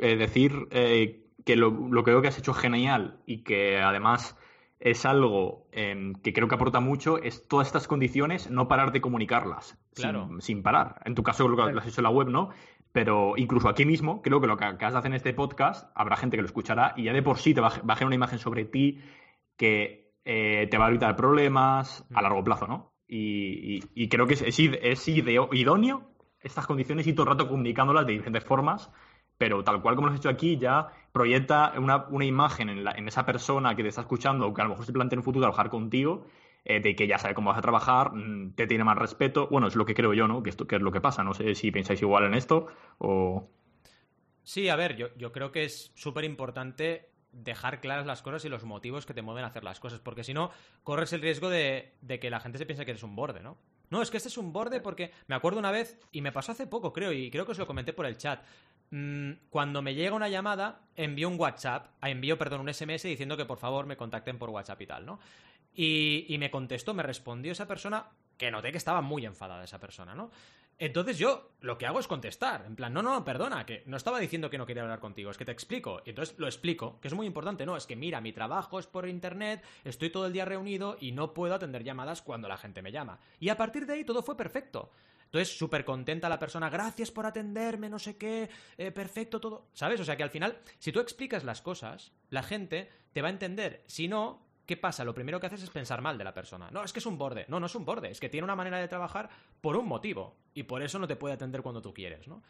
eh, 0.00 0.14
decir 0.16 0.68
eh, 0.70 1.24
que 1.44 1.56
lo, 1.56 1.70
lo 1.70 2.04
que 2.04 2.10
creo 2.12 2.22
que 2.22 2.28
has 2.28 2.38
hecho 2.38 2.54
genial 2.54 3.18
y 3.26 3.42
que 3.42 3.78
además 3.80 4.36
es 4.78 5.04
algo 5.06 5.66
em, 5.72 6.12
que 6.14 6.32
creo 6.32 6.46
que 6.46 6.54
aporta 6.54 6.78
mucho, 6.80 7.18
es 7.18 7.48
todas 7.48 7.66
estas 7.66 7.88
condiciones, 7.88 8.48
no 8.50 8.68
parar 8.68 8.92
de 8.92 9.00
comunicarlas 9.00 9.76
Claro. 9.94 10.28
sin, 10.28 10.40
sin 10.42 10.62
parar. 10.62 11.00
En 11.04 11.14
tu 11.16 11.22
caso, 11.24 11.48
lo 11.48 11.56
que 11.56 11.72
lo 11.72 11.80
has 11.80 11.86
hecho 11.88 12.00
en 12.00 12.04
la 12.04 12.10
web, 12.10 12.28
¿no? 12.28 12.50
Pero 12.92 13.34
incluso 13.36 13.68
aquí 13.68 13.84
mismo, 13.84 14.22
creo 14.22 14.40
que 14.40 14.46
lo 14.46 14.56
que 14.56 14.64
acabas 14.66 14.92
de 14.92 14.98
hacer 15.00 15.10
en 15.10 15.16
este 15.16 15.34
podcast, 15.34 15.90
habrá 15.96 16.16
gente 16.16 16.36
que 16.36 16.42
lo 16.42 16.46
escuchará 16.46 16.94
y 16.96 17.02
ya 17.04 17.12
de 17.12 17.22
por 17.22 17.38
sí 17.38 17.52
te 17.54 17.60
va 17.60 17.68
a 17.68 17.70
generar 17.72 18.04
una 18.06 18.14
imagen 18.14 18.38
sobre 18.38 18.64
ti 18.66 19.00
que 19.56 20.05
eh, 20.26 20.66
te 20.70 20.76
va 20.76 20.86
a 20.86 20.88
evitar 20.90 21.16
problemas 21.16 22.04
a 22.12 22.20
largo 22.20 22.44
plazo, 22.44 22.66
¿no? 22.66 22.92
Y, 23.08 23.76
y- 23.76 23.82
y 23.94 24.08
creo 24.08 24.26
que 24.26 24.34
es, 24.34 24.42
es, 24.42 24.58
id- 24.58 24.78
es 24.82 25.06
ideo- 25.08 25.48
idóneo 25.52 26.10
estas 26.40 26.66
condiciones 26.66 27.06
y 27.06 27.12
todo 27.14 27.22
el 27.24 27.30
rato 27.30 27.48
comunicándolas 27.48 28.04
de 28.06 28.12
diferentes 28.12 28.44
formas, 28.44 28.90
pero 29.38 29.62
tal 29.64 29.80
cual 29.80 29.94
como 29.94 30.08
lo 30.08 30.12
has 30.12 30.18
hecho 30.20 30.28
aquí, 30.28 30.58
ya 30.58 30.88
proyecta 31.12 31.72
una, 31.78 32.06
una 32.08 32.24
imagen 32.24 32.68
en, 32.68 32.84
la- 32.84 32.92
en 32.92 33.06
esa 33.08 33.24
persona 33.24 33.74
que 33.76 33.82
te 33.82 33.88
está 33.90 34.02
escuchando, 34.02 34.52
que 34.52 34.60
a 34.60 34.64
lo 34.64 34.70
mejor 34.70 34.84
se 34.84 34.92
plantea 34.92 35.14
en 35.16 35.20
un 35.20 35.24
futuro 35.24 35.44
trabajar 35.44 35.70
contigo, 35.70 36.26
eh, 36.64 36.80
de 36.80 36.96
que 36.96 37.06
ya 37.06 37.18
sabe 37.18 37.34
cómo 37.34 37.50
vas 37.50 37.58
a 37.58 37.62
trabajar, 37.62 38.12
mm, 38.12 38.54
te 38.56 38.66
tiene 38.66 38.82
más 38.82 38.98
respeto. 38.98 39.46
Bueno, 39.48 39.68
es 39.68 39.76
lo 39.76 39.86
que 39.86 39.94
creo 39.94 40.12
yo, 40.14 40.26
¿no? 40.26 40.42
Que, 40.42 40.50
esto, 40.50 40.66
que 40.66 40.74
es 40.76 40.82
lo 40.82 40.90
que 40.90 41.00
pasa. 41.00 41.22
No 41.22 41.32
sé 41.32 41.54
si 41.54 41.70
pensáis 41.70 42.02
igual 42.02 42.24
en 42.24 42.34
esto 42.34 42.66
o... 42.98 43.48
Sí, 44.42 44.68
a 44.68 44.76
ver, 44.76 44.96
yo, 44.96 45.08
yo 45.16 45.30
creo 45.32 45.50
que 45.52 45.64
es 45.64 45.92
súper 45.94 46.24
importante 46.24 47.10
dejar 47.36 47.80
claras 47.80 48.06
las 48.06 48.22
cosas 48.22 48.44
y 48.44 48.48
los 48.48 48.64
motivos 48.64 49.06
que 49.06 49.14
te 49.14 49.22
mueven 49.22 49.44
a 49.44 49.48
hacer 49.48 49.64
las 49.64 49.80
cosas, 49.80 50.00
porque 50.00 50.24
si 50.24 50.34
no, 50.34 50.50
corres 50.82 51.12
el 51.12 51.20
riesgo 51.20 51.48
de, 51.48 51.92
de 52.00 52.18
que 52.18 52.30
la 52.30 52.40
gente 52.40 52.58
se 52.58 52.66
piense 52.66 52.84
que 52.84 52.92
eres 52.92 53.02
un 53.02 53.14
borde, 53.14 53.42
¿no? 53.42 53.58
No, 53.90 54.02
es 54.02 54.10
que 54.10 54.16
este 54.16 54.28
es 54.28 54.38
un 54.38 54.52
borde 54.52 54.80
porque 54.80 55.12
me 55.28 55.36
acuerdo 55.36 55.58
una 55.58 55.70
vez, 55.70 55.98
y 56.10 56.20
me 56.20 56.32
pasó 56.32 56.52
hace 56.52 56.66
poco, 56.66 56.92
creo, 56.92 57.12
y 57.12 57.30
creo 57.30 57.44
que 57.44 57.52
os 57.52 57.58
lo 57.58 57.66
comenté 57.66 57.92
por 57.92 58.06
el 58.06 58.16
chat. 58.16 58.42
mm, 58.90 59.32
cuando 59.50 59.82
me 59.82 59.94
llega 59.94 60.14
una 60.14 60.28
llamada, 60.28 60.80
envío 60.94 61.28
un 61.28 61.38
WhatsApp, 61.38 61.88
ah, 62.00 62.10
envío, 62.10 62.38
perdón, 62.38 62.60
un 62.60 62.72
SMS 62.72 63.02
diciendo 63.02 63.36
que 63.36 63.44
por 63.44 63.58
favor 63.58 63.86
me 63.86 63.96
contacten 63.96 64.38
por 64.38 64.50
WhatsApp 64.50 64.80
y 64.80 64.86
tal, 64.86 65.06
¿no? 65.06 65.18
Y, 65.74 66.24
y 66.28 66.38
me 66.38 66.50
contestó, 66.50 66.94
me 66.94 67.02
respondió 67.02 67.52
esa 67.52 67.66
persona, 67.66 68.06
que 68.38 68.50
noté 68.50 68.70
que 68.70 68.78
estaba 68.78 69.00
muy 69.02 69.26
enfadada 69.26 69.64
esa 69.64 69.80
persona, 69.80 70.14
¿no? 70.14 70.30
Entonces 70.78 71.16
yo 71.16 71.52
lo 71.60 71.78
que 71.78 71.86
hago 71.86 72.00
es 72.00 72.06
contestar, 72.06 72.64
en 72.66 72.76
plan, 72.76 72.92
no, 72.92 73.00
no, 73.00 73.24
perdona, 73.24 73.64
que 73.64 73.82
no 73.86 73.96
estaba 73.96 74.18
diciendo 74.18 74.50
que 74.50 74.58
no 74.58 74.66
quería 74.66 74.82
hablar 74.82 75.00
contigo, 75.00 75.30
es 75.30 75.38
que 75.38 75.46
te 75.46 75.52
explico. 75.52 76.02
Y 76.04 76.10
entonces 76.10 76.38
lo 76.38 76.46
explico, 76.46 77.00
que 77.00 77.08
es 77.08 77.14
muy 77.14 77.26
importante, 77.26 77.64
no, 77.64 77.78
es 77.78 77.86
que 77.86 77.96
mira, 77.96 78.20
mi 78.20 78.32
trabajo 78.32 78.78
es 78.78 78.86
por 78.86 79.08
internet, 79.08 79.64
estoy 79.84 80.10
todo 80.10 80.26
el 80.26 80.34
día 80.34 80.44
reunido 80.44 80.98
y 81.00 81.12
no 81.12 81.32
puedo 81.32 81.54
atender 81.54 81.82
llamadas 81.82 82.20
cuando 82.20 82.46
la 82.46 82.58
gente 82.58 82.82
me 82.82 82.92
llama. 82.92 83.18
Y 83.40 83.48
a 83.48 83.56
partir 83.56 83.86
de 83.86 83.94
ahí 83.94 84.04
todo 84.04 84.22
fue 84.22 84.36
perfecto. 84.36 84.90
Entonces, 85.24 85.56
súper 85.56 85.84
contenta 85.84 86.28
la 86.28 86.38
persona, 86.38 86.70
gracias 86.70 87.10
por 87.10 87.26
atenderme, 87.26 87.88
no 87.88 87.98
sé 87.98 88.16
qué, 88.16 88.48
eh, 88.76 88.92
perfecto 88.92 89.40
todo. 89.40 89.68
¿Sabes? 89.72 90.00
O 90.00 90.04
sea 90.04 90.16
que 90.16 90.22
al 90.22 90.30
final, 90.30 90.58
si 90.78 90.92
tú 90.92 91.00
explicas 91.00 91.42
las 91.42 91.62
cosas, 91.62 92.12
la 92.30 92.42
gente 92.42 92.90
te 93.12 93.22
va 93.22 93.28
a 93.28 93.32
entender. 93.32 93.82
Si 93.86 94.08
no, 94.08 94.45
¿qué 94.66 94.76
pasa? 94.76 95.04
Lo 95.04 95.14
primero 95.14 95.38
que 95.40 95.46
haces 95.46 95.62
es 95.62 95.70
pensar 95.70 96.02
mal 96.02 96.18
de 96.18 96.24
la 96.24 96.34
persona. 96.34 96.68
No, 96.70 96.82
es 96.84 96.92
que 96.92 96.98
es 96.98 97.06
un 97.06 97.16
borde. 97.16 97.46
No, 97.48 97.58
no 97.60 97.66
es 97.66 97.74
un 97.74 97.84
borde. 97.84 98.10
Es 98.10 98.20
que 98.20 98.28
tiene 98.28 98.44
una 98.44 98.56
manera 98.56 98.78
de 98.78 98.88
trabajar 98.88 99.28
por 99.60 99.76
un 99.76 99.86
motivo. 99.86 100.34
Y 100.54 100.64
por 100.64 100.82
eso 100.82 100.98
no 100.98 101.06
te 101.06 101.16
puede 101.16 101.34
atender 101.34 101.62
cuando 101.62 101.80
tú 101.80 101.94
quieres, 101.94 102.26
¿no? 102.28 102.42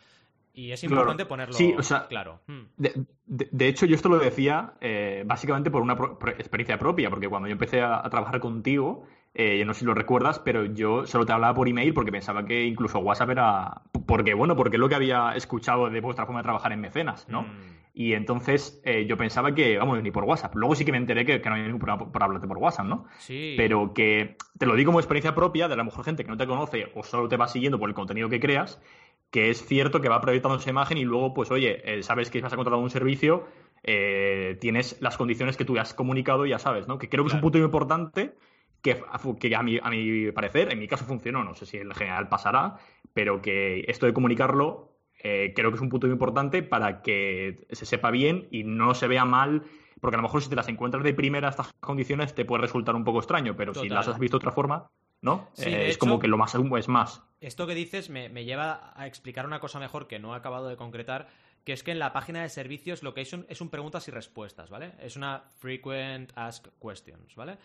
Y 0.54 0.72
es 0.72 0.80
Claro. 0.80 0.94
importante 0.94 1.26
ponerlo 1.26 1.52
Sí, 1.54 1.74
o 1.76 1.82
sea, 1.82 2.08
claro. 2.08 2.40
Mm. 2.46 2.60
De, 2.78 3.04
de- 3.26 3.48
de 3.52 3.68
hecho, 3.68 3.84
yo 3.84 3.94
esto 3.94 4.08
lo 4.08 4.18
decía 4.18 4.72
eh, 4.80 5.22
básicamente 5.26 5.70
por 5.70 5.82
una 5.82 5.94
pro- 5.96 6.18
experiencia 6.38 6.78
propia, 6.78 7.10
porque 7.10 7.28
cuando 7.28 7.46
yo 7.48 7.52
empecé 7.52 7.82
a, 7.82 7.98
a 8.04 8.08
trabajar 8.08 8.40
contigo, 8.40 9.04
eh, 9.34 9.58
yo 9.58 9.66
no 9.66 9.74
sé 9.74 9.80
si 9.80 9.84
lo 9.84 9.92
recuerdas, 9.92 10.38
pero 10.38 10.64
yo 10.64 11.06
solo 11.06 11.26
te 11.26 11.32
hablaba 11.34 11.52
por 11.52 11.68
email 11.68 11.92
porque 11.92 12.10
pensaba 12.10 12.46
que 12.46 12.64
incluso 12.64 13.00
WhatsApp 13.00 13.28
era... 13.30 13.82
Porque, 14.06 14.32
bueno, 14.32 14.56
porque 14.56 14.76
es 14.76 14.80
lo 14.80 14.88
que 14.88 14.94
había 14.94 15.32
escuchado 15.36 15.90
de 15.90 16.00
vuestra 16.00 16.24
forma 16.24 16.40
de 16.40 16.44
trabajar 16.44 16.72
en 16.72 16.80
mecenas, 16.80 17.28
¿no? 17.28 17.42
Mm. 17.42 17.76
Y 17.98 18.12
entonces 18.12 18.78
eh, 18.84 19.06
yo 19.06 19.16
pensaba 19.16 19.54
que, 19.54 19.78
vamos, 19.78 20.02
ni 20.02 20.10
por 20.10 20.24
WhatsApp. 20.24 20.54
Luego 20.54 20.74
sí 20.74 20.84
que 20.84 20.92
me 20.92 20.98
enteré 20.98 21.24
que, 21.24 21.40
que 21.40 21.48
no 21.48 21.54
había 21.54 21.64
ningún 21.64 21.80
problema 21.80 21.98
por, 21.98 22.12
por 22.12 22.22
hablarte 22.22 22.46
por 22.46 22.58
WhatsApp, 22.58 22.84
¿no? 22.84 23.06
Sí. 23.16 23.54
Pero 23.56 23.94
que 23.94 24.36
te 24.58 24.66
lo 24.66 24.76
digo 24.76 24.90
como 24.90 25.00
experiencia 25.00 25.34
propia 25.34 25.66
de 25.66 25.72
a 25.72 25.76
lo 25.78 25.84
mejor 25.84 26.04
gente 26.04 26.22
que 26.22 26.30
no 26.30 26.36
te 26.36 26.46
conoce 26.46 26.92
o 26.94 27.02
solo 27.02 27.26
te 27.26 27.38
va 27.38 27.48
siguiendo 27.48 27.78
por 27.78 27.88
el 27.88 27.94
contenido 27.94 28.28
que 28.28 28.38
creas, 28.38 28.82
que 29.30 29.48
es 29.48 29.64
cierto 29.64 30.02
que 30.02 30.10
va 30.10 30.20
proyectando 30.20 30.58
esa 30.58 30.68
imagen 30.68 30.98
y 30.98 31.06
luego, 31.06 31.32
pues 31.32 31.50
oye, 31.50 31.80
eh, 31.90 32.02
sabes 32.02 32.28
que 32.28 32.42
vas 32.42 32.52
a 32.52 32.56
contratar 32.56 32.78
un 32.78 32.90
servicio, 32.90 33.46
eh, 33.82 34.58
tienes 34.60 35.00
las 35.00 35.16
condiciones 35.16 35.56
que 35.56 35.64
tú 35.64 35.78
has 35.78 35.94
comunicado 35.94 36.44
y 36.44 36.50
ya 36.50 36.58
sabes, 36.58 36.86
¿no? 36.88 36.98
Que 36.98 37.08
creo 37.08 37.24
que 37.24 37.28
es 37.28 37.34
un 37.34 37.40
punto 37.40 37.56
muy 37.56 37.64
importante 37.64 38.34
que, 38.82 39.02
que 39.40 39.56
a, 39.56 39.62
mi, 39.62 39.78
a 39.82 39.88
mi 39.88 40.32
parecer, 40.32 40.70
en 40.70 40.78
mi 40.78 40.86
caso 40.86 41.06
funcionó, 41.06 41.42
no 41.44 41.54
sé 41.54 41.64
si 41.64 41.78
en 41.78 41.90
general 41.92 42.28
pasará, 42.28 42.76
pero 43.14 43.40
que 43.40 43.86
esto 43.88 44.04
de 44.04 44.12
comunicarlo 44.12 44.95
eh, 45.22 45.52
creo 45.54 45.70
que 45.70 45.76
es 45.76 45.80
un 45.82 45.88
punto 45.88 46.06
muy 46.06 46.14
importante 46.14 46.62
para 46.62 47.02
que 47.02 47.66
se 47.70 47.86
sepa 47.86 48.10
bien 48.10 48.48
y 48.50 48.64
no 48.64 48.94
se 48.94 49.06
vea 49.08 49.24
mal, 49.24 49.62
porque 50.00 50.16
a 50.16 50.18
lo 50.18 50.22
mejor 50.24 50.42
si 50.42 50.48
te 50.50 50.56
las 50.56 50.68
encuentras 50.68 51.02
de 51.04 51.14
primera 51.14 51.48
estas 51.48 51.72
condiciones 51.80 52.34
te 52.34 52.44
puede 52.44 52.62
resultar 52.62 52.94
un 52.94 53.04
poco 53.04 53.18
extraño, 53.18 53.56
pero 53.56 53.74
si 53.74 53.88
las 53.88 54.08
has 54.08 54.18
visto 54.18 54.36
de 54.36 54.42
otra 54.42 54.52
forma, 54.52 54.90
¿no? 55.22 55.48
Sí, 55.54 55.70
Eh, 55.70 55.88
es 55.88 55.96
hecho- 55.96 56.00
como 56.00 56.18
que 56.18 56.28
lo 56.28 56.36
más 56.38 56.54
es 56.54 56.88
más. 56.88 57.22
Esto 57.40 57.66
que 57.66 57.74
dices 57.74 58.10
me, 58.10 58.28
me 58.28 58.44
lleva 58.44 58.92
a 58.94 59.06
explicar 59.06 59.46
una 59.46 59.60
cosa 59.60 59.78
mejor 59.80 60.06
que 60.06 60.18
no 60.18 60.34
he 60.34 60.36
acabado 60.36 60.68
de 60.68 60.76
concretar, 60.76 61.28
que 61.64 61.72
es 61.72 61.82
que 61.82 61.90
en 61.90 61.98
la 61.98 62.12
página 62.12 62.42
de 62.42 62.48
servicios 62.48 63.02
lo 63.02 63.12
que 63.14 63.22
es 63.22 63.32
un, 63.32 63.44
es 63.48 63.60
un 63.60 63.70
preguntas 63.70 64.06
y 64.08 64.10
respuestas, 64.10 64.70
¿vale? 64.70 64.92
Es 65.00 65.16
una 65.16 65.42
frequent 65.58 66.30
ask 66.36 66.68
questions, 66.80 67.34
¿vale? 67.34 67.56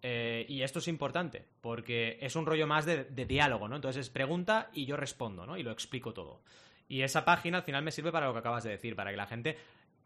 Eh, 0.00 0.46
y 0.48 0.62
esto 0.62 0.78
es 0.78 0.86
importante, 0.86 1.44
porque 1.60 2.18
es 2.20 2.36
un 2.36 2.46
rollo 2.46 2.68
más 2.68 2.84
de, 2.86 3.02
de 3.04 3.26
diálogo, 3.26 3.66
¿no? 3.66 3.74
Entonces 3.76 4.06
es 4.06 4.10
pregunta 4.10 4.70
y 4.72 4.86
yo 4.86 4.96
respondo, 4.96 5.44
¿no? 5.44 5.56
Y 5.56 5.64
lo 5.64 5.72
explico 5.72 6.12
todo. 6.14 6.42
Y 6.88 7.02
esa 7.02 7.24
página 7.24 7.58
al 7.58 7.62
final 7.64 7.82
me 7.84 7.92
sirve 7.92 8.10
para 8.12 8.26
lo 8.26 8.32
que 8.32 8.38
acabas 8.40 8.64
de 8.64 8.70
decir, 8.70 8.96
para 8.96 9.10
que 9.10 9.16
la 9.16 9.26
gente 9.26 9.56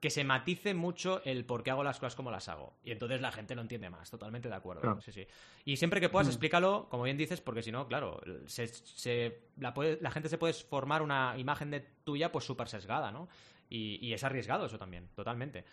que 0.00 0.10
se 0.10 0.24
matice 0.24 0.74
mucho 0.74 1.22
el 1.24 1.44
por 1.44 1.62
qué 1.62 1.70
hago 1.70 1.84
las 1.84 2.00
cosas 2.00 2.16
como 2.16 2.32
las 2.32 2.48
hago. 2.48 2.74
Y 2.82 2.90
entonces 2.90 3.20
la 3.20 3.30
gente 3.30 3.54
lo 3.54 3.62
entiende 3.62 3.88
más, 3.88 4.10
totalmente 4.10 4.48
de 4.48 4.54
acuerdo. 4.56 4.80
Claro. 4.82 5.00
Sí, 5.00 5.12
sí. 5.12 5.24
Y 5.64 5.76
siempre 5.76 6.00
que 6.00 6.08
puedas, 6.08 6.26
explícalo, 6.26 6.88
como 6.90 7.04
bien 7.04 7.16
dices, 7.16 7.40
porque 7.40 7.62
si 7.62 7.70
no, 7.70 7.86
claro, 7.86 8.20
se, 8.46 8.66
se- 8.66 9.42
la, 9.58 9.72
puede- 9.72 9.98
la 10.00 10.10
gente 10.10 10.28
se 10.28 10.38
puede 10.38 10.54
formar 10.54 11.02
una 11.02 11.34
imagen 11.38 11.70
de 11.70 11.78
tuya 12.02 12.32
pues 12.32 12.44
súper 12.44 12.66
sesgada, 12.68 13.12
¿no? 13.12 13.28
Y, 13.70 14.04
y 14.04 14.12
es 14.12 14.24
arriesgado 14.24 14.66
eso 14.66 14.76
también, 14.76 15.08
totalmente. 15.14 15.64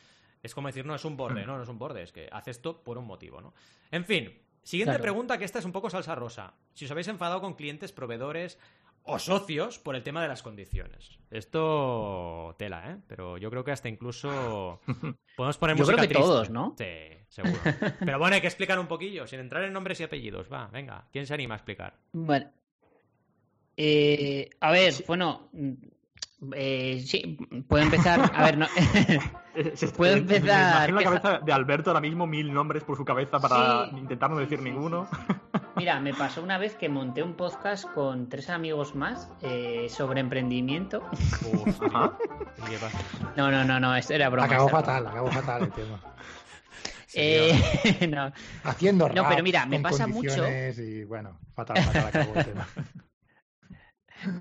Es 0.43 0.53
como 0.53 0.67
decir, 0.67 0.85
no 0.85 0.93
es 0.93 1.03
un 1.05 1.17
borde, 1.17 1.43
no, 1.47 1.57
no 1.57 1.63
es 1.63 1.69
un 1.69 1.79
borde, 1.79 2.03
es 2.03 2.11
que 2.11 2.29
hace 2.31 2.51
esto 2.51 2.83
por 2.83 2.99
un 2.99 3.05
motivo, 3.07 3.41
¿no? 3.41 3.55
En 3.89 4.05
fin, 4.05 4.31
Siguiente 4.61 4.91
Claro. 4.91 5.01
pregunta, 5.01 5.37
que 5.39 5.45
esta 5.45 5.57
es 5.59 5.65
un 5.65 5.71
poco 5.71 5.89
salsa 5.89 6.13
rosa. 6.15 6.53
Si 6.73 6.85
os 6.85 6.91
habéis 6.91 7.07
enfadado 7.07 7.41
con 7.41 7.55
clientes, 7.55 7.91
proveedores 7.93 8.59
o 9.03 9.19
socios 9.19 9.79
por 9.79 9.95
el 9.95 10.03
tema 10.03 10.21
de 10.21 10.27
las 10.27 10.43
condiciones. 10.43 11.19
Esto 11.31 12.55
tela, 12.57 12.91
¿eh? 12.91 12.97
Pero 13.07 13.37
yo 13.37 13.49
creo 13.49 13.63
que 13.63 13.71
hasta 13.71 13.89
incluso 13.89 14.81
podemos 15.35 15.57
poner 15.57 15.75
Yo 15.75 15.85
creo 15.85 15.97
música 15.97 16.01
que 16.07 16.07
triste. 16.07 16.23
todos, 16.23 16.49
¿no? 16.49 16.75
Sí, 16.77 16.85
seguro. 17.29 17.59
Pero 17.99 18.19
bueno, 18.19 18.35
hay 18.35 18.41
que 18.41 18.47
explicar 18.47 18.79
un 18.79 18.87
poquillo, 18.87 19.27
sin 19.27 19.39
entrar 19.39 19.63
en 19.63 19.73
nombres 19.73 19.99
y 19.99 20.03
apellidos. 20.03 20.51
Va, 20.51 20.67
venga, 20.67 21.07
¿quién 21.11 21.25
se 21.25 21.33
anima 21.33 21.55
a 21.55 21.57
explicar? 21.57 21.97
Bueno. 22.11 22.51
Eh, 23.77 24.49
a 24.59 24.71
ver, 24.71 24.93
bueno. 25.07 25.49
Eh, 26.55 27.03
sí, 27.05 27.37
puedo 27.67 27.83
empezar. 27.83 28.31
A 28.33 28.43
ver, 28.45 28.57
no. 28.57 28.67
Puedo 29.97 30.15
empezar, 30.15 30.87
Me 30.87 30.91
imagino 30.91 30.99
la 30.99 31.03
cabeza 31.21 31.39
de 31.45 31.51
Alberto 31.51 31.89
ahora 31.89 31.99
mismo, 31.99 32.25
mil 32.27 32.53
nombres 32.53 32.83
por 32.83 32.95
su 32.95 33.03
cabeza 33.03 33.39
para 33.39 33.89
Sí. 33.89 33.97
intentar 33.97 34.29
no 34.29 34.37
decir 34.37 34.59
Sí, 34.59 34.63
sí, 34.65 34.71
ninguno. 34.71 35.07
Mira, 35.75 35.99
me 35.99 36.13
pasó 36.13 36.41
una 36.41 36.57
vez 36.57 36.75
que 36.75 36.87
monté 36.89 37.23
un 37.23 37.33
podcast 37.35 37.85
con 37.93 38.29
tres 38.29 38.49
amigos 38.49 38.95
más 38.95 39.29
eh, 39.41 39.87
sobre 39.89 40.19
emprendimiento. 40.21 41.03
Uf, 41.11 41.81
Ajá. 41.83 42.17
¿qué 42.69 42.77
pasa? 42.77 42.99
No, 43.35 43.49
no, 43.51 43.63
no, 43.65 43.79
no, 43.79 43.95
esto 43.95 44.13
era 44.13 44.29
broma. 44.29 44.45
acabó 44.45 44.69
fatal, 44.69 45.07
acabó 45.07 45.31
fatal 45.31 45.63
el 45.63 45.71
tema. 45.71 45.99
Eh, 47.15 48.07
no, 48.09 48.31
Haciendo 48.63 49.09
No, 49.09 49.23
rap 49.23 49.29
pero 49.31 49.43
mira, 49.43 49.65
me 49.65 49.79
pasa 49.79 50.05
mucho- 50.07 50.45
Y 50.47 51.03
bueno, 51.05 51.39
fatal, 51.55 51.81
fatal 51.83 52.05
acabó 52.07 52.33
el 52.35 52.45
tema. 52.45 52.67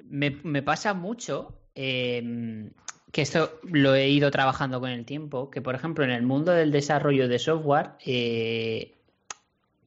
me, 0.05 0.31
me 0.43 0.63
pasa 0.63 0.93
mucho 0.95 1.58
eh, 1.81 2.71
que 3.13 3.23
esto 3.23 3.61
lo 3.63 3.95
he 3.95 4.09
ido 4.09 4.33
trabajando 4.33 4.81
con 4.81 4.91
el 4.91 5.05
tiempo, 5.05 5.49
que 5.49 5.63
por 5.63 5.77
ejemplo 5.77 6.05
en 6.05 6.11
el 6.11 6.25
mundo 6.25 6.51
del 6.51 6.73
desarrollo 6.73 7.29
de 7.29 7.39
software, 7.39 7.93
eh, 8.05 8.97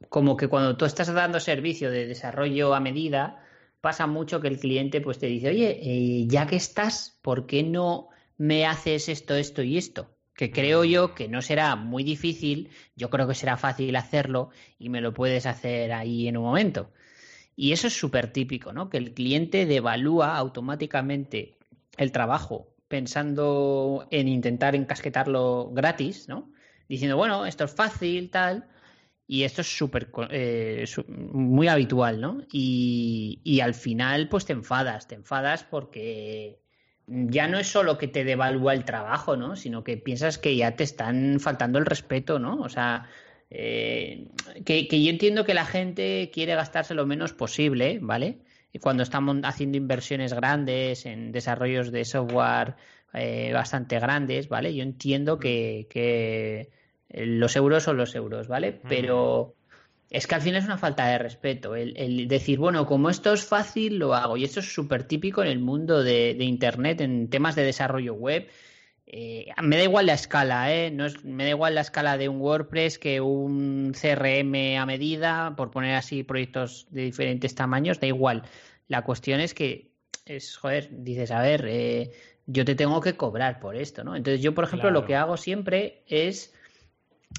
como 0.08 0.38
que 0.38 0.48
cuando 0.48 0.78
tú 0.78 0.86
estás 0.86 1.14
dando 1.14 1.42
servicio 1.42 1.92
de 1.92 2.08
desarrollo 2.08 2.74
a 2.74 2.80
medida, 2.80 3.44
pasa 3.82 4.08
mucho 4.08 4.40
que 4.40 4.48
el 4.48 4.58
cliente 4.58 5.02
pues 5.02 5.20
te 5.20 5.26
dice, 5.28 5.50
oye, 5.50 5.80
eh, 5.82 6.28
ya 6.28 6.48
que 6.48 6.56
estás, 6.56 7.20
¿por 7.22 7.46
qué 7.46 7.62
no 7.62 8.08
me 8.38 8.66
haces 8.66 9.10
esto, 9.10 9.36
esto 9.36 9.62
y 9.62 9.78
esto? 9.78 10.16
Que 10.34 10.50
creo 10.50 10.86
yo 10.86 11.14
que 11.14 11.28
no 11.28 11.42
será 11.42 11.76
muy 11.76 12.06
difícil, 12.06 12.70
yo 12.96 13.10
creo 13.10 13.28
que 13.28 13.36
será 13.36 13.58
fácil 13.58 13.98
hacerlo 13.98 14.50
y 14.80 14.88
me 14.88 15.02
lo 15.02 15.14
puedes 15.14 15.46
hacer 15.46 15.92
ahí 15.92 16.30
en 16.30 16.38
un 16.38 16.44
momento. 16.44 16.90
Y 17.54 17.74
eso 17.74 17.88
es 17.88 17.94
súper 17.94 18.32
típico, 18.32 18.72
¿no? 18.72 18.90
Que 18.90 18.98
el 18.98 19.14
cliente 19.14 19.66
devalúa 19.66 20.38
automáticamente 20.38 21.58
el 22.02 22.12
trabajo 22.12 22.74
pensando 22.88 24.08
en 24.12 24.28
intentar 24.28 24.76
encasquetarlo 24.76 25.72
gratis, 25.72 26.28
¿no? 26.28 26.52
Diciendo, 26.90 27.16
bueno, 27.16 27.46
esto 27.46 27.64
es 27.64 27.72
fácil, 27.72 28.30
tal. 28.30 28.68
Y 29.28 29.44
esto 29.44 29.62
es 29.62 29.78
súper, 29.78 30.12
eh, 30.30 30.86
muy 31.08 31.70
habitual, 31.70 32.20
¿no? 32.20 32.42
Y, 32.52 33.40
y 33.46 33.62
al 33.62 33.76
final, 33.76 34.28
pues 34.28 34.46
te 34.46 34.52
enfadas, 34.52 35.08
te 35.08 35.16
enfadas 35.16 35.64
porque 35.64 36.60
ya 37.08 37.48
no 37.48 37.60
es 37.60 37.68
solo 37.68 37.98
que 37.98 38.10
te 38.10 38.26
devalúa 38.26 38.74
el 38.74 38.84
trabajo, 38.84 39.38
¿no? 39.38 39.56
Sino 39.56 39.86
que 39.86 39.96
piensas 39.96 40.38
que 40.38 40.58
ya 40.58 40.76
te 40.76 40.84
están 40.84 41.40
faltando 41.40 41.80
el 41.80 41.86
respeto, 41.86 42.40
¿no? 42.40 42.60
O 42.60 42.68
sea, 42.68 43.08
eh, 43.50 44.28
que, 44.66 44.90
que 44.90 45.02
yo 45.02 45.10
entiendo 45.10 45.46
que 45.46 45.54
la 45.54 45.66
gente 45.66 46.30
quiere 46.34 46.56
gastarse 46.56 46.94
lo 46.94 47.06
menos 47.06 47.32
posible, 47.32 48.00
¿vale? 48.02 48.40
Cuando 48.80 49.04
estamos 49.04 49.38
haciendo 49.44 49.78
inversiones 49.78 50.34
grandes 50.34 51.06
en 51.06 51.32
desarrollos 51.32 51.92
de 51.92 52.06
software 52.06 52.76
eh, 53.14 53.52
bastante 53.54 54.00
grandes, 54.00 54.48
¿vale? 54.48 54.74
Yo 54.74 54.84
entiendo 54.84 55.38
que, 55.38 55.88
que 55.90 56.70
los 57.10 57.56
euros 57.56 57.84
son 57.84 57.98
los 57.98 58.16
euros, 58.16 58.48
¿vale? 58.48 58.80
Pero 58.88 59.56
es 60.10 60.28
que 60.28 60.36
al 60.36 60.42
final 60.42 60.60
es 60.60 60.66
una 60.66 60.78
falta 60.78 61.08
de 61.08 61.18
respeto. 61.18 61.76
El, 61.76 61.98
el 61.98 62.28
decir, 62.28 62.60
bueno, 62.60 62.86
como 62.86 63.10
esto 63.10 63.34
es 63.34 63.46
fácil, 63.46 63.98
lo 63.98 64.14
hago. 64.14 64.38
Y 64.38 64.44
esto 64.44 64.62
es 64.62 64.74
súper 64.74 65.04
típico 65.04 65.42
en 65.42 65.50
el 65.50 65.60
mundo 65.60 66.04
de, 66.04 66.36
de 66.36 66.44
Internet, 66.46 67.02
en 67.02 67.30
temas 67.30 67.56
de 67.56 67.64
desarrollo 67.64 68.14
web. 68.14 68.48
Eh, 69.14 69.52
me 69.62 69.76
da 69.76 69.84
igual 69.84 70.06
la 70.06 70.14
escala, 70.14 70.74
¿eh? 70.74 70.90
No 70.90 71.06
es, 71.06 71.26
me 71.26 71.44
da 71.44 71.50
igual 71.50 71.76
la 71.76 71.82
escala 71.82 72.18
de 72.18 72.30
un 72.30 72.40
WordPress 72.40 72.98
que 72.98 73.20
un 73.20 73.94
CRM 73.94 74.78
a 74.78 74.86
medida, 74.86 75.54
por 75.58 75.70
poner 75.70 75.96
así 75.96 76.24
proyectos 76.24 76.88
de 76.92 77.02
diferentes 77.02 77.54
tamaños, 77.54 78.00
da 78.00 78.08
igual. 78.08 78.44
La 78.88 79.04
cuestión 79.04 79.42
es 79.42 79.54
que 79.54 79.92
es, 80.26 80.56
joder, 80.56 80.88
dices, 80.92 81.32
a 81.32 81.42
ver, 81.42 81.66
eh, 81.68 82.12
yo 82.46 82.64
te 82.64 82.74
tengo 82.74 83.02
que 83.02 83.18
cobrar 83.18 83.60
por 83.60 83.76
esto, 83.76 84.06
¿no? 84.06 84.16
Entonces 84.16 84.42
yo, 84.42 84.56
por 84.56 84.64
ejemplo, 84.64 84.88
Claro. 84.88 85.02
lo 85.02 85.06
que 85.06 85.18
hago 85.18 85.36
siempre 85.36 86.04
es, 86.08 86.54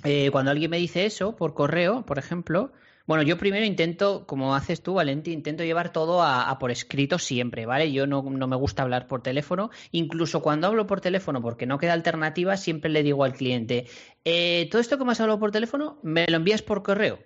eh, 0.04 0.28
cuando 0.30 0.50
alguien 0.50 0.70
me 0.70 0.76
dice 0.76 1.06
eso 1.06 1.36
por 1.36 1.54
correo, 1.54 2.04
por 2.04 2.18
ejemplo, 2.18 2.72
bueno, 3.06 3.22
yo 3.22 3.36
primero 3.38 3.64
intento, 3.64 4.26
como 4.26 4.54
haces 4.54 4.82
tú, 4.82 4.94
Valenti, 4.94 5.32
intento 5.32 5.64
llevar 5.64 5.92
todo 5.92 6.22
a, 6.22 6.48
a 6.48 6.58
por 6.58 6.70
escrito 6.70 7.18
siempre, 7.18 7.66
¿vale? 7.66 7.92
Yo 7.92 8.06
no, 8.06 8.22
no 8.22 8.46
me 8.46 8.56
gusta 8.56 8.82
hablar 8.82 9.06
por 9.06 9.22
teléfono. 9.22 9.70
Incluso 9.90 10.42
cuando 10.42 10.66
hablo 10.66 10.86
por 10.86 11.00
teléfono, 11.00 11.42
porque 11.42 11.66
no 11.66 11.78
queda 11.78 11.92
alternativa, 11.92 12.56
siempre 12.56 12.90
le 12.90 13.02
digo 13.02 13.24
al 13.24 13.34
cliente, 13.34 13.86
eh, 14.24 14.68
todo 14.70 14.80
esto 14.80 14.98
que 14.98 15.04
me 15.04 15.12
has 15.12 15.20
hablado 15.20 15.40
por 15.40 15.50
teléfono, 15.50 15.98
me 16.02 16.26
lo 16.28 16.36
envías 16.36 16.62
por 16.62 16.82
correo. 16.82 17.18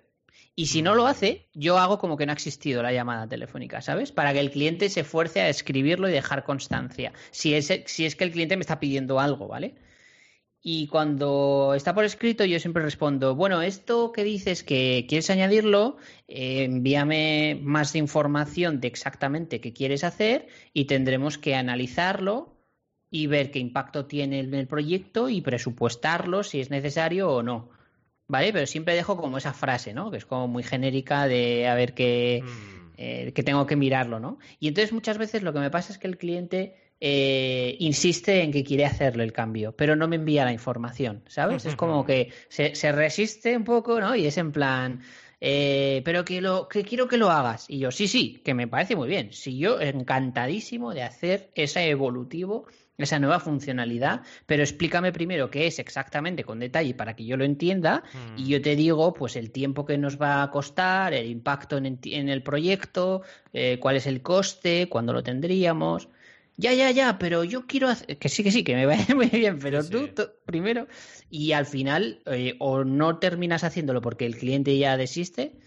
Y 0.55 0.67
si 0.67 0.81
no 0.81 0.95
lo 0.95 1.05
hace, 1.05 1.47
yo 1.53 1.77
hago 1.77 1.99
como 1.99 2.17
que 2.17 2.25
no 2.25 2.31
ha 2.31 2.33
existido 2.33 2.81
la 2.81 2.91
llamada 2.91 3.27
telefónica, 3.27 3.81
¿sabes? 3.83 4.11
Para 4.11 4.33
que 4.33 4.39
el 4.39 4.49
cliente 4.49 4.89
se 4.89 5.01
esfuerce 5.01 5.41
a 5.41 5.49
escribirlo 5.49 6.09
y 6.09 6.11
dejar 6.11 6.43
constancia. 6.43 7.13
Si 7.29 7.53
es, 7.53 7.71
si 7.85 8.05
es 8.07 8.15
que 8.15 8.23
el 8.23 8.31
cliente 8.31 8.57
me 8.57 8.61
está 8.61 8.79
pidiendo 8.79 9.19
algo, 9.19 9.47
¿vale? 9.47 9.75
Y 10.69 10.87
cuando 10.87 11.75
está 11.77 11.95
por 11.95 12.03
escrito, 12.03 12.43
yo 12.43 12.59
siempre 12.59 12.83
respondo, 12.83 13.35
bueno, 13.35 13.61
esto 13.61 14.11
que 14.11 14.25
dices 14.25 14.65
que 14.65 15.05
quieres 15.07 15.29
añadirlo, 15.29 15.95
eh, 16.27 16.65
envíame 16.65 17.57
más 17.63 17.95
información 17.95 18.81
de 18.81 18.89
exactamente 18.89 19.61
qué 19.61 19.71
quieres 19.71 20.03
hacer 20.03 20.49
y 20.73 20.83
tendremos 20.83 21.37
que 21.37 21.55
analizarlo 21.55 22.53
y 23.09 23.27
ver 23.27 23.49
qué 23.49 23.59
impacto 23.59 24.07
tiene 24.07 24.39
en 24.39 24.53
el 24.53 24.67
proyecto 24.67 25.29
y 25.29 25.39
presupuestarlo 25.39 26.43
si 26.43 26.59
es 26.59 26.69
necesario 26.69 27.31
o 27.31 27.43
no. 27.43 27.69
¿Vale? 28.27 28.51
Pero 28.51 28.67
siempre 28.67 28.93
dejo 28.93 29.15
como 29.15 29.37
esa 29.37 29.53
frase, 29.53 29.93
¿no? 29.93 30.11
Que 30.11 30.17
es 30.17 30.25
como 30.25 30.49
muy 30.49 30.63
genérica 30.63 31.29
de 31.29 31.69
a 31.69 31.75
ver 31.75 31.93
qué, 31.93 32.43
Mm. 32.43 32.91
eh, 32.97 33.31
que 33.33 33.43
tengo 33.43 33.65
que 33.67 33.77
mirarlo, 33.77 34.19
¿no? 34.19 34.37
Y 34.59 34.67
entonces 34.67 34.91
muchas 34.91 35.17
veces 35.17 35.43
lo 35.43 35.53
que 35.53 35.59
me 35.59 35.71
pasa 35.71 35.93
es 35.93 35.97
que 35.97 36.07
el 36.07 36.17
cliente 36.17 36.86
eh, 36.99 37.75
insiste 37.79 38.41
en 38.41 38.51
que 38.51 38.63
quiere 38.63 38.85
hacerle 38.85 39.23
el 39.23 39.31
cambio, 39.33 39.75
pero 39.75 39.95
no 39.95 40.07
me 40.07 40.15
envía 40.15 40.45
la 40.45 40.53
información, 40.53 41.23
¿sabes? 41.27 41.65
Es 41.65 41.75
como 41.75 42.05
que 42.05 42.31
se, 42.49 42.75
se 42.75 42.91
resiste 42.91 43.55
un 43.55 43.63
poco, 43.63 43.99
¿no? 43.99 44.15
Y 44.15 44.25
es 44.25 44.37
en 44.37 44.51
plan, 44.51 45.01
eh, 45.39 46.01
pero 46.03 46.25
que 46.25 46.41
lo 46.41 46.67
que 46.67 46.83
quiero 46.83 47.07
que 47.07 47.17
lo 47.17 47.29
hagas. 47.29 47.69
Y 47.69 47.77
yo, 47.79 47.91
sí, 47.91 48.07
sí, 48.07 48.41
que 48.43 48.53
me 48.55 48.67
parece 48.67 48.95
muy 48.95 49.07
bien. 49.07 49.31
Sí, 49.31 49.57
yo 49.57 49.79
encantadísimo 49.79 50.93
de 50.93 51.03
hacer 51.03 51.51
ese 51.53 51.87
evolutivo, 51.89 52.65
esa 52.97 53.19
nueva 53.19 53.39
funcionalidad, 53.39 54.21
pero 54.47 54.63
explícame 54.63 55.11
primero 55.11 55.51
qué 55.51 55.67
es 55.67 55.77
exactamente 55.77 56.43
con 56.43 56.57
detalle 56.59 56.95
para 56.95 57.15
que 57.15 57.25
yo 57.25 57.37
lo 57.37 57.45
entienda 57.45 58.03
Mm. 58.11 58.39
y 58.39 58.47
yo 58.47 58.59
te 58.61 58.75
digo, 58.75 59.13
pues 59.13 59.35
el 59.35 59.51
tiempo 59.51 59.85
que 59.85 59.99
nos 59.99 60.19
va 60.19 60.41
a 60.41 60.49
costar, 60.49 61.13
el 61.13 61.27
impacto 61.27 61.77
en 61.77 61.85
el, 61.85 61.99
ti- 61.99 62.15
en 62.15 62.27
el 62.29 62.41
proyecto, 62.41 63.21
eh, 63.53 63.77
cuál 63.79 63.97
es 63.97 64.07
el 64.07 64.23
coste, 64.23 64.89
cuándo 64.89 65.13
lo 65.13 65.21
tendríamos. 65.21 66.09
Ya, 66.57 66.73
ya, 66.73 66.89
ya, 66.91 67.19
pero 67.19 67.43
yo 67.43 67.67
quiero 67.67 67.87
hacer... 67.87 68.17
Que 68.17 68.29
sí, 68.29 68.43
que 68.43 68.51
sí, 68.51 68.63
que 68.63 68.75
me 68.75 68.85
vaya 68.85 69.05
muy 69.15 69.27
bien, 69.27 69.59
pero 69.59 69.81
Sí, 69.81 70.11
tú, 70.15 70.23
primero... 70.45 70.87
Y 71.29 71.51
al 71.51 71.65
final, 71.65 72.21
eh, 72.25 72.55
o 72.59 72.83
no 72.83 73.19
terminas 73.19 73.63
haciéndolo 73.63 74.01
porque 74.01 74.25
el 74.25 74.37
cliente 74.37 74.77
ya 74.77 74.97
desiste, 74.97 75.59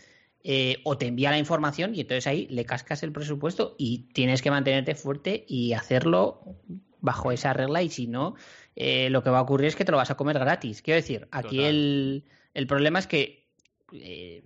eh, 0.42 0.78
o 0.84 0.96
te 0.96 1.06
envía 1.06 1.30
la 1.30 1.38
información 1.38 1.94
y 1.94 2.00
entonces 2.00 2.26
ahí 2.26 2.46
le 2.48 2.64
cascas 2.64 3.02
el 3.02 3.12
presupuesto 3.12 3.74
y 3.78 4.08
tienes 4.14 4.40
que 4.40 4.50
mantenerte 4.50 4.94
fuerte 4.94 5.44
y 5.46 5.74
hacerlo 5.74 6.56
bajo 7.00 7.30
esa 7.30 7.52
regla 7.52 7.82
y 7.82 7.90
si 7.90 8.06
no, 8.06 8.36
eh, 8.74 9.10
lo 9.10 9.22
que 9.22 9.28
va 9.28 9.38
a 9.38 9.42
ocurrir 9.42 9.68
es 9.68 9.76
que 9.76 9.84
te 9.84 9.92
lo 9.92 9.98
vas 9.98 10.10
a 10.10 10.16
comer 10.16 10.38
gratis. 10.38 10.80
Quiero 10.80 10.96
decir, 10.96 11.28
aquí 11.30 11.62
el, 11.62 12.24
el 12.54 12.66
problema 12.66 12.98
es 12.98 13.06
que 13.06 13.50
eh, 13.92 14.44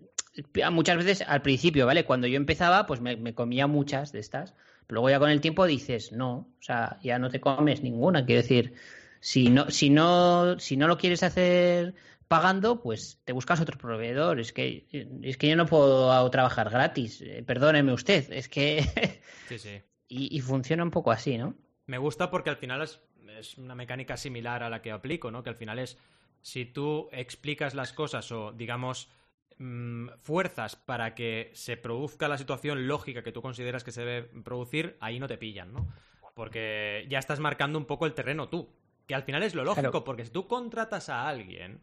muchas 0.72 0.96
veces 0.96 1.22
al 1.26 1.42
principio, 1.42 1.86
¿vale? 1.86 2.04
Cuando 2.04 2.26
yo 2.26 2.36
empezaba, 2.36 2.86
pues 2.86 3.00
me, 3.00 3.16
me 3.16 3.34
comía 3.34 3.68
muchas 3.68 4.10
de 4.10 4.18
estas. 4.18 4.54
Luego 4.88 5.10
ya 5.10 5.18
con 5.18 5.30
el 5.30 5.40
tiempo 5.40 5.66
dices, 5.66 6.12
no, 6.12 6.32
o 6.58 6.62
sea, 6.62 6.98
ya 7.02 7.18
no 7.18 7.30
te 7.30 7.40
comes 7.40 7.82
ninguna. 7.82 8.24
Quiero 8.24 8.42
decir, 8.42 8.74
si 9.20 9.48
no, 9.50 9.70
si 9.70 9.90
no, 9.90 10.58
si 10.58 10.76
no 10.76 10.88
lo 10.88 10.98
quieres 10.98 11.22
hacer 11.22 11.94
pagando, 12.28 12.80
pues 12.82 13.20
te 13.24 13.32
buscas 13.32 13.60
otro 13.60 13.78
proveedor. 13.78 14.40
Es 14.40 14.52
que, 14.52 14.86
es 15.22 15.36
que 15.36 15.48
yo 15.48 15.56
no 15.56 15.66
puedo 15.66 16.30
trabajar 16.30 16.70
gratis. 16.70 17.20
Eh, 17.22 17.42
Perdóneme 17.46 17.92
usted. 17.92 18.30
Es 18.32 18.48
que. 18.48 18.82
Sí, 19.48 19.58
sí. 19.58 19.82
y, 20.08 20.34
y 20.34 20.40
funciona 20.40 20.82
un 20.82 20.90
poco 20.90 21.10
así, 21.10 21.36
¿no? 21.36 21.54
Me 21.86 21.98
gusta 21.98 22.30
porque 22.30 22.48
al 22.48 22.56
final 22.56 22.80
es, 22.80 23.00
es 23.38 23.58
una 23.58 23.74
mecánica 23.74 24.16
similar 24.16 24.62
a 24.62 24.70
la 24.70 24.80
que 24.80 24.90
aplico, 24.90 25.30
¿no? 25.30 25.42
Que 25.42 25.50
al 25.50 25.56
final 25.56 25.78
es, 25.78 25.98
si 26.40 26.64
tú 26.64 27.08
explicas 27.12 27.74
las 27.74 27.92
cosas 27.92 28.32
o, 28.32 28.52
digamos, 28.52 29.10
mm, 29.58 30.08
fuerzas 30.20 30.76
para 30.76 31.14
que 31.14 31.50
se 31.54 31.76
produzca 31.76 32.28
la 32.28 32.38
situación 32.38 32.86
lógica 32.88 33.22
que 33.22 33.32
tú 33.32 33.42
consideras 33.42 33.84
que 33.84 33.92
se 33.92 34.04
debe 34.04 34.22
producir, 34.42 34.96
ahí 35.00 35.18
no 35.20 35.28
te 35.28 35.38
pillan, 35.38 35.72
¿no? 35.72 35.86
Porque 36.34 37.06
ya 37.08 37.18
estás 37.18 37.40
marcando 37.40 37.78
un 37.78 37.84
poco 37.86 38.06
el 38.06 38.14
terreno 38.14 38.48
tú. 38.48 38.68
Que 39.06 39.14
al 39.14 39.22
final 39.22 39.42
es 39.42 39.54
lo 39.54 39.64
lógico, 39.64 39.90
Claro. 39.90 40.04
porque 40.04 40.24
si 40.24 40.30
tú 40.30 40.48
contratas 40.48 41.10
a 41.10 41.28
alguien, 41.28 41.82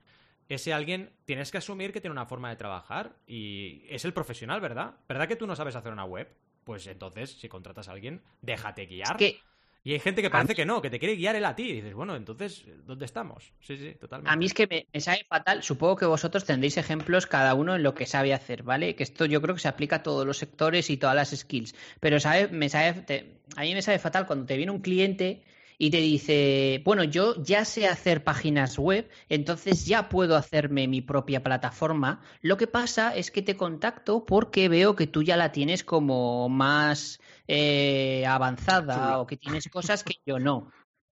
ese 0.50 0.74
alguien 0.74 1.12
tienes 1.26 1.52
que 1.52 1.60
asumir 1.60 1.94
que 1.94 2.02
tiene 2.02 2.12
una 2.14 2.26
forma 2.26 2.50
de 2.50 2.56
trabajar 2.56 3.16
y 3.28 3.84
es 3.90 4.04
el 4.06 4.14
profesional, 4.14 4.60
¿verdad? 4.60 4.96
¿Verdad 5.08 5.28
que 5.28 5.36
tú 5.36 5.46
no 5.46 5.56
sabes 5.56 5.76
hacer 5.76 5.94
una 5.94 6.04
web? 6.04 6.28
Pues 6.64 6.88
entonces, 6.88 7.32
si 7.32 7.48
contratas 7.48 7.88
a 7.88 7.92
alguien, 7.92 8.22
déjate 8.42 8.88
guiar. 8.88 9.12
Es 9.12 9.18
que 9.18 9.40
Y 9.84 9.94
hay 9.94 10.00
gente 10.00 10.22
que 10.22 10.30
parece 10.30 10.54
que 10.54 10.64
no, 10.64 10.80
que 10.82 10.92
te 10.92 11.00
quiere 11.00 11.16
guiar 11.16 11.36
él 11.36 11.44
a 11.46 11.56
ti. 11.56 11.64
Y 11.64 11.74
dices, 11.74 11.94
bueno, 11.96 12.16
entonces, 12.16 12.66
¿dónde 12.86 13.06
estamos? 13.06 13.52
Sí, 13.62 13.78
sí, 13.78 13.96
totalmente. 14.00 14.32
A 14.32 14.36
mí 14.36 14.46
es 14.46 14.54
que 14.54 14.68
me, 14.68 14.86
me 14.94 15.02
sabe 15.02 15.26
fatal. 15.28 15.64
Supongo 15.64 15.96
que 15.96 16.06
vosotros 16.06 16.46
tendréis 16.46 16.78
ejemplos 16.78 17.26
cada 17.26 17.56
uno 17.56 17.76
en 17.76 17.82
lo 17.82 17.96
que 17.96 18.06
sabe 18.06 18.34
hacer, 18.34 18.62
¿vale? 18.62 18.96
Que 18.96 19.02
esto 19.04 19.26
yo 19.26 19.42
creo 19.42 19.56
que 19.56 19.62
se 19.62 19.68
aplica 19.68 19.98
a 19.98 20.04
todos 20.04 20.26
los 20.26 20.38
sectores 20.38 20.90
y 20.92 20.98
todas 20.98 21.16
las 21.16 21.32
skills. 21.32 21.74
Pero 22.00 22.20
sabe, 22.20 22.48
me 22.50 22.70
sabe, 22.70 23.02
te- 23.02 23.40
a 23.56 23.62
mí 23.62 23.74
me 23.74 23.82
sabe 23.82 23.98
fatal 23.98 24.28
cuando 24.28 24.46
te 24.46 24.56
viene 24.56 24.72
un 24.72 24.82
cliente 24.82 25.42
y 25.84 25.90
te 25.90 25.98
dice, 25.98 26.80
bueno, 26.86 27.04
yo 27.04 27.42
ya 27.42 27.66
sé 27.66 27.88
hacer 27.88 28.24
páginas 28.24 28.78
web, 28.78 29.10
entonces 29.30 29.88
ya 29.88 30.10
puedo 30.10 30.36
hacerme 30.36 30.88
mi 30.88 31.02
propia 31.02 31.42
plataforma. 31.42 32.22
Lo 32.42 32.56
que 32.56 32.68
pasa 32.68 33.16
es 33.16 33.32
que 33.32 33.42
te 33.42 33.58
contacto 33.58 34.24
porque 34.24 34.70
veo 34.70 34.96
que 34.96 35.08
tú 35.08 35.24
ya 35.24 35.38
la 35.38 35.52
tienes 35.52 35.84
como 35.84 36.50
más 36.50 37.20
eh, 37.48 38.24
avanzada 38.28 39.18
o 39.18 39.26
que 39.26 39.38
tienes 39.38 39.68
cosas 39.70 40.04
que 40.04 40.18
yo 40.24 40.38
no. 40.38 40.72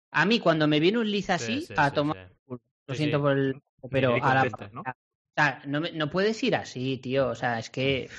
A 0.10 0.26
mí 0.26 0.40
cuando 0.40 0.68
me 0.68 0.80
viene 0.80 0.98
un 0.98 1.12
lead 1.12 1.30
así, 1.30 1.62
Sí, 1.62 1.68
sí, 1.68 1.74
a 1.78 1.92
tomar. 1.92 2.32
Lo 2.88 2.96
siento 2.96 3.22
por 3.22 3.38
el... 3.38 3.62
Pero 3.92 4.16
a 4.16 4.34
la... 4.34 4.70
¿no? 4.74 4.82
O 4.82 4.84
sea, 5.36 5.62
no, 5.68 5.80
me- 5.80 5.92
no 5.92 6.10
puedes 6.10 6.42
ir 6.44 6.56
así, 6.56 6.98
tío. 6.98 7.28
O 7.28 7.36
sea, 7.36 7.60
es 7.60 7.70
que... 7.70 8.10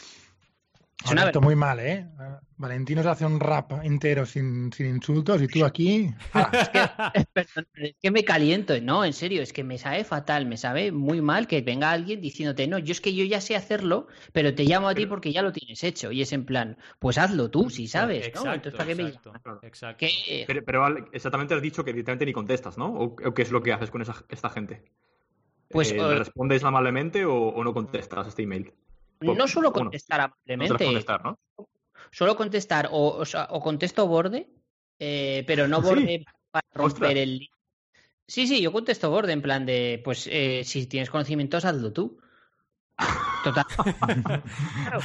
Es 1.05 1.11
una 1.11 1.23
Alberto, 1.23 1.41
muy 1.41 1.55
mal, 1.57 1.79
¿eh? 1.81 2.07
Valentino 2.59 3.03
se 3.03 3.09
hace 3.11 3.27
un 3.27 3.39
rap 3.39 3.73
entero 3.85 4.25
sin, 4.25 4.73
sin 4.73 4.87
insultos 4.87 5.43
y 5.43 5.47
tú 5.49 5.65
aquí. 5.65 6.11
¡hala! 6.33 6.51
Perdón, 7.33 7.67
pero 7.73 7.87
es 7.87 7.97
que 8.01 8.11
me 8.11 8.25
caliento, 8.25 8.75
no, 8.81 9.05
en 9.05 9.13
serio, 9.13 9.43
es 9.43 9.53
que 9.53 9.63
me 9.63 9.79
sabe 9.79 10.05
fatal, 10.05 10.47
me 10.47 10.57
sabe 10.57 10.91
muy 10.93 11.21
mal 11.21 11.47
que 11.47 11.61
venga 11.61 11.91
alguien 11.91 12.21
diciéndote, 12.21 12.67
no, 12.67 12.79
yo 12.79 12.93
es 12.93 13.01
que 13.01 13.15
yo 13.15 13.25
ya 13.25 13.41
sé 13.41 13.57
hacerlo, 13.57 14.07
pero 14.33 14.55
te 14.55 14.65
llamo 14.65 14.89
a 14.89 14.95
ti 14.95 15.07
porque 15.07 15.33
ya 15.33 15.43
lo 15.43 15.53
tienes 15.53 15.85
hecho. 15.85 16.13
Y 16.13 16.23
es 16.23 16.33
en 16.33 16.45
plan, 16.47 16.79
pues 16.99 17.19
hazlo 17.19 17.51
tú, 17.51 17.69
si 17.71 17.87
sabes, 17.89 18.27
¿no? 18.35 18.41
Exacto, 18.41 18.55
Entonces, 18.55 18.75
¿para 18.75 18.89
qué 18.89 18.95
me 18.95 19.03
exacto, 19.03 19.29
llamas? 19.31 19.43
Claro. 19.43 19.61
exacto. 19.63 19.99
Que- 19.99 20.63
Pero, 20.65 20.87
exactamente 21.13 21.55
has 21.55 21.63
dicho 21.63 21.85
que 21.85 21.93
directamente 21.93 22.25
ni 22.27 22.33
contestas, 22.33 22.79
¿no? 22.79 22.87
¿O, 22.95 23.05
o 23.05 23.35
qué 23.35 23.43
es 23.43 23.51
lo 23.51 23.63
que 23.63 23.73
haces 23.73 23.91
con 23.91 24.01
esa, 24.03 24.25
esta 24.29 24.49
gente? 24.51 24.83
Pues, 25.69 25.93
Eh, 25.93 25.97
eh, 25.97 26.09
¿Le 26.09 26.19
respondes 26.19 26.65
amablemente 26.65 27.25
o, 27.25 27.35
o 27.35 27.65
no 27.65 27.75
contestas 27.75 28.29
este 28.29 28.43
email? 28.43 28.73
No 29.21 29.49
suelo 29.49 29.71
bueno, 29.73 29.85
contestar 29.91 30.21
No 30.21 30.27
sueles 30.27 30.71
amablemente, 30.71 30.85
contestar, 30.85 31.25
¿no? 31.25 31.39
suelo 32.11 32.37
contestar 32.37 32.89
o, 32.93 33.09
o, 33.19 33.25
sea, 33.25 33.49
o 33.51 33.61
contesto 33.61 34.07
borde, 34.07 34.49
eh, 34.99 35.45
pero 35.47 35.69
no 35.69 35.81
¿Sí? 35.83 35.87
borde 35.89 36.25
para 36.51 36.67
romper 36.73 36.87
Ostras. 36.87 37.13
el 37.17 37.39
link. 37.39 37.51
Sí, 38.29 38.47
sí, 38.47 38.61
yo 38.61 38.73
contesto 38.73 39.09
borde 39.11 39.33
en 39.33 39.43
plan 39.43 39.65
de, 39.67 40.01
pues 40.05 40.29
eh, 40.31 40.63
si 40.65 40.87
tienes 40.87 41.11
conocimientos, 41.11 41.65
hazlo 41.65 41.93
tú. 41.93 42.19
Total. 43.45 43.65
O 44.97 45.01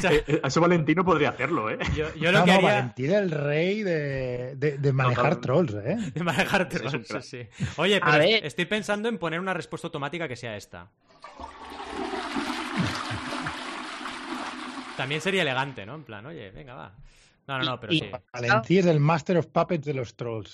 sea, 0.00 0.12
Eh, 0.12 0.40
eso 0.44 0.60
Valentino 0.60 1.04
podría 1.04 1.30
hacerlo, 1.30 1.70
¿eh? 1.70 1.78
yo, 1.94 2.12
yo 2.14 2.32
lo 2.32 2.38
No, 2.40 2.44
que 2.44 2.50
no, 2.52 2.56
haría... 2.58 2.74
Valentín 2.74 3.12
el 3.12 3.30
rey 3.30 3.82
de, 3.82 4.54
de- 4.56 4.78
de 4.78 4.92
manejar 4.92 5.40
trolls, 5.40 5.74
¿eh? 5.74 5.96
De 6.14 6.22
manejar 6.22 6.68
trolls, 6.68 7.06
crack. 7.08 7.22
sí, 7.22 7.48
sí. 7.52 7.66
Oye, 7.76 8.00
pero 8.00 8.22
estoy 8.22 8.64
pensando 8.66 9.08
en 9.08 9.18
poner 9.18 9.40
una 9.40 9.54
respuesta 9.54 9.86
automática 9.88 10.26
que 10.28 10.36
sea 10.36 10.56
esta. 10.56 10.90
También 14.98 15.22
sería 15.22 15.40
elegante, 15.42 15.86
¿no? 15.86 15.94
En 15.94 16.04
plan, 16.04 16.26
oye, 16.26 16.50
venga, 16.50 16.74
va. 16.74 16.92
No, 17.46 17.56
no, 17.58 17.64
no, 17.64 17.80
pero 17.80 17.94
Y- 17.94 18.00
sí. 18.00 18.10
Valentín 18.30 18.78
es 18.80 18.84
el 18.86 19.00
master 19.00 19.38
of 19.38 19.46
puppets 19.46 19.86
de 19.86 19.94
los 19.94 20.14
trolls. 20.16 20.52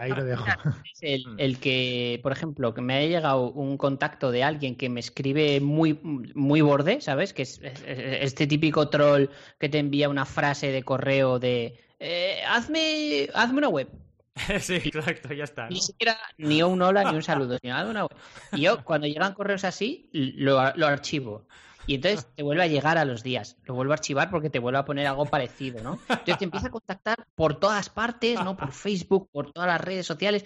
Ahí 0.00 0.10
lo 0.10 0.24
dejo. 0.24 0.46
es 0.90 1.02
el, 1.02 1.26
Mm. 1.26 1.36
el 1.38 1.58
que, 1.58 2.18
por 2.22 2.32
ejemplo, 2.32 2.72
que 2.72 2.80
me 2.80 2.94
haya 2.94 3.08
llegado 3.18 3.50
un 3.50 3.76
contacto 3.76 4.30
de 4.30 4.42
alguien 4.42 4.74
que 4.74 4.88
me 4.88 5.00
escribe 5.00 5.60
muy, 5.60 6.00
muy 6.34 6.62
borde, 6.62 7.02
¿sabes? 7.02 7.34
Que 7.34 7.42
es, 7.42 7.60
es- 7.62 7.82
es 7.82 8.22
este 8.22 8.46
típico 8.46 8.88
troll 8.88 9.26
que 9.60 9.68
te 9.68 9.78
envía 9.78 10.08
una 10.08 10.24
frase 10.24 10.72
de 10.72 10.82
correo 10.82 11.38
de 11.38 11.78
eh, 12.00 12.40
hazme, 12.48 13.28
hazme 13.34 13.58
una 13.58 13.68
web. 13.68 13.88
sí, 14.60 14.76
exacto, 14.76 15.32
ya 15.34 15.44
está. 15.44 15.64
¿no? 15.64 15.70
Ni 15.70 15.80
siquiera 15.82 16.16
ni 16.38 16.62
un 16.62 16.80
hola 16.80 17.04
ni 17.10 17.16
un 17.16 17.22
saludo, 17.22 17.58
sino 17.60 17.76
hazme 17.76 17.90
una 17.90 18.02
web. 18.06 18.16
Y 18.52 18.62
yo, 18.62 18.82
cuando 18.82 19.06
llegan 19.06 19.34
correos 19.34 19.64
así, 19.64 20.08
lo, 20.12 20.74
lo 20.74 20.86
archivo. 20.86 21.46
Y 21.86 21.96
entonces 21.96 22.26
te 22.34 22.42
vuelve 22.42 22.62
a 22.62 22.66
llegar 22.66 22.98
a 22.98 23.04
los 23.04 23.22
días. 23.22 23.56
Lo 23.64 23.74
vuelvo 23.74 23.92
a 23.92 23.96
archivar 23.96 24.30
porque 24.30 24.50
te 24.50 24.58
vuelve 24.58 24.78
a 24.78 24.84
poner 24.84 25.06
algo 25.06 25.26
parecido, 25.26 25.82
¿no? 25.82 25.98
Entonces 26.08 26.38
te 26.38 26.44
empieza 26.44 26.68
a 26.68 26.70
contactar 26.70 27.26
por 27.34 27.58
todas 27.58 27.90
partes, 27.90 28.42
¿no? 28.42 28.56
Por 28.56 28.72
Facebook, 28.72 29.28
por 29.30 29.52
todas 29.52 29.68
las 29.68 29.80
redes 29.80 30.06
sociales, 30.06 30.44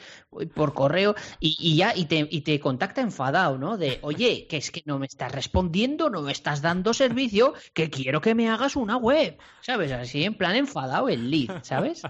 por 0.55 0.75
correo, 0.75 1.15
y, 1.41 1.57
y 1.61 1.77
ya, 1.77 1.95
y 1.95 2.07
te, 2.07 2.27
y 2.31 2.41
te 2.41 2.59
contacta 2.61 3.01
enfadado, 3.01 3.59
¿no? 3.59 3.77
De, 3.77 3.99
oye, 4.03 4.47
que 4.49 4.57
es 4.57 4.71
que 4.71 4.83
no 4.85 4.99
me 4.99 5.07
estás 5.07 5.33
respondiendo, 5.33 6.11
no 6.11 6.23
me 6.23 6.33
estás 6.33 6.63
dando 6.63 6.93
servicio, 6.93 7.55
que 7.73 7.91
quiero 7.91 8.21
que 8.21 8.35
me 8.35 8.49
hagas 8.49 8.77
una 8.77 8.97
web. 8.97 9.39
¿Sabes? 9.61 9.93
Así 9.93 10.25
en 10.25 10.35
plan 10.35 10.57
enfadado 10.57 11.09
el 11.09 11.31
lead, 11.31 11.63
¿sabes? 11.63 12.03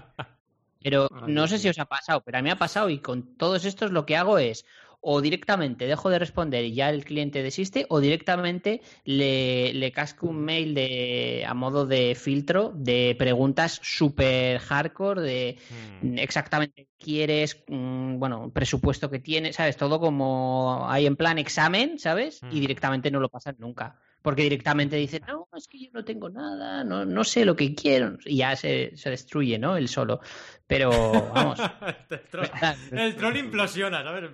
Pero 0.81 1.09
no 1.27 1.47
sé 1.47 1.59
si 1.59 1.67
os 1.67 1.77
ha 1.77 1.85
pasado, 1.85 2.21
pero 2.21 2.37
a 2.37 2.41
mí 2.41 2.45
me 2.45 2.51
ha 2.51 2.57
pasado 2.57 2.89
y 2.89 2.99
con 2.99 3.35
todos 3.35 3.65
estos 3.65 3.91
lo 3.91 4.05
que 4.05 4.15
hago 4.15 4.39
es 4.39 4.65
o 5.01 5.21
directamente 5.21 5.85
dejo 5.87 6.09
de 6.09 6.19
responder 6.19 6.65
y 6.65 6.73
ya 6.73 6.89
el 6.89 7.05
cliente 7.05 7.41
desiste 7.43 7.85
o 7.89 7.99
directamente 7.99 8.81
le, 9.05 9.73
le 9.73 9.91
casco 9.91 10.27
un 10.27 10.43
mail 10.43 10.73
de 10.73 11.45
a 11.47 11.53
modo 11.53 11.85
de 11.85 12.15
filtro 12.15 12.71
de 12.75 13.15
preguntas 13.17 13.79
súper 13.83 14.59
hardcore 14.59 15.21
de 15.21 15.57
Mm. 16.01 16.17
exactamente 16.17 16.85
qué 16.85 16.89
quieres, 16.97 17.63
mm, 17.67 18.19
bueno, 18.19 18.51
presupuesto 18.53 19.09
que 19.09 19.19
tienes, 19.19 19.55
¿sabes? 19.55 19.77
Todo 19.77 19.99
como 19.99 20.85
hay 20.89 21.05
en 21.05 21.15
plan 21.15 21.37
examen, 21.37 21.99
¿sabes? 21.99 22.45
Y 22.49 22.59
Mm. 22.59 22.61
directamente 22.61 23.11
no 23.11 23.19
lo 23.19 23.29
pasan 23.29 23.55
nunca. 23.59 23.99
Porque 24.21 24.43
directamente 24.43 24.97
dicen, 24.97 25.23
no, 25.27 25.47
es 25.55 25.67
que 25.67 25.79
yo 25.79 25.89
no 25.93 26.03
tengo 26.03 26.29
nada, 26.29 26.83
no, 26.83 27.05
no 27.05 27.23
sé 27.23 27.45
lo 27.45 27.55
que 27.55 27.73
quiero. 27.73 28.17
Y 28.25 28.37
ya 28.37 28.55
se, 28.55 28.95
se 28.95 29.09
destruye, 29.09 29.57
¿no? 29.57 29.77
El 29.77 29.87
solo. 29.87 30.19
Pero, 30.67 30.91
vamos. 31.33 31.59
el, 32.09 32.21
troll, 32.29 32.47
el 32.91 33.15
troll 33.15 33.37
implosiona, 33.37 34.03
¿sabes? 34.03 34.29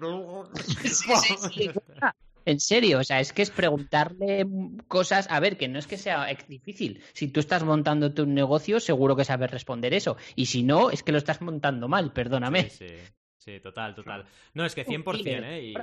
Sí, 0.84 1.14
sí, 1.16 1.36
sí. 1.54 1.72
En 2.46 2.60
serio, 2.60 3.00
o 3.00 3.04
sea, 3.04 3.20
es 3.20 3.34
que 3.34 3.42
es 3.42 3.50
preguntarle 3.50 4.46
cosas. 4.88 5.28
A 5.32 5.40
ver, 5.40 5.58
que 5.58 5.68
no 5.68 5.80
es 5.80 5.88
que 5.88 5.98
sea 5.98 6.28
difícil. 6.48 7.02
Si 7.14 7.28
tú 7.28 7.40
estás 7.40 7.64
montándote 7.64 8.22
un 8.22 8.36
negocio, 8.36 8.80
seguro 8.80 9.16
que 9.16 9.26
sabes 9.26 9.50
responder 9.50 9.94
eso. 9.94 10.18
Y 10.36 10.46
si 10.46 10.62
no, 10.62 10.92
es 10.92 11.02
que 11.02 11.12
lo 11.12 11.18
estás 11.18 11.42
montando 11.42 11.88
mal, 11.88 12.14
perdóname. 12.14 12.70
Sí, 12.70 12.88
sí, 12.88 12.96
sí, 13.38 13.60
total, 13.60 13.96
total. 13.96 14.26
No, 14.54 14.64
es 14.64 14.76
que 14.76 14.86
100%, 14.86 15.44
¿eh? 15.44 15.64
Y... 15.64 15.74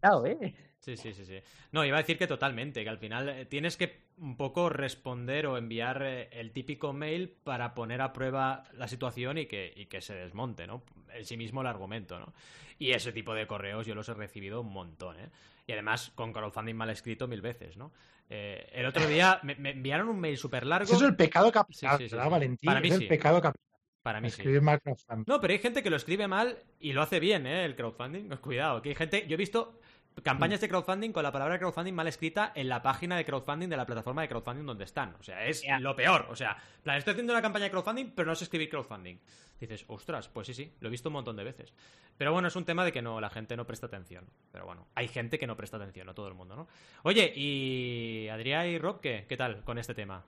Claro, 0.00 0.26
¿eh? 0.26 0.54
Sí, 0.84 0.98
sí, 0.98 1.14
sí, 1.14 1.24
sí. 1.24 1.40
No, 1.72 1.82
iba 1.82 1.96
a 1.96 2.00
decir 2.02 2.18
que 2.18 2.26
totalmente, 2.26 2.84
que 2.84 2.90
al 2.90 2.98
final 2.98 3.26
eh, 3.30 3.46
tienes 3.46 3.78
que 3.78 4.02
un 4.18 4.36
poco 4.36 4.68
responder 4.68 5.46
o 5.46 5.56
enviar 5.56 6.02
eh, 6.02 6.28
el 6.32 6.52
típico 6.52 6.92
mail 6.92 7.30
para 7.30 7.72
poner 7.72 8.02
a 8.02 8.12
prueba 8.12 8.64
la 8.74 8.86
situación 8.86 9.38
y 9.38 9.46
que, 9.46 9.72
y 9.74 9.86
que 9.86 10.02
se 10.02 10.14
desmonte, 10.14 10.66
¿no? 10.66 10.82
En 11.14 11.24
sí 11.24 11.38
mismo 11.38 11.62
el 11.62 11.68
argumento, 11.68 12.20
¿no? 12.20 12.34
Y 12.78 12.90
ese 12.90 13.12
tipo 13.12 13.32
de 13.32 13.46
correos 13.46 13.86
yo 13.86 13.94
los 13.94 14.10
he 14.10 14.14
recibido 14.14 14.60
un 14.60 14.74
montón, 14.74 15.18
¿eh? 15.18 15.30
Y 15.66 15.72
además 15.72 16.12
con 16.14 16.34
crowdfunding 16.34 16.76
mal 16.76 16.90
escrito 16.90 17.26
mil 17.26 17.40
veces, 17.40 17.78
¿no? 17.78 17.90
Eh, 18.28 18.68
el 18.74 18.84
otro 18.84 19.06
día 19.06 19.40
me, 19.42 19.54
me 19.54 19.70
enviaron 19.70 20.08
un 20.08 20.20
mail 20.20 20.36
súper 20.36 20.66
largo. 20.66 20.84
Ese 20.84 20.96
es 20.96 21.02
el 21.02 21.16
pecado 21.16 21.50
capital, 21.50 21.96
Sí, 21.96 22.04
sí, 22.04 22.08
sí, 22.10 22.14
¿verdad, 22.14 22.26
sí. 22.26 22.30
Valentín? 22.30 22.66
Para 22.66 22.80
mí 22.80 22.88
es 22.88 22.94
el 22.94 23.08
pecado 23.08 23.40
capital. 23.40 23.64
Para 24.02 24.20
mí 24.20 24.28
sí. 24.28 24.42
Escribir 24.42 24.60
mal 24.60 24.82
crowdfunding. 24.82 25.24
No, 25.26 25.40
pero 25.40 25.54
hay 25.54 25.60
gente 25.60 25.82
que 25.82 25.88
lo 25.88 25.96
escribe 25.96 26.28
mal 26.28 26.58
y 26.78 26.92
lo 26.92 27.00
hace 27.00 27.20
bien, 27.20 27.46
¿eh? 27.46 27.64
El 27.64 27.74
crowdfunding. 27.74 28.28
Cuidado, 28.36 28.82
que 28.82 28.90
hay 28.90 28.94
gente. 28.94 29.26
Yo 29.26 29.32
he 29.32 29.38
visto 29.38 29.80
campañas 30.22 30.60
de 30.60 30.68
crowdfunding 30.68 31.10
con 31.12 31.22
la 31.22 31.32
palabra 31.32 31.58
crowdfunding 31.58 31.92
mal 31.94 32.06
escrita 32.06 32.52
en 32.54 32.68
la 32.68 32.80
página 32.82 33.16
de 33.16 33.24
crowdfunding 33.24 33.68
de 33.68 33.76
la 33.76 33.84
plataforma 33.86 34.22
de 34.22 34.28
crowdfunding 34.28 34.64
donde 34.64 34.84
están. 34.84 35.14
O 35.18 35.22
sea, 35.22 35.44
es 35.46 35.62
lo 35.80 35.96
peor. 35.96 36.26
O 36.30 36.36
sea, 36.36 36.56
en 36.76 36.82
plan, 36.82 36.96
estoy 36.98 37.12
haciendo 37.12 37.32
una 37.32 37.42
campaña 37.42 37.64
de 37.64 37.70
crowdfunding, 37.70 38.12
pero 38.14 38.28
no 38.28 38.34
sé 38.34 38.44
escribir 38.44 38.68
crowdfunding. 38.70 39.16
Dices, 39.60 39.84
ostras, 39.88 40.28
pues 40.28 40.46
sí, 40.48 40.54
sí, 40.54 40.72
lo 40.80 40.88
he 40.88 40.90
visto 40.90 41.08
un 41.08 41.14
montón 41.14 41.36
de 41.36 41.44
veces. 41.44 41.72
Pero 42.16 42.32
bueno, 42.32 42.48
es 42.48 42.56
un 42.56 42.64
tema 42.64 42.84
de 42.84 42.92
que 42.92 43.02
no, 43.02 43.20
la 43.20 43.30
gente 43.30 43.56
no 43.56 43.66
presta 43.66 43.86
atención. 43.86 44.24
Pero 44.52 44.66
bueno, 44.66 44.86
hay 44.94 45.08
gente 45.08 45.38
que 45.38 45.46
no 45.46 45.56
presta 45.56 45.76
atención, 45.78 46.06
no 46.06 46.14
todo 46.14 46.28
el 46.28 46.34
mundo, 46.34 46.54
¿no? 46.56 46.68
Oye, 47.02 47.32
y 47.34 48.28
Adrián 48.28 48.66
y 48.68 48.78
Rob, 48.78 49.00
¿qué? 49.00 49.26
¿Qué 49.28 49.36
tal 49.36 49.62
con 49.64 49.78
este 49.78 49.94
tema? 49.94 50.24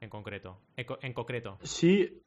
En 0.00 0.10
concreto. 0.10 0.60
En, 0.76 0.84
co- 0.86 0.98
en 1.02 1.12
concreto. 1.12 1.58
Sí. 1.62 2.22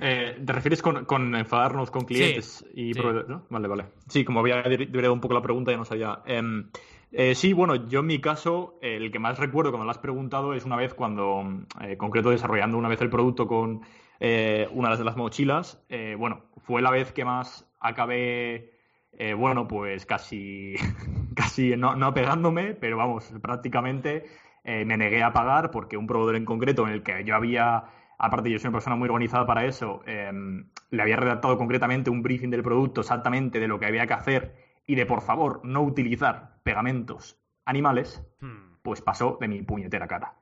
Eh, 0.00 0.40
¿Te 0.44 0.52
refieres 0.52 0.80
con, 0.80 1.04
con 1.04 1.34
enfadarnos 1.34 1.90
con 1.90 2.04
clientes 2.04 2.64
y 2.74 2.92
sí. 2.92 2.98
proveedores? 2.98 3.28
¿no? 3.28 3.44
Vale, 3.50 3.68
vale. 3.68 3.84
Sí, 4.08 4.24
como 4.24 4.40
había 4.40 4.62
derivado 4.62 5.12
un 5.12 5.20
poco 5.20 5.34
la 5.34 5.42
pregunta, 5.42 5.70
ya 5.70 5.76
no 5.76 5.84
sabía. 5.84 6.20
Em, 6.26 6.70
eh, 7.14 7.34
sí, 7.34 7.52
bueno, 7.52 7.88
yo 7.88 8.00
en 8.00 8.06
mi 8.06 8.20
caso, 8.20 8.78
el 8.80 9.12
que 9.12 9.18
más 9.18 9.38
recuerdo 9.38 9.70
cuando 9.70 9.84
lo 9.84 9.90
has 9.90 9.98
preguntado 9.98 10.54
es 10.54 10.64
una 10.64 10.76
vez 10.76 10.94
cuando, 10.94 11.44
eh, 11.82 11.98
concreto, 11.98 12.30
desarrollando 12.30 12.78
una 12.78 12.88
vez 12.88 13.02
el 13.02 13.10
producto 13.10 13.46
con 13.46 13.82
eh, 14.18 14.66
una 14.72 14.96
de 14.96 15.04
las 15.04 15.16
mochilas, 15.16 15.84
eh, 15.90 16.16
bueno, 16.18 16.44
fue 16.56 16.80
la 16.80 16.90
vez 16.90 17.12
que 17.12 17.24
más 17.24 17.68
acabé, 17.80 18.70
bueno, 19.36 19.68
pues 19.68 20.06
casi, 20.06 20.74
casi 21.36 21.76
no, 21.76 21.94
no 21.96 22.14
pegándome, 22.14 22.74
pero 22.74 22.96
vamos, 22.96 23.30
prácticamente 23.42 24.24
me 24.64 24.96
negué 24.96 25.22
a 25.22 25.32
pagar 25.32 25.70
porque 25.70 25.96
un 25.96 26.06
proveedor 26.06 26.36
en 26.36 26.44
concreto 26.44 26.86
en 26.86 26.94
el 26.94 27.02
que 27.02 27.22
yo 27.24 27.36
había 27.36 27.84
aparte 28.22 28.50
yo 28.50 28.58
soy 28.58 28.68
una 28.68 28.76
persona 28.76 28.96
muy 28.96 29.08
organizada 29.08 29.44
para 29.46 29.64
eso, 29.66 30.00
eh, 30.06 30.30
le 30.90 31.02
había 31.02 31.16
redactado 31.16 31.58
concretamente 31.58 32.08
un 32.08 32.22
briefing 32.22 32.48
del 32.50 32.62
producto 32.62 33.00
exactamente 33.02 33.60
de 33.60 33.68
lo 33.68 33.78
que 33.78 33.86
había 33.86 34.06
que 34.06 34.14
hacer 34.14 34.54
y 34.86 34.94
de 34.94 35.04
por 35.06 35.20
favor 35.20 35.60
no 35.64 35.82
utilizar 35.82 36.56
pegamentos 36.62 37.38
animales, 37.64 38.22
Hmm, 38.40 38.76
pues 38.82 39.00
pasó 39.00 39.38
de 39.40 39.46
mi 39.48 39.62
puñetera 39.62 40.08
cara. 40.08 40.34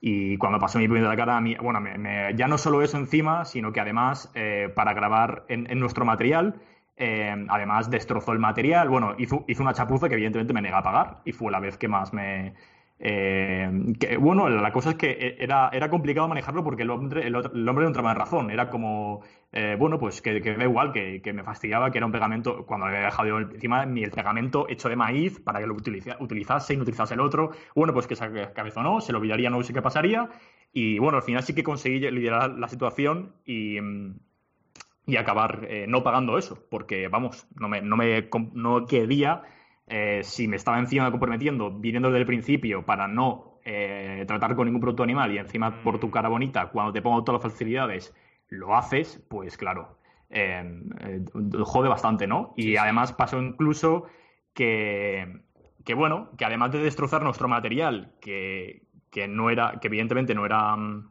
Y 0.00 0.36
cuando 0.38 0.58
pasó 0.58 0.78
mi 0.78 0.88
puñetera 0.88 1.14
cara, 1.16 1.36
a 1.36 1.40
mí, 1.40 1.56
bueno, 1.62 1.80
me- 1.80 1.96
me- 1.98 2.34
ya 2.34 2.48
no 2.48 2.58
solo 2.58 2.82
eso 2.82 2.96
encima, 2.98 3.44
sino 3.44 3.72
que 3.72 3.80
además 3.80 4.30
eh, 4.34 4.72
para 4.74 4.92
grabar 4.94 5.44
en, 5.48 5.70
en 5.70 5.78
nuestro 5.78 6.04
material, 6.04 6.56
eh, 6.96 7.46
además 7.48 7.90
destrozó 7.90 8.32
el 8.32 8.38
material, 8.40 8.88
bueno, 8.88 9.14
hizo, 9.18 9.44
hizo 9.46 9.62
una 9.62 9.74
chapuza 9.74 10.08
que 10.08 10.14
evidentemente 10.14 10.52
me 10.52 10.62
negué 10.62 10.74
a 10.74 10.82
pagar 10.82 11.20
y 11.24 11.32
fue 11.32 11.52
la 11.52 11.60
vez 11.60 11.76
que 11.78 11.88
más 11.88 12.12
me... 12.12 12.54
eh, 12.98 13.70
que, 14.00 14.16
bueno, 14.16 14.48
la 14.48 14.72
cosa 14.72 14.90
es 14.90 14.96
que 14.96 15.36
era, 15.38 15.68
era 15.72 15.90
complicado 15.90 16.28
manejarlo 16.28 16.64
porque 16.64 16.82
el 16.82 16.90
hombre, 16.90 17.26
el, 17.26 17.34
hombre 17.36 17.82
no 17.82 17.86
entraba 17.88 18.12
en 18.12 18.16
razón, 18.16 18.50
era 18.50 18.70
como, 18.70 19.22
eh, 19.52 19.76
bueno, 19.78 19.98
pues 19.98 20.22
que, 20.22 20.40
que 20.40 20.54
da 20.56 20.64
igual, 20.64 20.92
que, 20.92 21.20
me 21.34 21.42
fastidiaba 21.44 21.90
que 21.90 21.98
era 21.98 22.06
un 22.06 22.12
pegamento, 22.12 22.64
cuando 22.66 22.86
había 22.86 23.00
dejado 23.00 23.38
encima 23.38 23.84
ni 23.86 24.02
el 24.02 24.10
pegamento 24.10 24.66
hecho 24.68 24.88
de 24.88 24.96
maíz 24.96 25.40
para 25.40 25.60
que 25.60 25.66
lo 25.66 25.74
utiliza- 25.74 26.16
utilizase 26.20 26.74
y 26.74 26.76
no 26.76 26.82
utilizase 26.82 27.14
el 27.14 27.20
otro, 27.20 27.50
bueno, 27.74 27.92
pues 27.92 28.06
que 28.06 28.16
se 28.16 28.52
cabezonó, 28.54 29.00
se 29.00 29.12
lo 29.12 29.18
olvidaría, 29.18 29.50
no 29.50 29.62
sé 29.62 29.72
qué 29.74 29.82
pasaría, 29.82 30.28
y 30.72 30.98
bueno, 30.98 31.18
al 31.18 31.22
final 31.24 31.42
sí 31.42 31.54
que 31.54 31.62
conseguí 31.62 31.98
liderar 32.00 32.50
la 32.58 32.68
situación 32.68 33.32
y, 33.44 33.78
y 35.06 35.16
acabar 35.16 35.66
eh, 35.70 35.86
no 35.88 36.02
pagando 36.02 36.36
eso, 36.38 36.58
porque 36.70 37.08
vamos, 37.08 37.46
no 37.54 37.68
me, 37.68 37.80
no 37.80 37.96
me 37.96 38.28
no 38.54 38.86
quería, 38.86 39.42
eh, 39.86 40.20
si 40.22 40.48
me 40.48 40.56
estaba 40.56 40.78
encima 40.78 41.10
comprometiendo, 41.10 41.70
viniendo 41.70 42.08
desde 42.08 42.20
el 42.20 42.26
principio 42.26 42.84
para 42.84 43.06
no 43.06 43.58
eh, 43.64 44.24
tratar 44.26 44.54
con 44.56 44.66
ningún 44.66 44.80
producto 44.80 45.02
animal 45.02 45.32
y 45.32 45.38
encima 45.38 45.82
por 45.82 45.98
tu 45.98 46.10
cara 46.10 46.28
bonita, 46.28 46.68
cuando 46.68 46.92
te 46.92 47.02
pongo 47.02 47.24
todas 47.24 47.42
las 47.42 47.52
facilidades, 47.52 48.14
lo 48.48 48.76
haces, 48.76 49.22
pues 49.28 49.56
claro, 49.56 49.98
eh, 50.30 50.82
eh, 51.00 51.24
jode 51.64 51.88
bastante, 51.88 52.26
¿no? 52.26 52.54
Y 52.56 52.76
además 52.76 53.12
pasó 53.12 53.40
incluso 53.40 54.06
que, 54.54 55.40
que, 55.84 55.94
bueno, 55.94 56.30
que 56.36 56.44
además 56.44 56.72
de 56.72 56.78
destrozar 56.80 57.22
nuestro 57.22 57.48
material, 57.48 58.12
que, 58.20 58.82
que 59.10 59.28
no 59.28 59.50
era, 59.50 59.78
que 59.80 59.88
evidentemente 59.88 60.34
no 60.34 60.46
era, 60.46 60.76
mm, 60.76 61.08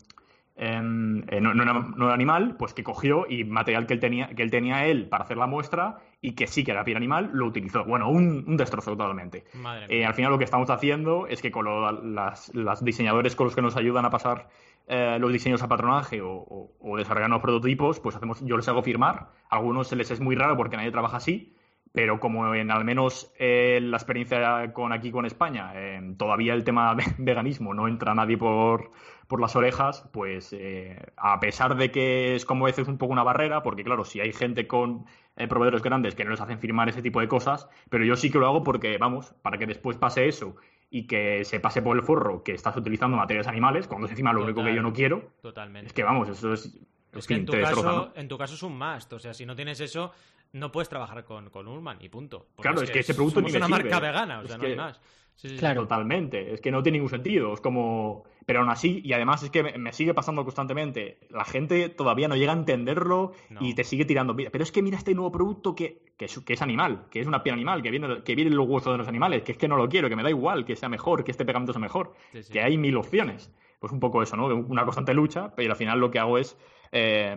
em, 0.56 1.24
eh, 1.30 1.42
no, 1.42 1.54
no 1.54 1.64
era, 1.64 1.74
no 1.74 2.06
era 2.06 2.14
animal, 2.14 2.56
pues 2.58 2.74
que 2.74 2.84
cogió 2.84 3.26
y 3.30 3.44
material 3.44 3.88
que 3.88 3.94
él 3.94 4.00
tenía, 4.00 4.28
que 4.30 4.44
él 4.44 4.52
tenía 4.52 4.86
él 4.86 5.08
para 5.08 5.24
hacer 5.24 5.38
la 5.38 5.48
muestra 5.48 6.00
y 6.28 6.36
que 6.36 6.48
sí 6.48 6.64
que 6.64 6.72
era 6.72 6.84
piel 6.84 6.98
animal, 6.98 7.30
lo 7.34 7.46
utilizó. 7.48 7.84
Bueno, 7.86 8.10
un, 8.10 8.44
un 8.48 8.58
destrozo 8.58 8.92
totalmente. 8.92 9.46
Eh, 9.90 10.06
al 10.06 10.14
final 10.14 10.32
lo 10.32 10.38
que 10.38 10.44
estamos 10.46 10.70
haciendo 10.70 11.28
es 11.28 11.42
que 11.42 11.52
con 11.52 11.66
lo- 11.66 11.92
las, 11.92 12.54
las 12.56 12.84
diseñadores 12.84 13.36
con 13.36 13.46
los 13.46 13.56
que 13.56 13.62
nos 13.62 13.76
ayudan 13.78 14.06
a 14.06 14.10
pasar 14.10 14.48
eh, 14.88 15.18
los 15.20 15.32
diseños 15.32 15.64
a 15.64 15.68
patronaje 15.68 16.22
o, 16.22 16.32
o, 16.32 16.72
o 16.80 16.98
desarrollar 16.98 17.30
nuevos 17.30 17.44
prototipos, 17.44 18.00
pues 18.00 18.16
hacemos, 18.16 18.42
yo 18.46 18.56
les 18.58 18.68
hago 18.68 18.82
firmar. 18.84 19.30
A 19.50 19.58
algunos 19.58 19.88
se 19.88 19.96
les 19.96 20.12
es 20.12 20.20
muy 20.20 20.36
raro 20.36 20.56
porque 20.58 20.78
nadie 20.78 20.92
trabaja 20.92 21.18
así, 21.18 21.54
pero 21.92 22.20
como 22.20 22.54
en 22.54 22.70
al 22.72 22.84
menos 22.86 23.32
eh, 23.40 23.80
la 23.82 23.98
experiencia 23.98 24.74
con 24.74 24.92
aquí 24.94 25.12
con 25.12 25.26
España, 25.26 25.72
eh, 25.76 26.02
todavía 26.18 26.54
el 26.54 26.64
tema 26.64 26.94
de 26.96 27.04
veganismo 27.18 27.74
no 27.74 27.88
entra 27.88 28.14
nadie 28.14 28.38
por, 28.38 28.92
por 29.28 29.40
las 29.42 29.56
orejas, 29.56 30.08
pues 30.14 30.54
eh, 30.54 31.00
a 31.18 31.40
pesar 31.40 31.76
de 31.78 31.90
que 31.92 32.36
es 32.36 32.46
como 32.46 32.66
a 32.66 32.70
veces 32.70 32.88
un 32.88 32.98
poco 32.98 33.14
una 33.14 33.24
barrera, 33.24 33.64
porque 33.64 33.84
claro, 33.84 34.04
si 34.04 34.20
hay 34.20 34.34
gente 34.34 34.68
con 34.68 35.06
eh, 35.38 35.48
proveedores 35.48 35.82
grandes 35.82 36.16
que 36.16 36.24
no 36.24 36.32
les 36.32 36.42
hacen 36.42 36.60
firmar 36.60 36.90
ese 36.90 37.02
tipo 37.02 37.20
de 37.20 37.28
cosas, 37.28 37.68
pero 37.90 38.06
yo 38.06 38.16
sí 38.16 38.32
que 38.32 38.40
lo 38.40 38.48
hago 38.48 38.64
porque, 38.64 38.98
vamos, 38.98 39.34
para 39.42 39.58
que 39.58 39.66
después 39.66 39.98
pase 39.98 40.28
eso 40.28 40.56
y 40.90 41.08
que 41.08 41.44
se 41.44 41.60
pase 41.60 41.82
por 41.82 41.98
el 41.98 42.04
forro 42.04 42.44
que 42.44 42.54
estás 42.54 42.76
utilizando 42.78 43.18
materiales 43.18 43.48
animales, 43.48 43.88
cuando 43.88 44.06
es 44.06 44.12
encima 44.12 44.34
lo 44.34 44.44
único 44.44 44.64
que 44.64 44.74
yo 44.74 44.82
no 44.82 44.94
quiero, 44.94 45.32
Totalmente. 45.42 45.88
es 45.88 45.94
que 45.94 46.04
vamos, 46.04 46.30
eso 46.30 46.54
es... 46.54 46.80
Es 47.14 47.28
que 47.28 47.36
en 47.36 47.46
tu, 47.46 47.54
caso, 47.54 47.82
¿no? 47.82 48.12
en 48.14 48.28
tu 48.28 48.38
caso 48.38 48.56
es 48.56 48.64
un 48.64 48.78
must. 48.78 49.14
O 49.14 49.20
sea, 49.20 49.34
si 49.34 49.46
no 49.46 49.56
tienes 49.56 49.80
eso, 49.80 50.12
no 50.58 50.72
puedes 50.72 50.90
trabajar 50.90 51.24
con, 51.26 51.50
con 51.50 51.68
Ullman 51.68 51.98
y 52.02 52.10
punto. 52.10 52.48
Porque 52.56 52.70
Claro, 52.70 52.82
es 52.82 52.92
que 52.92 53.00
ese 53.00 53.14
producto 53.14 53.40
somos 53.40 53.52
ni 53.54 53.60
me 53.60 53.66
una 53.66 53.76
sirve. 53.78 53.90
marca 53.90 54.00
vegana, 54.08 54.40
o 54.40 54.42
Es 54.44 54.48
sea, 54.48 54.58
no 54.58 54.64
que- 54.64 54.70
hay 54.72 54.76
más. 54.76 55.00
Sí, 55.36 55.50
sí, 55.50 55.56
sí. 55.56 55.60
Claro. 55.60 55.82
Totalmente, 55.82 56.54
es 56.54 56.62
que 56.62 56.72
no 56.72 56.82
tiene 56.82 56.98
ningún 56.98 57.10
sentido, 57.10 57.54
es 57.54 57.60
como... 57.60 58.24
Pero 58.46 58.60
aún 58.62 58.70
así, 58.70 59.02
y 59.04 59.12
además 59.12 59.44
es 59.44 59.50
que 59.50 59.64
me, 59.78 59.92
sigue 59.92 60.14
pasando 60.14 60.44
constantemente, 60.46 61.18
la 61.30 61.44
gente 61.44 61.90
todavía 61.90 62.30
no 62.30 62.38
llega 62.38 62.54
a 62.54 62.56
entenderlo 62.56 63.34
No. 63.50 63.60
y 63.62 63.74
te 63.74 63.84
sigue 63.84 64.06
tirando, 64.06 64.34
"Mira, 64.34 64.50
pero 64.52 64.64
es 64.64 64.72
que 64.72 64.82
mira 64.82 64.98
este 64.98 65.14
nuevo 65.14 65.32
producto 65.34 65.76
que, 65.76 66.04
que, 66.16 66.26
es, 66.26 66.40
que 66.40 66.54
es 66.54 66.62
animal, 66.62 67.08
que 67.10 67.20
es 67.20 67.28
una 67.28 67.44
piel 67.44 67.54
animal, 67.56 67.82
que 67.82 67.92
viene, 67.92 68.24
que 68.24 68.36
viene 68.36 68.52
en 68.52 68.56
los 68.58 68.68
huesos 68.68 68.94
de 68.94 68.98
los 69.00 69.08
animales, 69.10 69.44
que 69.44 69.52
es 69.52 69.58
que 69.58 69.68
no 69.68 69.76
lo 69.76 69.90
quiero, 69.90 70.08
que 70.08 70.16
me 70.16 70.24
da 70.24 70.30
igual, 70.30 70.64
que 70.64 70.76
sea 70.78 70.88
mejor, 70.88 71.24
que 71.26 71.32
este 71.32 71.44
pegamento 71.44 71.74
sea 71.74 71.82
mejor, 71.82 72.14
Sí, 72.32 72.44
sí. 72.44 72.54
que 72.54 72.62
hay 72.62 72.78
mil 72.78 72.96
opciones. 72.96 73.52
Pues 73.80 73.92
un 73.92 74.00
poco 74.00 74.22
eso, 74.24 74.38
¿no? 74.38 74.46
Una 74.46 74.84
constante 74.86 75.14
lucha, 75.14 75.54
pero 75.56 75.72
al 75.74 75.78
final 75.78 76.00
lo 76.00 76.12
que 76.12 76.20
hago 76.20 76.38
es, 76.38 76.58
eh, 76.94 77.36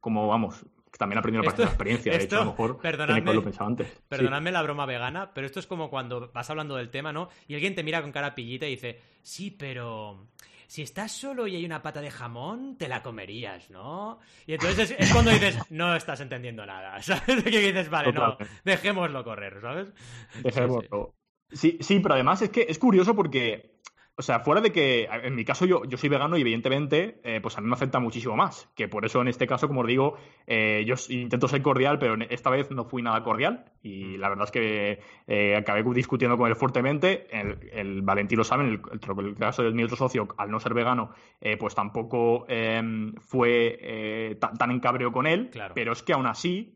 como 0.00 0.26
vamos, 0.26 0.64
también 0.98 1.18
aprendí 1.18 1.38
una 1.38 1.48
Esto- 1.48 1.62
la 1.62 1.68
experiencia, 1.68 2.12
de 2.12 2.24
hecho, 2.24 2.36
a 2.36 2.44
lo 2.44 2.50
esto, 2.50 2.62
mejor 2.62 2.80
perdonadme, 2.80 3.40
pensado 3.42 3.68
antes. 3.68 3.88
Sí. 4.10 4.22
La 4.22 4.62
broma 4.62 4.86
vegana, 4.86 5.32
pero 5.34 5.46
esto 5.46 5.60
es 5.60 5.66
como 5.66 5.90
cuando 5.90 6.30
vas 6.32 6.48
hablando 6.50 6.76
del 6.76 6.90
tema, 6.90 7.12
¿no? 7.12 7.28
Y 7.46 7.54
alguien 7.54 7.74
te 7.74 7.82
mira 7.82 8.00
con 8.00 8.12
cara 8.12 8.34
pillita 8.34 8.66
y 8.66 8.70
dice, 8.70 9.00
sí, 9.22 9.50
pero 9.50 10.28
si 10.66 10.82
estás 10.82 11.12
solo 11.12 11.46
y 11.46 11.56
hay 11.56 11.64
una 11.64 11.82
pata 11.82 12.00
de 12.00 12.10
jamón, 12.10 12.76
te 12.76 12.88
la 12.88 13.02
comerías, 13.02 13.70
¿no? 13.70 14.18
Y 14.46 14.54
entonces 14.54 14.90
es, 14.92 14.96
es 14.98 15.12
cuando 15.12 15.30
dices, 15.30 15.58
no 15.70 15.94
estás 15.96 16.20
entendiendo 16.20 16.64
nada, 16.66 17.00
¿sabes? 17.02 17.42
Que 17.44 17.60
dices, 17.60 17.88
vale, 17.90 18.12
no, 18.12 18.36
dejémoslo 18.64 19.24
correr, 19.24 19.60
¿sabes? 19.60 19.92
Dejémoslo. 20.42 21.14
Sí, 21.50 21.78
sí, 21.80 22.00
pero 22.00 22.14
además 22.14 22.42
es 22.42 22.50
que 22.50 22.66
es 22.68 22.78
curioso 22.78 23.14
porque, 23.14 23.77
o 24.18 24.22
sea, 24.22 24.40
fuera 24.40 24.60
de 24.60 24.72
que, 24.72 25.04
en 25.22 25.34
mi 25.36 25.44
caso 25.44 25.64
yo, 25.64 25.84
yo 25.84 25.96
soy 25.96 26.08
vegano 26.08 26.36
y 26.36 26.40
evidentemente, 26.40 27.20
eh, 27.22 27.40
pues 27.40 27.56
a 27.56 27.60
mí 27.60 27.68
me 27.68 27.74
afecta 27.74 28.00
muchísimo 28.00 28.34
más, 28.36 28.68
que 28.74 28.88
por 28.88 29.04
eso 29.06 29.20
en 29.22 29.28
este 29.28 29.46
caso, 29.46 29.68
como 29.68 29.82
os 29.82 29.86
digo, 29.86 30.16
eh, 30.46 30.84
yo 30.86 30.96
intento 31.08 31.46
ser 31.46 31.62
cordial, 31.62 32.00
pero 32.00 32.16
esta 32.28 32.50
vez 32.50 32.70
no 32.72 32.84
fui 32.84 33.00
nada 33.00 33.22
cordial. 33.22 33.64
Y 33.80 34.16
la 34.16 34.28
verdad 34.28 34.46
es 34.46 34.50
que 34.50 34.98
eh, 35.28 35.56
acabé 35.56 35.84
discutiendo 35.94 36.36
con 36.36 36.48
él 36.48 36.56
fuertemente, 36.56 37.28
el, 37.30 37.70
el 37.72 38.02
Valentín 38.02 38.38
lo 38.38 38.44
sabe, 38.44 38.64
en 38.64 38.70
el, 38.70 39.36
caso 39.36 39.62
de 39.62 39.70
mi 39.70 39.84
otro 39.84 39.96
socio, 39.96 40.26
al 40.36 40.50
no 40.50 40.58
ser 40.58 40.74
vegano, 40.74 41.10
eh, 41.40 41.56
pues 41.56 41.76
tampoco 41.76 42.44
eh, 42.48 42.82
fue 43.20 44.36
ta- 44.40 44.52
tan 44.52 44.72
en 44.72 44.80
cabreo 44.80 45.12
con 45.12 45.26
él, 45.28 45.48
Claro. 45.50 45.74
pero 45.74 45.92
es 45.92 46.02
que 46.02 46.12
aún 46.12 46.26
así 46.26 46.74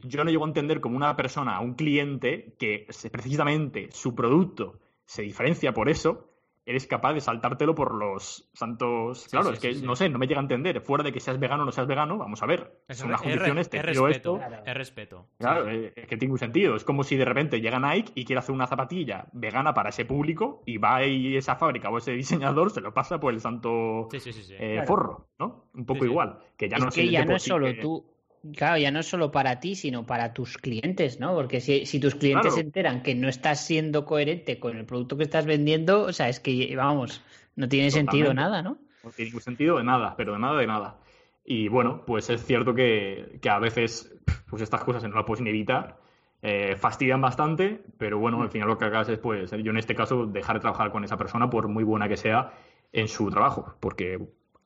yo 0.00 0.24
no 0.24 0.30
llego 0.30 0.44
a 0.44 0.48
entender 0.48 0.80
como 0.80 0.96
una 0.96 1.14
persona, 1.16 1.60
un 1.60 1.74
cliente, 1.74 2.56
que 2.58 2.86
se- 2.88 3.10
precisamente 3.10 3.88
su 3.92 4.14
producto 4.14 4.80
se 5.04 5.22
diferencia 5.22 5.72
por 5.72 5.88
eso, 5.88 6.33
eres 6.66 6.86
capaz 6.86 7.12
de 7.12 7.20
saltártelo 7.20 7.74
por 7.74 7.94
los 7.94 8.48
santos. 8.54 9.26
Claro, 9.30 9.48
sí, 9.48 9.54
es 9.54 9.60
que 9.60 9.72
sí, 9.74 9.80
sí. 9.80 9.86
no 9.86 9.96
sé, 9.96 10.08
no 10.08 10.18
me 10.18 10.26
llega 10.26 10.40
a 10.40 10.42
entender. 10.42 10.80
Fuera 10.80 11.04
de 11.04 11.12
que 11.12 11.20
seas 11.20 11.38
vegano 11.38 11.62
o 11.62 11.66
no 11.66 11.72
seas 11.72 11.86
vegano, 11.86 12.16
vamos 12.18 12.42
a 12.42 12.46
ver. 12.46 12.80
Es, 12.88 12.98
son 12.98 13.10
re- 13.10 13.16
condiciones, 13.16 13.68
te 13.68 13.82
respeto, 13.82 14.08
esto. 14.08 14.40
Es 14.64 14.74
respeto. 14.74 15.26
Claro, 15.38 15.68
eh, 15.68 15.92
es 15.94 16.06
que 16.06 16.16
tiene 16.16 16.32
un 16.32 16.38
sentido. 16.38 16.74
Es 16.76 16.84
como 16.84 17.04
si 17.04 17.16
de 17.16 17.24
repente 17.24 17.60
llega 17.60 17.78
Nike 17.78 18.12
y 18.14 18.24
quiere 18.24 18.38
hacer 18.38 18.54
una 18.54 18.66
zapatilla 18.66 19.26
vegana 19.32 19.74
para 19.74 19.90
ese 19.90 20.04
público 20.04 20.62
y 20.66 20.78
va 20.78 20.96
ahí 20.96 21.36
esa 21.36 21.56
fábrica 21.56 21.90
o 21.90 21.98
ese 21.98 22.12
diseñador 22.12 22.70
se 22.70 22.80
lo 22.80 22.94
pasa 22.94 23.20
por 23.20 23.34
el 23.34 23.40
santo 23.40 24.08
Sí, 24.10 24.20
sí, 24.20 24.32
sí, 24.32 24.42
sí. 24.42 24.54
eh, 24.58 24.72
Claro. 24.74 24.86
forro, 24.86 25.28
¿no? 25.38 25.66
Un 25.74 25.84
poco 25.84 26.00
Sí, 26.00 26.06
sí. 26.06 26.10
igual. 26.10 26.38
Que 26.56 26.68
ya 26.68 26.76
es 26.78 26.84
no 26.84 26.90
que 26.90 27.10
ya 27.10 27.24
no 27.24 27.36
es 27.36 27.42
solo 27.42 27.66
que- 27.66 27.74
tú, 27.74 28.13
claro, 28.52 28.78
ya 28.78 28.90
no 28.90 29.00
es 29.00 29.06
solo 29.06 29.30
para 29.30 29.60
ti, 29.60 29.74
sino 29.74 30.06
para 30.06 30.32
tus 30.34 30.58
clientes, 30.58 31.20
¿no? 31.20 31.34
Porque 31.34 31.60
si, 31.60 31.86
si 31.86 32.00
tus 32.00 32.14
clientes 32.14 32.40
Claro. 32.42 32.54
se 32.54 32.60
enteran 32.60 33.02
que 33.02 33.14
no 33.14 33.28
estás 33.28 33.64
siendo 33.66 34.04
coherente 34.04 34.58
con 34.58 34.76
el 34.76 34.84
producto 34.86 35.16
que 35.16 35.24
estás 35.24 35.46
vendiendo, 35.46 36.02
o 36.02 36.12
sea, 36.12 36.28
es 36.28 36.40
que, 36.40 36.74
vamos, 36.76 37.22
no 37.56 37.68
tiene 37.68 37.90
sentido 37.90 38.34
nada, 38.34 38.62
¿no? 38.62 38.78
No 39.02 39.12
tiene 39.12 39.28
ningún 39.28 39.40
sentido 39.42 39.76
de 39.78 39.84
nada, 39.84 40.14
pero 40.16 40.32
de 40.32 40.38
nada 40.38 40.58
de 40.58 40.66
nada. 40.66 40.98
Y 41.44 41.68
bueno, 41.68 42.04
pues 42.06 42.30
es 42.30 42.44
cierto 42.44 42.74
que, 42.74 43.38
que 43.42 43.50
a 43.50 43.58
veces 43.58 44.14
pues 44.48 44.62
estas 44.62 44.82
cosas 44.84 45.02
no 45.04 45.10
las 45.14 45.24
puedes 45.24 45.42
ni 45.42 45.50
evitar. 45.50 45.98
eh, 46.42 46.76
fastidian 46.76 47.20
bastante, 47.20 47.82
pero 47.98 48.18
bueno, 48.18 48.42
al 48.42 48.50
final 48.50 48.68
lo 48.68 48.78
que 48.78 48.84
hagas 48.86 49.08
es, 49.08 49.18
pues, 49.18 49.50
yo 49.50 49.70
en 49.70 49.78
este 49.78 49.94
caso, 49.94 50.26
dejar 50.26 50.56
de 50.56 50.60
trabajar 50.60 50.90
con 50.90 51.04
esa 51.04 51.16
persona, 51.16 51.48
por 51.50 51.68
muy 51.68 51.84
buena 51.84 52.08
que 52.08 52.16
sea, 52.18 52.52
en 52.92 53.08
su 53.08 53.30
trabajo. 53.30 53.76
Porque 53.80 54.18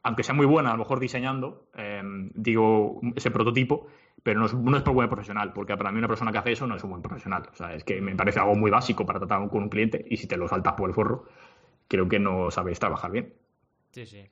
aunque 0.09 0.23
sea 0.23 0.35
muy 0.35 0.47
buena, 0.47 0.71
a 0.71 0.73
lo 0.73 0.79
mejor 0.79 1.01
diseñando, 1.01 1.69
eh, 1.77 2.03
digo, 2.35 2.99
ese 3.15 3.31
prototipo, 3.31 3.87
pero 4.23 4.41
no 4.41 4.47
es, 4.47 4.55
no 4.55 4.77
es 4.77 4.83
por 4.83 4.95
buen 4.95 5.09
profesional, 5.09 5.53
porque 5.53 5.77
para 5.77 5.93
mí 5.93 5.99
una 5.99 6.09
persona 6.09 6.33
que 6.33 6.39
hace 6.39 6.53
eso 6.53 6.67
no 6.67 6.77
es 6.77 6.83
un 6.83 6.91
buen 6.91 7.03
profesional. 7.03 7.49
O 7.53 7.55
sea, 7.55 7.75
es 7.75 7.85
que 7.85 8.01
me 8.01 8.17
parece 8.17 8.41
algo 8.41 8.55
muy 8.55 8.71
básico 8.71 9.05
para 9.05 9.19
tratar 9.19 9.47
con 9.51 9.65
un 9.65 9.69
cliente 9.69 10.05
y 10.09 10.17
si 10.17 10.27
te 10.27 10.39
lo 10.39 10.49
saltas 10.49 10.73
por 10.73 10.89
el 10.89 10.95
forro, 10.95 11.27
creo 11.89 12.09
que 12.09 12.19
no 12.19 12.51
sabéis 12.51 12.79
trabajar 12.79 13.11
bien. 13.11 13.35
Sí, 13.93 14.07
sí. 14.07 14.27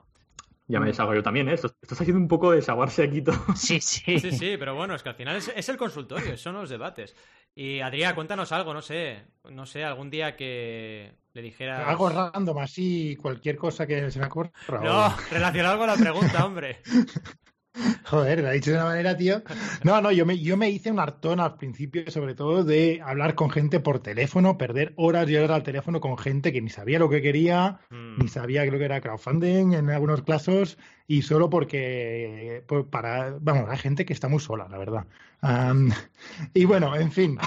Ya 0.68 0.78
Mm. 0.78 0.82
me 0.82 0.88
deshago 0.88 1.14
yo 1.14 1.22
también, 1.22 1.48
¿eh? 1.48 1.54
Esto, 1.54 1.68
esto 1.68 1.94
está 1.94 2.02
haciendo 2.04 2.20
un 2.20 2.28
poco 2.28 2.50
de 2.50 2.56
desaguarse 2.56 3.04
aquí 3.04 3.22
todo. 3.22 3.36
Sí, 3.56 3.80
sí. 3.80 4.18
Sí, 4.18 4.32
sí, 4.32 4.56
pero 4.58 4.74
bueno, 4.74 4.94
es 4.94 5.02
que 5.02 5.08
al 5.10 5.14
final 5.14 5.36
es, 5.36 5.52
es 5.54 5.68
el 5.68 5.76
consultorio, 5.76 6.36
son 6.36 6.54
los 6.54 6.68
debates. 6.70 7.14
Y 7.54 7.80
Adrián, 7.80 8.14
cuéntanos 8.14 8.52
algo, 8.52 8.74
no 8.74 8.82
sé, 8.82 9.24
no 9.50 9.64
sé, 9.64 9.84
algún 9.84 10.10
día 10.10 10.36
que 10.36 11.14
le 11.32 11.42
dijeras... 11.42 11.86
Algo 11.86 12.08
random, 12.10 12.58
así, 12.58 13.16
cualquier 13.16 13.56
cosa 13.56 13.86
que 13.86 14.10
se 14.10 14.18
me 14.18 14.26
ocurra. 14.26 14.50
No, 14.68 15.06
o- 15.06 15.16
relacionado 15.30 15.78
con 15.78 15.86
la 15.86 15.94
pregunta, 15.96 16.44
hombre. 16.44 16.80
Joder, 18.04 18.40
lo 18.40 18.48
ha 18.48 18.52
dicho 18.52 18.70
de 18.70 18.76
una 18.76 18.86
manera, 18.86 19.16
tío. 19.16 19.42
No, 19.82 20.00
no, 20.00 20.10
yo 20.10 20.24
me, 20.24 20.38
yo 20.38 20.56
me 20.56 20.70
hice 20.70 20.90
un 20.90 20.98
hartón 20.98 21.40
al 21.40 21.56
principio, 21.56 22.10
sobre 22.10 22.34
todo 22.34 22.64
de 22.64 23.00
hablar 23.04 23.34
con 23.34 23.50
gente 23.50 23.80
por 23.80 23.98
teléfono, 24.00 24.56
perder 24.58 24.92
horas 24.96 25.28
y 25.28 25.36
horas 25.36 25.50
al 25.50 25.62
teléfono 25.62 26.00
con 26.00 26.16
gente 26.16 26.52
que 26.52 26.62
ni 26.62 26.70
sabía 26.70 26.98
lo 26.98 27.10
que 27.10 27.22
quería, 27.22 27.80
Mm. 27.90 28.22
ni 28.22 28.28
sabía 28.28 28.66
creo 28.66 28.78
que 28.78 28.84
era 28.84 29.00
crowdfunding 29.00 29.72
en 29.74 29.90
algunos 29.90 30.22
casos, 30.22 30.78
y 31.06 31.22
solo 31.22 31.48
porque, 31.50 32.64
pues, 32.66 32.84
para, 32.86 33.36
vamos, 33.40 33.68
hay 33.70 33.78
gente 33.78 34.04
que 34.04 34.12
está 34.12 34.28
muy 34.28 34.40
sola, 34.40 34.66
la 34.68 34.78
verdad. 34.78 35.06
Am, 35.40 35.90
y 36.54 36.64
bueno, 36.64 36.96
en 36.96 37.12
fin, 37.12 37.38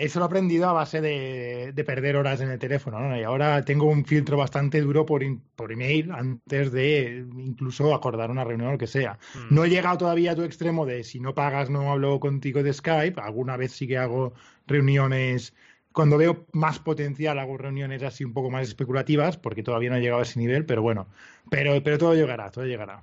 eso 0.00 0.18
lo 0.18 0.24
he 0.24 0.28
aprendido 0.28 0.68
a 0.68 0.72
base 0.72 1.00
de, 1.00 1.72
de 1.72 1.84
perder 1.84 2.16
horas 2.16 2.40
en 2.40 2.50
el 2.50 2.58
teléfono, 2.58 2.98
¿no? 3.00 3.16
Y 3.16 3.22
ahora 3.22 3.64
tengo 3.64 3.86
un 3.86 4.04
filtro 4.04 4.36
bastante 4.36 4.80
duro 4.80 5.06
por, 5.06 5.22
in- 5.22 5.42
por 5.54 5.70
email 5.72 6.10
antes 6.12 6.72
de 6.72 7.24
incluso 7.36 7.94
acordar 7.94 8.30
una 8.30 8.44
reunión 8.44 8.68
o 8.70 8.72
lo 8.72 8.78
que 8.78 8.86
sea. 8.86 9.18
Mm. 9.34 9.54
No 9.54 9.64
he 9.64 9.68
llegado 9.70 9.98
todavía 9.98 10.32
a 10.32 10.36
tu 10.36 10.42
extremo 10.42 10.86
de 10.86 11.04
si 11.04 11.20
no 11.20 11.34
pagas 11.34 11.70
no 11.70 11.92
hablo 11.92 12.18
contigo 12.20 12.62
de 12.62 12.72
Skype. 12.72 13.20
Alguna 13.20 13.56
vez 13.56 13.72
sí 13.72 13.86
que 13.86 13.98
hago 13.98 14.32
reuniones. 14.66 15.54
Cuando 15.96 16.18
veo 16.18 16.44
más 16.52 16.78
potencial 16.78 17.38
hago 17.38 17.56
reuniones 17.56 18.02
así 18.02 18.22
un 18.22 18.34
poco 18.34 18.50
más 18.50 18.68
especulativas 18.68 19.38
porque 19.38 19.62
todavía 19.62 19.88
no 19.88 19.96
he 19.96 20.00
llegado 20.02 20.20
a 20.20 20.24
ese 20.24 20.38
nivel, 20.38 20.66
pero 20.66 20.82
bueno, 20.82 21.08
pero, 21.48 21.82
pero 21.82 21.96
todo 21.96 22.14
llegará, 22.14 22.50
todo 22.50 22.66
llegará. 22.66 23.02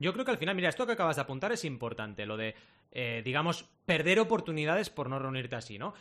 Yo 0.00 0.12
creo 0.12 0.24
que 0.24 0.32
al 0.32 0.38
final, 0.38 0.56
mira, 0.56 0.68
esto 0.68 0.84
que 0.84 0.94
acabas 0.94 1.14
de 1.14 1.22
apuntar 1.22 1.52
es 1.52 1.64
importante, 1.64 2.26
lo 2.26 2.36
de, 2.36 2.56
eh, 2.90 3.22
digamos, 3.24 3.70
perder 3.86 4.18
oportunidades 4.18 4.90
por 4.90 5.08
no 5.08 5.20
reunirte 5.20 5.54
así, 5.54 5.78
¿no? 5.78 5.94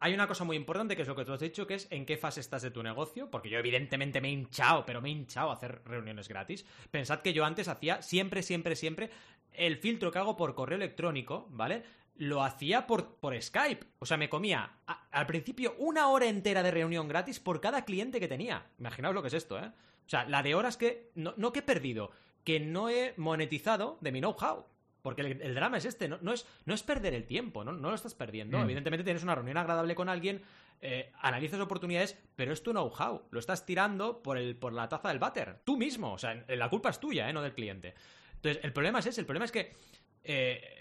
Hay 0.00 0.14
una 0.14 0.26
cosa 0.26 0.44
muy 0.44 0.56
importante 0.56 0.96
que 0.96 1.02
es 1.02 1.08
lo 1.08 1.14
que 1.14 1.26
tú 1.26 1.34
has 1.34 1.40
dicho, 1.40 1.66
que 1.66 1.74
es 1.74 1.88
en 1.90 2.06
qué 2.06 2.16
fase 2.16 2.40
estás 2.40 2.62
de 2.62 2.70
tu 2.70 2.82
negocio, 2.82 3.30
porque 3.30 3.50
yo 3.50 3.58
evidentemente 3.58 4.22
me 4.22 4.28
he 4.28 4.32
hinchado, 4.32 4.86
pero 4.86 5.02
me 5.02 5.10
he 5.10 5.12
hinchado 5.12 5.50
a 5.50 5.54
hacer 5.56 5.82
reuniones 5.84 6.26
gratis. 6.28 6.64
Pensad 6.90 7.20
que 7.20 7.34
yo 7.34 7.44
antes 7.44 7.68
hacía 7.68 8.00
siempre, 8.00 8.42
siempre, 8.42 8.76
siempre 8.76 9.10
el 9.52 9.76
filtro 9.76 10.10
que 10.10 10.20
hago 10.20 10.38
por 10.38 10.54
correo 10.54 10.76
electrónico, 10.76 11.48
¿vale? 11.50 11.82
Lo 12.18 12.42
hacía 12.42 12.86
por, 12.86 13.16
por 13.16 13.40
Skype. 13.40 13.84
O 13.98 14.06
sea, 14.06 14.16
me 14.16 14.28
comía 14.28 14.70
a- 14.86 15.06
al 15.10 15.26
principio 15.26 15.74
una 15.78 16.08
hora 16.08 16.26
entera 16.26 16.62
de 16.62 16.70
reunión 16.70 17.08
gratis 17.08 17.40
por 17.40 17.60
cada 17.60 17.84
cliente 17.84 18.20
que 18.20 18.28
tenía. 18.28 18.66
Imaginaos 18.78 19.14
lo 19.14 19.22
que 19.22 19.28
es 19.28 19.34
esto, 19.34 19.58
¿eh? 19.58 19.66
O 20.06 20.08
sea, 20.08 20.24
la 20.24 20.42
de 20.42 20.54
horas 20.54 20.76
que. 20.76 21.10
No, 21.14 21.34
no 21.36 21.52
que 21.52 21.58
he 21.60 21.62
perdido, 21.62 22.10
que 22.44 22.60
no 22.60 22.88
he 22.88 23.12
monetizado 23.16 23.98
de 24.00 24.12
mi 24.12 24.20
know-how. 24.20 24.64
Porque 25.02 25.22
el, 25.22 25.40
el 25.42 25.54
drama 25.54 25.76
es 25.78 25.84
este, 25.84 26.08
no, 26.08 26.18
no 26.22 26.32
es, 26.32 26.46
no 26.64 26.74
es 26.74 26.82
perder 26.82 27.14
el 27.14 27.26
tiempo, 27.26 27.62
¿no? 27.64 27.72
No 27.72 27.90
lo 27.90 27.94
estás 27.94 28.14
perdiendo. 28.14 28.58
Mm. 28.58 28.62
Evidentemente 28.62 29.04
tienes 29.04 29.22
una 29.22 29.34
reunión 29.36 29.56
agradable 29.56 29.94
con 29.94 30.08
alguien, 30.08 30.42
eh, 30.80 31.12
analizas 31.20 31.60
oportunidades, 31.60 32.18
pero 32.34 32.52
es 32.52 32.62
tu 32.62 32.72
know-how. 32.72 33.22
Lo 33.30 33.38
estás 33.38 33.64
tirando 33.66 34.20
por, 34.22 34.36
el, 34.36 34.56
por 34.56 34.72
la 34.72 34.88
taza 34.88 35.08
del 35.10 35.18
váter. 35.20 35.60
Tú 35.64 35.76
mismo. 35.76 36.12
O 36.12 36.18
sea, 36.18 36.44
la 36.48 36.68
culpa 36.70 36.90
es 36.90 36.98
tuya, 36.98 37.28
¿eh? 37.28 37.32
No 37.32 37.42
del 37.42 37.54
cliente. 37.54 37.94
Entonces, 38.34 38.64
el 38.64 38.72
problema 38.72 38.98
es 38.98 39.06
ese. 39.06 39.20
El 39.20 39.26
problema 39.26 39.44
es 39.44 39.52
que 39.52 39.72
eh, 40.24 40.75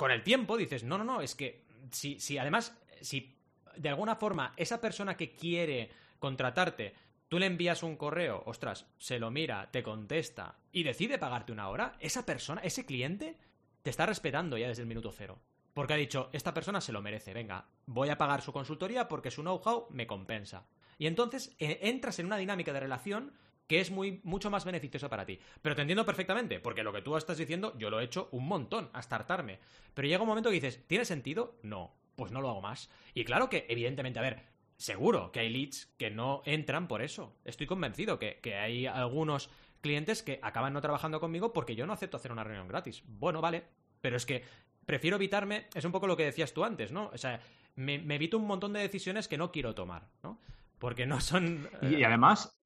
con 0.00 0.10
el 0.10 0.22
tiempo 0.22 0.56
dices, 0.56 0.82
no, 0.82 0.96
no, 0.96 1.04
no, 1.04 1.20
es 1.20 1.34
que 1.34 1.66
si, 1.90 2.18
si 2.20 2.38
además, 2.38 2.74
si 3.02 3.36
de 3.76 3.90
alguna 3.90 4.16
forma 4.16 4.54
esa 4.56 4.80
persona 4.80 5.14
que 5.14 5.34
quiere 5.34 5.90
contratarte, 6.18 6.94
tú 7.28 7.38
le 7.38 7.44
envías 7.44 7.82
un 7.82 7.96
correo, 7.96 8.42
ostras, 8.46 8.86
se 8.96 9.18
lo 9.18 9.30
mira, 9.30 9.70
te 9.70 9.82
contesta 9.82 10.56
y 10.72 10.84
decide 10.84 11.18
pagarte 11.18 11.52
una 11.52 11.68
hora, 11.68 11.98
esa 12.00 12.24
persona, 12.24 12.62
ese 12.62 12.86
cliente, 12.86 13.36
te 13.82 13.90
está 13.90 14.06
respetando 14.06 14.56
ya 14.56 14.68
desde 14.68 14.84
el 14.84 14.88
minuto 14.88 15.12
cero. 15.12 15.38
Porque 15.74 15.92
ha 15.92 15.98
dicho, 15.98 16.30
esta 16.32 16.54
persona 16.54 16.80
se 16.80 16.92
lo 16.92 17.02
merece, 17.02 17.34
venga, 17.34 17.66
voy 17.84 18.08
a 18.08 18.16
pagar 18.16 18.40
su 18.40 18.54
consultoría 18.54 19.06
porque 19.06 19.30
su 19.30 19.42
know-how 19.42 19.86
me 19.90 20.06
compensa. 20.06 20.66
Y 20.96 21.08
entonces 21.08 21.54
eh, 21.58 21.78
entras 21.82 22.18
en 22.20 22.24
una 22.24 22.38
dinámica 22.38 22.72
de 22.72 22.80
relación 22.80 23.34
que 23.70 23.78
es 23.78 23.92
muy, 23.92 24.20
mucho 24.24 24.50
más 24.50 24.64
beneficiosa 24.64 25.08
para 25.08 25.24
ti. 25.24 25.38
Pero 25.62 25.76
te 25.76 25.82
entiendo 25.82 26.04
perfectamente, 26.04 26.58
porque 26.58 26.82
lo 26.82 26.92
que 26.92 27.02
tú 27.02 27.16
estás 27.16 27.38
diciendo, 27.38 27.72
yo 27.78 27.88
lo 27.88 28.00
he 28.00 28.04
hecho 28.04 28.28
un 28.32 28.48
montón, 28.48 28.90
hasta 28.92 29.14
hartarme. 29.14 29.60
Pero 29.94 30.08
llega 30.08 30.22
un 30.22 30.28
momento 30.28 30.48
que 30.48 30.56
dices, 30.56 30.84
¿tiene 30.88 31.04
sentido? 31.04 31.56
No, 31.62 31.94
pues 32.16 32.32
no 32.32 32.40
lo 32.40 32.50
hago 32.50 32.60
más. 32.60 32.90
Y 33.14 33.22
claro 33.22 33.48
que, 33.48 33.66
evidentemente, 33.68 34.18
a 34.18 34.22
ver, 34.22 34.42
seguro 34.76 35.30
que 35.30 35.38
hay 35.38 35.50
leads 35.50 35.86
que 35.98 36.10
no 36.10 36.42
entran 36.46 36.88
por 36.88 37.00
eso. 37.00 37.36
Estoy 37.44 37.68
convencido 37.68 38.18
que, 38.18 38.40
que 38.40 38.56
hay 38.56 38.88
algunos 38.88 39.50
clientes 39.82 40.24
que 40.24 40.40
acaban 40.42 40.72
no 40.72 40.80
trabajando 40.80 41.20
conmigo 41.20 41.52
porque 41.52 41.76
yo 41.76 41.86
no 41.86 41.92
acepto 41.92 42.16
hacer 42.16 42.32
una 42.32 42.42
reunión 42.42 42.66
gratis. 42.66 43.04
Bueno, 43.06 43.40
vale, 43.40 43.62
pero 44.00 44.16
es 44.16 44.26
que 44.26 44.42
prefiero 44.84 45.14
evitarme, 45.14 45.68
es 45.76 45.84
un 45.84 45.92
poco 45.92 46.08
lo 46.08 46.16
que 46.16 46.24
decías 46.24 46.52
tú 46.52 46.64
antes, 46.64 46.90
¿no? 46.90 47.08
O 47.14 47.18
sea, 47.18 47.40
me, 47.76 48.00
me 48.00 48.16
evito 48.16 48.36
un 48.36 48.48
montón 48.48 48.72
de 48.72 48.80
decisiones 48.80 49.28
que 49.28 49.38
no 49.38 49.52
quiero 49.52 49.76
tomar, 49.76 50.08
¿no? 50.24 50.40
Porque 50.80 51.06
no 51.06 51.20
son... 51.20 51.70
Y, 51.82 51.94
y 51.98 52.02
eh, 52.02 52.06
además. 52.06 52.59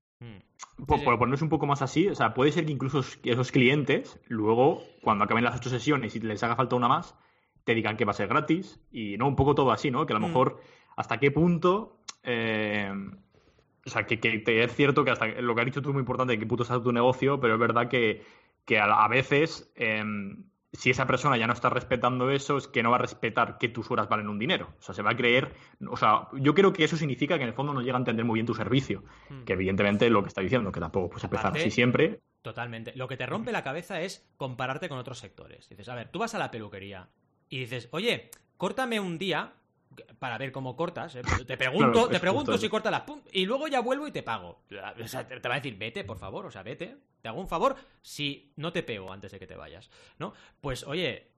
Por, 0.87 0.99
Sí, 0.99 1.01
sí. 1.01 1.05
por 1.05 1.19
ponerse 1.19 1.45
un 1.45 1.51
poco 1.51 1.67
más 1.67 1.83
así, 1.83 2.09
o 2.09 2.15
sea, 2.15 2.35
puede 2.35 2.53
ser 2.53 2.67
que 2.67 2.73
incluso 2.73 3.01
esos- 3.23 3.53
clientes, 3.53 4.19
luego, 4.29 4.83
cuando 5.03 5.25
acaben 5.25 5.45
las 5.45 5.57
ocho 5.57 5.71
sesiones 5.71 6.15
y 6.17 6.21
les 6.21 6.43
haga 6.43 6.57
falta 6.57 6.77
una 6.77 6.89
más, 6.89 7.15
te 7.65 7.75
digan 7.75 7.97
que 7.97 8.05
va 8.05 8.11
a 8.11 8.15
ser 8.15 8.29
gratis 8.29 8.81
y 8.93 9.17
no 9.17 9.27
un 9.29 9.37
poco 9.37 9.55
todo 9.55 9.71
así, 9.73 9.91
¿no? 9.91 10.05
Que 10.07 10.13
a 10.13 10.19
lo 10.19 10.21
Mm. 10.27 10.29
mejor 10.29 10.61
hasta 10.97 11.19
qué 11.19 11.31
punto. 11.31 11.99
eh, 12.27 12.91
o 13.87 13.91
sea, 13.91 14.07
que, 14.07 14.19
que 14.19 14.39
te- 14.39 14.65
es 14.65 14.75
cierto 14.75 15.05
que 15.05 15.11
hasta 15.11 15.27
lo 15.27 15.55
que 15.55 15.61
has 15.61 15.67
dicho 15.67 15.83
tú 15.83 15.91
es 15.91 15.93
muy 15.93 16.01
importante, 16.01 16.39
que 16.39 16.47
puto 16.47 16.63
está 16.63 16.83
tu 16.83 16.91
negocio, 16.91 17.39
pero 17.39 17.53
es 17.55 17.61
verdad 17.61 17.87
que, 17.89 18.23
que 18.65 18.79
a, 18.79 18.85
a 18.87 19.09
veces, 19.09 19.71
em, 19.77 20.45
si 20.75 20.91
esa 20.91 21.07
persona 21.07 21.37
ya 21.37 21.47
no 21.47 21.53
está 21.53 21.71
respetando 21.71 22.31
eso, 22.31 22.57
es 22.59 22.69
que 22.69 22.83
no 22.83 22.91
va 22.91 22.97
a 22.97 23.01
respetar 23.01 23.59
que 23.59 23.69
tus 23.69 23.91
horas 23.91 24.09
valen 24.09 24.29
un 24.29 24.39
dinero. 24.39 24.75
O 24.79 24.83
sea, 24.83 24.95
se 24.95 25.03
va 25.03 25.13
a 25.13 25.17
creer. 25.17 25.53
O 25.89 25.97
sea, 25.97 26.29
yo 26.35 26.55
creo 26.55 26.73
que 26.73 26.85
eso 26.85 26.97
significa 26.97 27.37
que 27.37 27.45
en 27.45 27.49
el 27.49 27.55
fondo 27.55 27.73
no 27.73 27.81
llega 27.81 27.97
a 27.97 27.99
entender 27.99 28.25
muy 28.25 28.35
bien 28.35 28.47
tu 28.47 28.55
servicio. 28.55 29.05
Mm. 29.31 29.45
Que 29.45 29.53
evidentemente 29.55 30.11
lo 30.11 30.23
que 30.23 30.29
está 30.29 30.41
diciendo, 30.41 30.71
que 30.73 30.81
tampoco 30.81 31.09
puedes 31.11 31.25
empezar 31.25 31.47
Aparte- 31.47 31.61
así 31.61 31.71
siempre. 31.71 32.21
Totalmente. 32.43 32.93
Lo 32.95 33.09
que 33.09 33.17
te 33.17 33.25
rompe 33.25 33.53
la 33.53 33.63
cabeza 33.63 34.03
es 34.03 34.29
compararte 34.37 34.89
con 34.89 34.99
otros 34.99 35.19
sectores. 35.19 35.69
Dices, 35.69 35.89
a 35.89 35.95
ver, 35.95 36.11
tú 36.11 36.19
vas 36.19 36.35
a 36.35 36.39
la 36.39 36.51
peluquería 36.51 37.09
y 37.49 37.61
dices, 37.61 37.89
oye, 37.93 38.31
córtame 38.59 39.01
un 39.01 39.17
día 39.17 39.55
para 40.19 40.39
ver 40.39 40.53
cómo 40.53 40.77
cortas. 40.77 41.17
¿eh? 41.17 41.23
Te 41.47 41.57
pregunto, 41.57 41.93
Claro, 41.93 42.09
te 42.09 42.21
pregunto 42.21 42.53
justo 42.53 42.67
si 42.67 42.69
cortas 42.69 42.93
las 42.93 43.03
pum, 43.03 43.21
y 43.33 43.47
luego 43.47 43.69
ya 43.69 43.81
vuelvo 43.81 44.07
y 44.07 44.13
te 44.13 44.23
pago. 44.23 44.63
O 45.03 45.09
sea, 45.09 45.27
te 45.27 45.41
te 45.41 45.49
va 45.49 45.55
a 45.55 45.59
decir, 45.59 45.77
vete, 45.77 46.05
por 46.05 46.19
favor, 46.19 46.47
o 46.47 46.51
sea, 46.51 46.63
vete. 46.63 46.97
Te 47.21 47.29
hago 47.29 47.41
un 47.41 47.49
favor 47.49 47.77
si 48.03 48.53
no 48.57 48.73
te 48.73 48.83
pego 48.83 49.13
antes 49.13 49.33
de 49.33 49.39
que 49.39 49.47
te 49.47 49.57
vayas, 49.57 49.91
¿no? 50.19 50.35
Pues, 50.61 50.85
oye, 50.85 51.31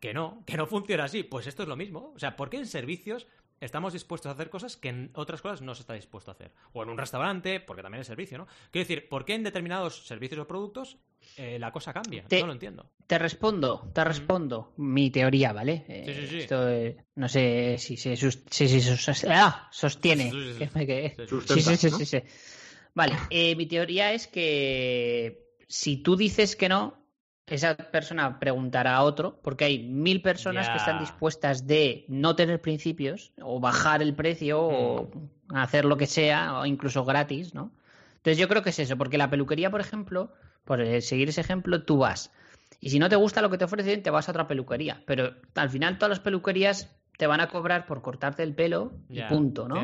que 0.00 0.14
no, 0.14 0.42
que 0.46 0.56
no 0.56 0.66
funciona 0.66 1.04
así. 1.04 1.22
Pues 1.22 1.46
esto 1.46 1.62
es 1.62 1.68
lo 1.68 1.76
mismo. 1.76 2.12
O 2.14 2.18
sea, 2.18 2.36
¿por 2.36 2.50
qué 2.50 2.56
en 2.56 2.66
servicios 2.66 3.26
estamos 3.60 3.92
dispuestos 3.92 4.30
a 4.30 4.32
hacer 4.32 4.50
cosas 4.50 4.76
que 4.76 4.88
en 4.88 5.10
otras 5.14 5.42
cosas 5.42 5.60
no 5.62 5.74
se 5.74 5.82
está 5.82 5.94
dispuesto 5.94 6.30
a 6.30 6.34
hacer? 6.34 6.52
O 6.72 6.82
en 6.82 6.88
un 6.88 6.98
restaurante, 6.98 7.60
porque 7.60 7.82
también 7.82 8.00
es 8.00 8.06
servicio, 8.06 8.38
¿no? 8.38 8.46
Quiero 8.70 8.86
decir, 8.88 9.08
¿por 9.08 9.24
qué 9.24 9.34
en 9.34 9.42
determinados 9.44 10.06
servicios 10.06 10.40
o 10.40 10.46
productos 10.46 10.96
eh, 11.36 11.58
la 11.58 11.70
cosa 11.72 11.92
cambia? 11.92 12.24
Te- 12.26 12.40
No 12.40 12.46
lo 12.46 12.52
entiendo. 12.52 12.90
Te 13.06 13.18
respondo, 13.18 13.90
te 13.92 14.04
respondo 14.04 14.72
mi 14.76 15.10
teoría, 15.10 15.52
¿vale? 15.52 15.84
Eh, 15.88 16.04
Sí, 16.06 16.14
sí, 16.14 16.26
sí. 16.28 16.38
Esto 16.38 16.68
eh, 16.68 16.96
no 17.16 17.28
sé 17.28 17.76
si 17.78 17.96
se 17.96 18.14
ah, 19.28 19.68
sostiene. 19.72 20.30
Sí, 20.30 20.30
sí, 20.30 20.52
sí. 20.54 20.64
Sí, 21.16 21.26
sí. 21.26 21.36
Sí, 21.48 21.60
sí, 21.62 21.76
sí, 21.76 21.90
sí, 21.90 22.06
sí. 22.06 22.22
Vale, 22.94 23.16
mi 23.56 23.66
teoría 23.66 24.12
es 24.12 24.26
que 24.26 25.54
si 25.68 25.98
tú 25.98 26.16
dices 26.16 26.56
que 26.56 26.68
no, 26.68 26.99
esa 27.54 27.76
persona 27.76 28.38
preguntará 28.38 28.96
a 28.96 29.02
otro, 29.02 29.40
porque 29.42 29.64
hay 29.64 29.78
mil 29.88 30.22
personas 30.22 30.70
que 30.70 30.78
están 30.78 30.98
dispuestas 30.98 31.66
de 31.66 32.04
no 32.08 32.36
tener 32.36 32.60
principios, 32.60 33.32
o 33.40 33.60
bajar 33.60 34.02
el 34.02 34.14
precio, 34.14 34.60
o 34.62 35.10
Mm. 35.14 35.56
hacer 35.56 35.84
lo 35.84 35.96
que 35.96 36.06
sea, 36.06 36.58
o 36.58 36.66
incluso 36.66 37.04
gratis, 37.04 37.54
¿no? 37.54 37.72
Entonces 38.16 38.38
yo 38.38 38.48
creo 38.48 38.62
que 38.62 38.70
es 38.70 38.78
eso, 38.78 38.96
porque 38.96 39.18
la 39.18 39.30
peluquería, 39.30 39.70
por 39.70 39.80
ejemplo, 39.80 40.32
por 40.64 40.80
eh, 40.80 41.00
seguir 41.00 41.28
ese 41.28 41.40
ejemplo, 41.40 41.82
tú 41.84 41.98
vas. 41.98 42.30
Y 42.80 42.90
si 42.90 42.98
no 42.98 43.08
te 43.08 43.16
gusta 43.16 43.42
lo 43.42 43.50
que 43.50 43.58
te 43.58 43.64
ofrecen, 43.64 44.02
te 44.02 44.10
vas 44.10 44.28
a 44.28 44.32
otra 44.32 44.46
peluquería. 44.48 45.02
Pero 45.06 45.34
al 45.54 45.70
final 45.70 45.98
todas 45.98 46.10
las 46.10 46.20
peluquerías 46.20 46.88
te 47.20 47.26
van 47.28 47.40
a 47.40 47.46
cobrar 47.48 47.86
por 47.86 48.00
cortarte 48.02 48.42
el 48.42 48.54
pelo 48.54 48.92
y 49.08 49.20
punto, 49.22 49.68
¿no? 49.68 49.76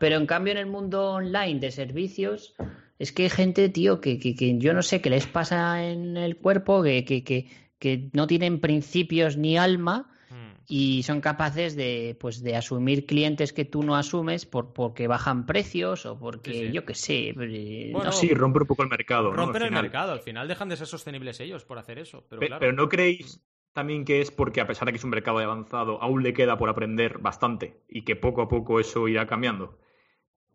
Pero 0.00 0.16
en 0.16 0.26
cambio 0.26 0.50
en 0.52 0.58
el 0.58 0.66
mundo 0.66 1.10
online 1.12 1.60
de 1.60 1.70
servicios 1.70 2.54
es 2.98 3.12
que 3.12 3.24
hay 3.24 3.30
gente, 3.30 3.68
tío, 3.68 4.00
que, 4.00 4.18
que, 4.18 4.34
que 4.34 4.58
yo 4.58 4.72
no 4.74 4.82
sé 4.82 5.00
qué 5.00 5.10
les 5.10 5.26
pasa 5.26 5.84
en 5.84 6.16
el 6.16 6.36
cuerpo, 6.38 6.82
que, 6.82 7.04
que, 7.04 7.22
que, 7.22 7.48
que 7.78 8.08
no 8.14 8.26
tienen 8.26 8.60
principios 8.60 9.36
ni 9.36 9.56
alma 9.56 10.06
Mm. 10.32 10.62
y 10.68 11.02
son 11.02 11.20
capaces 11.20 11.74
de, 11.74 12.16
pues, 12.20 12.40
de 12.44 12.54
asumir 12.54 13.04
clientes 13.04 13.52
que 13.52 13.64
tú 13.64 13.82
no 13.82 13.96
asumes 13.96 14.46
por, 14.46 14.72
porque 14.72 15.08
bajan 15.08 15.44
precios 15.44 16.06
o 16.06 16.20
porque, 16.20 16.52
Sí, 16.52 16.66
sí. 16.68 16.72
yo 16.72 16.84
qué 16.84 16.94
sé. 16.94 17.28
eh, 17.30 17.90
Bueno, 17.92 18.10
no. 18.10 18.12
Sí, 18.12 18.32
rompe 18.32 18.60
un 18.60 18.66
poco 18.68 18.84
el 18.84 18.88
mercado. 18.90 19.32
Rompen 19.32 19.62
el 19.62 19.68
final. 19.70 19.82
mercado, 19.82 20.12
al 20.12 20.20
final 20.20 20.46
dejan 20.46 20.68
de 20.68 20.76
ser 20.76 20.86
sostenibles 20.86 21.40
ellos 21.40 21.64
por 21.64 21.78
hacer 21.80 21.98
eso. 21.98 22.24
Pero 22.28 22.38
Pe- 22.38 22.46
claro. 22.46 22.60
Pero 22.60 22.72
¿no 22.74 22.88
creéis 22.88 23.40
también 23.72 24.04
que 24.04 24.20
es 24.20 24.30
porque 24.30 24.60
a 24.60 24.66
pesar 24.66 24.86
de 24.86 24.92
que 24.92 24.98
es 24.98 25.04
un 25.04 25.10
mercado 25.10 25.38
avanzado, 25.38 26.02
aún 26.02 26.22
le 26.22 26.32
queda 26.34 26.58
por 26.58 26.68
aprender 26.68 27.18
bastante 27.18 27.80
y 27.88 28.02
que 28.02 28.16
poco 28.16 28.42
a 28.42 28.48
poco 28.48 28.80
eso 28.80 29.06
irá 29.08 29.26
cambiando? 29.26 29.78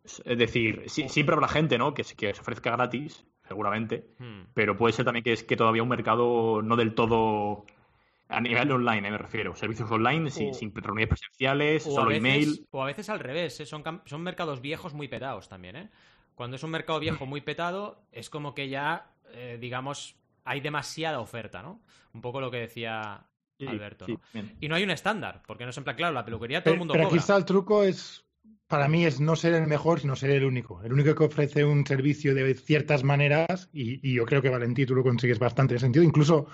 Es 0.04 0.38
decir, 0.38 0.84
sí- 0.88 1.10
siempre 1.10 1.34
habrá 1.34 1.48
gente, 1.48 1.78
¿no? 1.78 1.94
Que, 1.94 2.04
se- 2.04 2.16
que 2.16 2.34
se 2.34 2.42
ofrezca 2.42 2.72
gratis, 2.72 3.26
seguramente, 3.48 4.08
Mm. 4.20 4.42
pero 4.54 4.78
puede 4.78 4.94
ser 4.94 5.06
también 5.06 5.24
que 5.24 5.34
es 5.34 5.44
que 5.44 5.56
todavía 5.58 5.82
un 5.84 5.90
mercado 5.90 6.62
no 6.62 6.76
del 6.76 6.94
todo 6.94 7.66
a 8.28 8.42
nivel 8.42 8.72
online, 8.72 9.08
eh, 9.08 9.12
me 9.12 9.18
refiero, 9.18 9.56
servicios 9.56 9.90
online, 9.92 10.30
sin, 10.32 10.50
O- 10.52 10.54
sin 10.54 10.74
reuniones 10.76 11.08
presenciales, 11.10 11.86
O 11.88 11.92
solo 11.92 12.10
veces, 12.10 12.20
email. 12.26 12.68
o 12.72 12.84
a 12.84 12.86
veces 12.88 13.10
al 13.10 13.20
revés, 13.20 13.60
¿eh? 13.60 13.66
son, 13.66 13.84
son 14.06 14.22
mercados 14.22 14.62
viejos 14.62 14.94
muy 14.94 15.08
petados 15.08 15.48
también, 15.48 15.76
¿eh? 15.76 15.90
Cuando 16.36 16.56
es 16.58 16.64
un 16.64 16.72
mercado 16.72 17.00
viejo 17.00 17.26
muy 17.26 17.42
petado, 17.42 18.02
es 18.12 18.30
como 18.30 18.54
que 18.54 18.68
ya, 18.68 19.12
eh, 19.32 19.58
digamos, 19.60 20.18
hay 20.46 20.62
demasiada 20.62 21.20
oferta, 21.20 21.62
¿no? 21.62 21.82
Un 22.14 22.22
poco 22.22 22.40
lo 22.40 22.50
que 22.50 22.58
decía 22.58 23.28
Sí, 23.58 23.68
Alberto, 23.68 24.06
sí, 24.06 24.18
¿no? 24.34 24.42
Y 24.60 24.68
no 24.68 24.76
hay 24.76 24.84
un 24.84 24.92
estándar, 24.92 25.42
porque 25.48 25.64
no 25.64 25.70
es 25.70 25.78
en 25.78 25.86
plan, 25.86 25.96
claro, 25.96 26.14
la 26.14 26.26
peluquería 26.26 26.62
todo 26.62 26.74
el 26.74 26.80
mundo 26.80 26.94
pero 26.94 27.08
aquí 27.08 27.18
está 27.18 27.38
el 27.38 27.46
truco, 27.46 27.84
es 27.84 28.26
para 28.68 28.88
mí 28.88 29.06
es 29.06 29.20
no 29.22 29.36
ser 29.36 29.54
el 29.54 29.68
mejor, 29.68 30.00
sino 30.00 30.16
ser 30.16 30.32
el 30.32 30.44
único. 30.44 30.82
El 30.84 30.92
único 30.92 31.16
que 31.16 31.24
ofrece 31.24 31.64
un 31.64 31.86
servicio 31.86 32.34
de 32.34 32.54
ciertas 32.56 33.04
maneras, 33.04 33.70
y, 33.72 34.08
y 34.08 34.16
yo 34.16 34.26
creo 34.26 34.42
que 34.42 34.50
Valentí 34.50 34.86
tú 34.86 34.96
lo 34.96 35.04
consigues 35.04 35.40
bastante 35.40 35.74
en 35.74 35.78
ese 35.78 35.86
sentido, 35.86 36.04
incluso, 36.04 36.48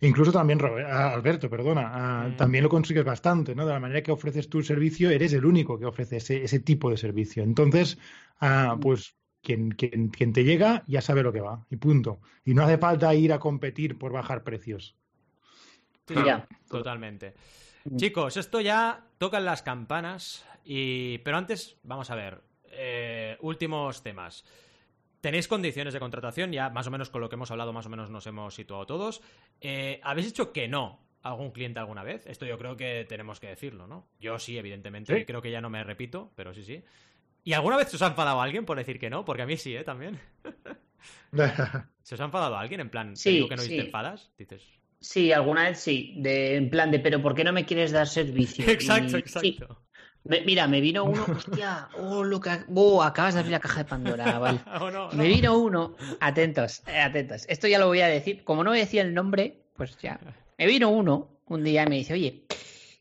incluso 0.00 0.32
también 0.32 0.58
Robe- 0.58 0.84
ah, 0.84 1.12
Alberto, 1.14 1.48
perdona, 1.48 2.28
Mm. 2.28 2.36
también 2.36 2.64
lo 2.64 2.68
consigues 2.70 3.04
bastante, 3.04 3.54
¿no? 3.54 3.64
De 3.66 3.72
la 3.72 3.80
manera 3.80 4.02
que 4.02 4.12
ofreces 4.12 4.48
tu 4.48 4.62
servicio, 4.62 5.10
eres 5.10 5.32
el 5.32 5.44
único 5.46 5.78
que 5.78 5.86
ofrece 5.86 6.16
ese, 6.16 6.44
ese 6.44 6.60
tipo 6.60 6.90
de 6.90 6.96
servicio. 6.96 7.42
Entonces, 7.42 7.98
ah, 8.40 8.76
pues 8.80 9.14
quien, 9.44 9.70
quien, 9.72 10.08
quien 10.08 10.32
te 10.32 10.42
llega 10.42 10.82
ya 10.86 11.00
sabe 11.00 11.22
lo 11.22 11.32
que 11.32 11.40
va, 11.40 11.64
y 11.70 11.76
punto. 11.76 12.20
Y 12.44 12.54
no 12.54 12.64
hace 12.64 12.78
falta 12.78 13.14
ir 13.14 13.32
a 13.32 13.38
competir 13.38 13.98
por 13.98 14.12
bajar 14.12 14.42
precios. 14.42 14.96
Sí, 16.08 16.14
Ya. 16.26 16.46
Totalmente. 16.68 17.34
Mm. 17.84 17.96
Chicos, 17.96 18.36
esto 18.36 18.60
ya 18.60 19.06
tocan 19.18 19.44
las 19.44 19.62
campanas, 19.62 20.44
y... 20.64 21.18
pero 21.18 21.36
antes, 21.36 21.76
vamos 21.82 22.10
a 22.10 22.14
ver, 22.14 22.40
eh, 22.72 23.36
últimos 23.40 24.02
temas. 24.02 24.44
¿Tenéis 25.20 25.48
condiciones 25.48 25.94
de 25.94 26.00
contratación? 26.00 26.52
Ya 26.52 26.68
más 26.68 26.86
o 26.86 26.90
menos 26.90 27.08
con 27.08 27.20
lo 27.22 27.28
que 27.28 27.36
hemos 27.36 27.50
hablado, 27.50 27.72
más 27.72 27.86
o 27.86 27.90
menos 27.90 28.10
nos 28.10 28.26
hemos 28.26 28.54
situado 28.54 28.84
todos. 28.84 29.22
Eh, 29.60 30.00
¿Habéis 30.02 30.26
dicho 30.26 30.52
que 30.52 30.68
no 30.68 31.00
a 31.22 31.30
algún 31.30 31.50
cliente 31.52 31.78
alguna 31.78 32.02
vez? 32.02 32.26
Esto 32.26 32.44
yo 32.44 32.58
creo 32.58 32.76
que 32.76 33.06
tenemos 33.08 33.40
que 33.40 33.46
decirlo, 33.46 33.86
¿no? 33.86 34.06
Yo 34.20 34.38
sí, 34.38 34.58
evidentemente, 34.58 35.16
Sí. 35.20 35.24
creo 35.24 35.40
que 35.40 35.50
ya 35.50 35.62
no 35.62 35.70
me 35.70 35.82
repito, 35.82 36.30
pero 36.34 36.52
sí, 36.52 36.62
sí. 36.62 36.82
¿Y 37.44 37.52
alguna 37.52 37.76
vez 37.76 37.88
se 37.88 37.96
os 37.96 38.02
ha 38.02 38.06
enfadado 38.08 38.40
alguien 38.40 38.64
por 38.64 38.76
decir 38.78 38.98
que 38.98 39.10
no? 39.10 39.24
Porque 39.24 39.42
a 39.42 39.46
mí 39.46 39.56
sí, 39.56 39.76
¿eh? 39.76 39.84
También. 39.84 40.18
¿Se 42.02 42.14
os 42.14 42.20
ha 42.20 42.24
enfadado 42.24 42.56
alguien? 42.56 42.80
En 42.80 42.90
plan, 42.90 43.10
te 43.10 43.16
Sí, 43.20 43.30
digo 43.30 43.48
que 43.48 43.56
no 43.56 43.62
sí. 43.62 43.68
te 43.68 43.80
enfadas. 43.82 44.30
Dices... 44.38 44.62
Sí, 45.00 45.32
alguna 45.32 45.64
vez 45.64 45.78
sí, 45.80 46.14
de, 46.18 46.56
en 46.56 46.70
plan 46.70 46.90
de, 46.90 46.98
pero 46.98 47.20
¿por 47.20 47.34
qué 47.34 47.44
no 47.44 47.52
me 47.52 47.66
quieres 47.66 47.92
dar 47.92 48.06
servicio? 48.08 48.66
Exacto, 48.68 49.16
Y- 49.18 49.20
exacto. 49.20 49.40
sí. 49.40 49.58
Me- 50.24 50.40
mira, 50.40 50.66
me 50.66 50.80
vino 50.80 51.04
uno, 51.04 51.24
hostia, 51.36 51.88
oh, 51.98 52.24
lo 52.24 52.40
que- 52.40 52.64
oh, 52.74 53.02
acabas 53.02 53.34
de 53.34 53.40
abrir 53.40 53.52
la 53.52 53.60
caja 53.60 53.80
de 53.84 53.90
Pandora, 53.90 54.38
vale. 54.38 54.60
Oh, 54.80 54.90
no, 54.90 55.08
Me 55.12 55.16
no. 55.28 55.34
vino 55.34 55.58
uno, 55.58 55.96
atentos, 56.20 56.82
eh, 56.86 56.98
atentos. 56.98 57.44
Esto 57.50 57.68
ya 57.68 57.78
lo 57.78 57.88
voy 57.88 58.00
a 58.00 58.06
decir. 58.08 58.42
Como 58.44 58.64
no 58.64 58.70
me 58.70 58.78
decía 58.78 59.02
el 59.02 59.12
nombre, 59.12 59.64
pues 59.76 59.98
ya. 59.98 60.18
Me 60.56 60.66
vino 60.66 60.88
uno 60.88 61.28
un 61.46 61.62
día 61.62 61.82
y 61.82 61.88
me 61.90 61.96
dice, 61.96 62.14
oye, 62.14 62.44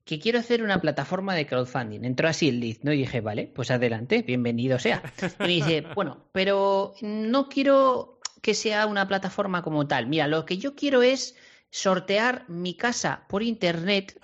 que 0.05 0.19
quiero 0.19 0.39
hacer 0.39 0.61
una 0.63 0.81
plataforma 0.81 1.33
de 1.35 1.45
crowdfunding. 1.47 2.03
Entró 2.03 2.27
así 2.27 2.49
el 2.49 2.59
lead, 2.59 2.77
¿no? 2.83 2.91
Y 2.91 2.97
dije, 2.97 3.21
vale, 3.21 3.47
pues 3.47 3.71
adelante, 3.71 4.21
bienvenido 4.21 4.77
sea. 4.79 5.01
Y 5.39 5.43
me 5.43 5.47
dice, 5.47 5.85
bueno, 5.95 6.25
pero 6.31 6.93
no 7.01 7.47
quiero 7.47 8.19
que 8.41 8.53
sea 8.53 8.85
una 8.87 9.07
plataforma 9.07 9.61
como 9.61 9.87
tal. 9.87 10.07
Mira, 10.07 10.27
lo 10.27 10.45
que 10.45 10.57
yo 10.57 10.75
quiero 10.75 11.01
es 11.03 11.35
sortear 11.69 12.45
mi 12.49 12.75
casa 12.75 13.23
por 13.29 13.43
internet 13.43 14.19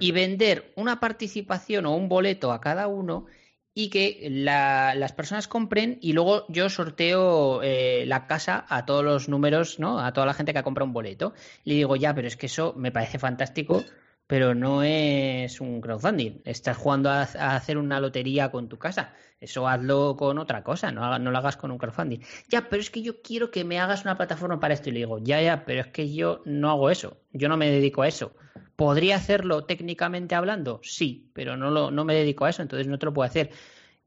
y 0.00 0.12
vender 0.12 0.72
una 0.76 1.00
participación 1.00 1.86
o 1.86 1.96
un 1.96 2.08
boleto 2.08 2.52
a 2.52 2.60
cada 2.60 2.86
uno 2.86 3.26
y 3.72 3.88
que 3.88 4.28
la- 4.30 4.94
las 4.94 5.12
personas 5.12 5.48
compren 5.48 5.98
y 6.02 6.12
luego 6.12 6.44
yo 6.48 6.68
sorteo 6.68 7.62
eh, 7.62 8.04
la 8.06 8.26
casa 8.26 8.66
a 8.68 8.84
todos 8.84 9.02
los 9.04 9.28
números, 9.28 9.78
¿no? 9.78 10.00
A 10.00 10.12
toda 10.12 10.26
la 10.26 10.34
gente 10.34 10.52
que 10.52 10.58
ha 10.58 10.62
comprado 10.62 10.86
un 10.86 10.92
boleto. 10.92 11.32
Le 11.64 11.74
digo, 11.74 11.96
ya, 11.96 12.14
pero 12.14 12.28
es 12.28 12.36
que 12.36 12.46
eso 12.46 12.74
me 12.76 12.92
parece 12.92 13.18
fantástico, 13.18 13.84
pero 14.30 14.54
no 14.54 14.84
es 14.84 15.60
un 15.60 15.80
crowdfunding. 15.80 16.42
Estás 16.44 16.76
jugando 16.76 17.10
a, 17.10 17.22
hacer 17.22 17.76
una 17.76 17.98
lotería 17.98 18.52
con 18.52 18.68
tu 18.68 18.78
casa. 18.78 19.12
Eso 19.40 19.66
hazlo 19.66 20.14
con 20.16 20.38
otra 20.38 20.62
cosa, 20.62 20.92
no, 20.92 21.18
no 21.18 21.32
lo 21.32 21.38
hagas 21.38 21.56
con 21.56 21.72
un 21.72 21.78
crowdfunding. 21.78 22.20
Ya, 22.48 22.68
pero 22.68 22.80
es 22.80 22.90
que 22.90 23.02
yo 23.02 23.22
quiero 23.22 23.50
que 23.50 23.64
me 23.64 23.80
hagas 23.80 24.02
una 24.02 24.16
plataforma 24.16 24.60
para 24.60 24.74
esto. 24.74 24.88
Y 24.88 24.92
le 24.92 24.98
digo, 25.00 25.18
ya, 25.18 25.42
ya, 25.42 25.64
pero 25.64 25.80
es 25.80 25.88
que 25.88 26.14
yo 26.14 26.42
no 26.44 26.70
hago 26.70 26.90
eso. 26.90 27.16
Yo 27.32 27.48
no 27.48 27.56
me 27.56 27.72
dedico 27.72 28.02
a 28.02 28.08
eso. 28.08 28.32
¿Podría 28.76 29.16
hacerlo 29.16 29.64
técnicamente 29.64 30.36
hablando? 30.36 30.78
Sí, 30.84 31.32
pero 31.34 31.56
no, 31.56 31.72
lo, 31.72 31.90
no 31.90 32.04
me 32.04 32.14
dedico 32.14 32.44
a 32.44 32.50
eso, 32.50 32.62
entonces 32.62 32.86
no 32.86 33.00
te 33.00 33.06
lo 33.06 33.12
puedo 33.12 33.26
hacer. 33.26 33.50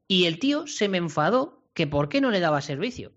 Y 0.08 0.24
el 0.24 0.38
tío 0.38 0.66
se 0.66 0.88
me 0.88 0.96
enfadó 0.96 1.62
que 1.74 1.86
por 1.86 2.08
qué 2.08 2.22
no 2.22 2.30
le 2.30 2.40
daba 2.40 2.62
servicio. 2.62 3.12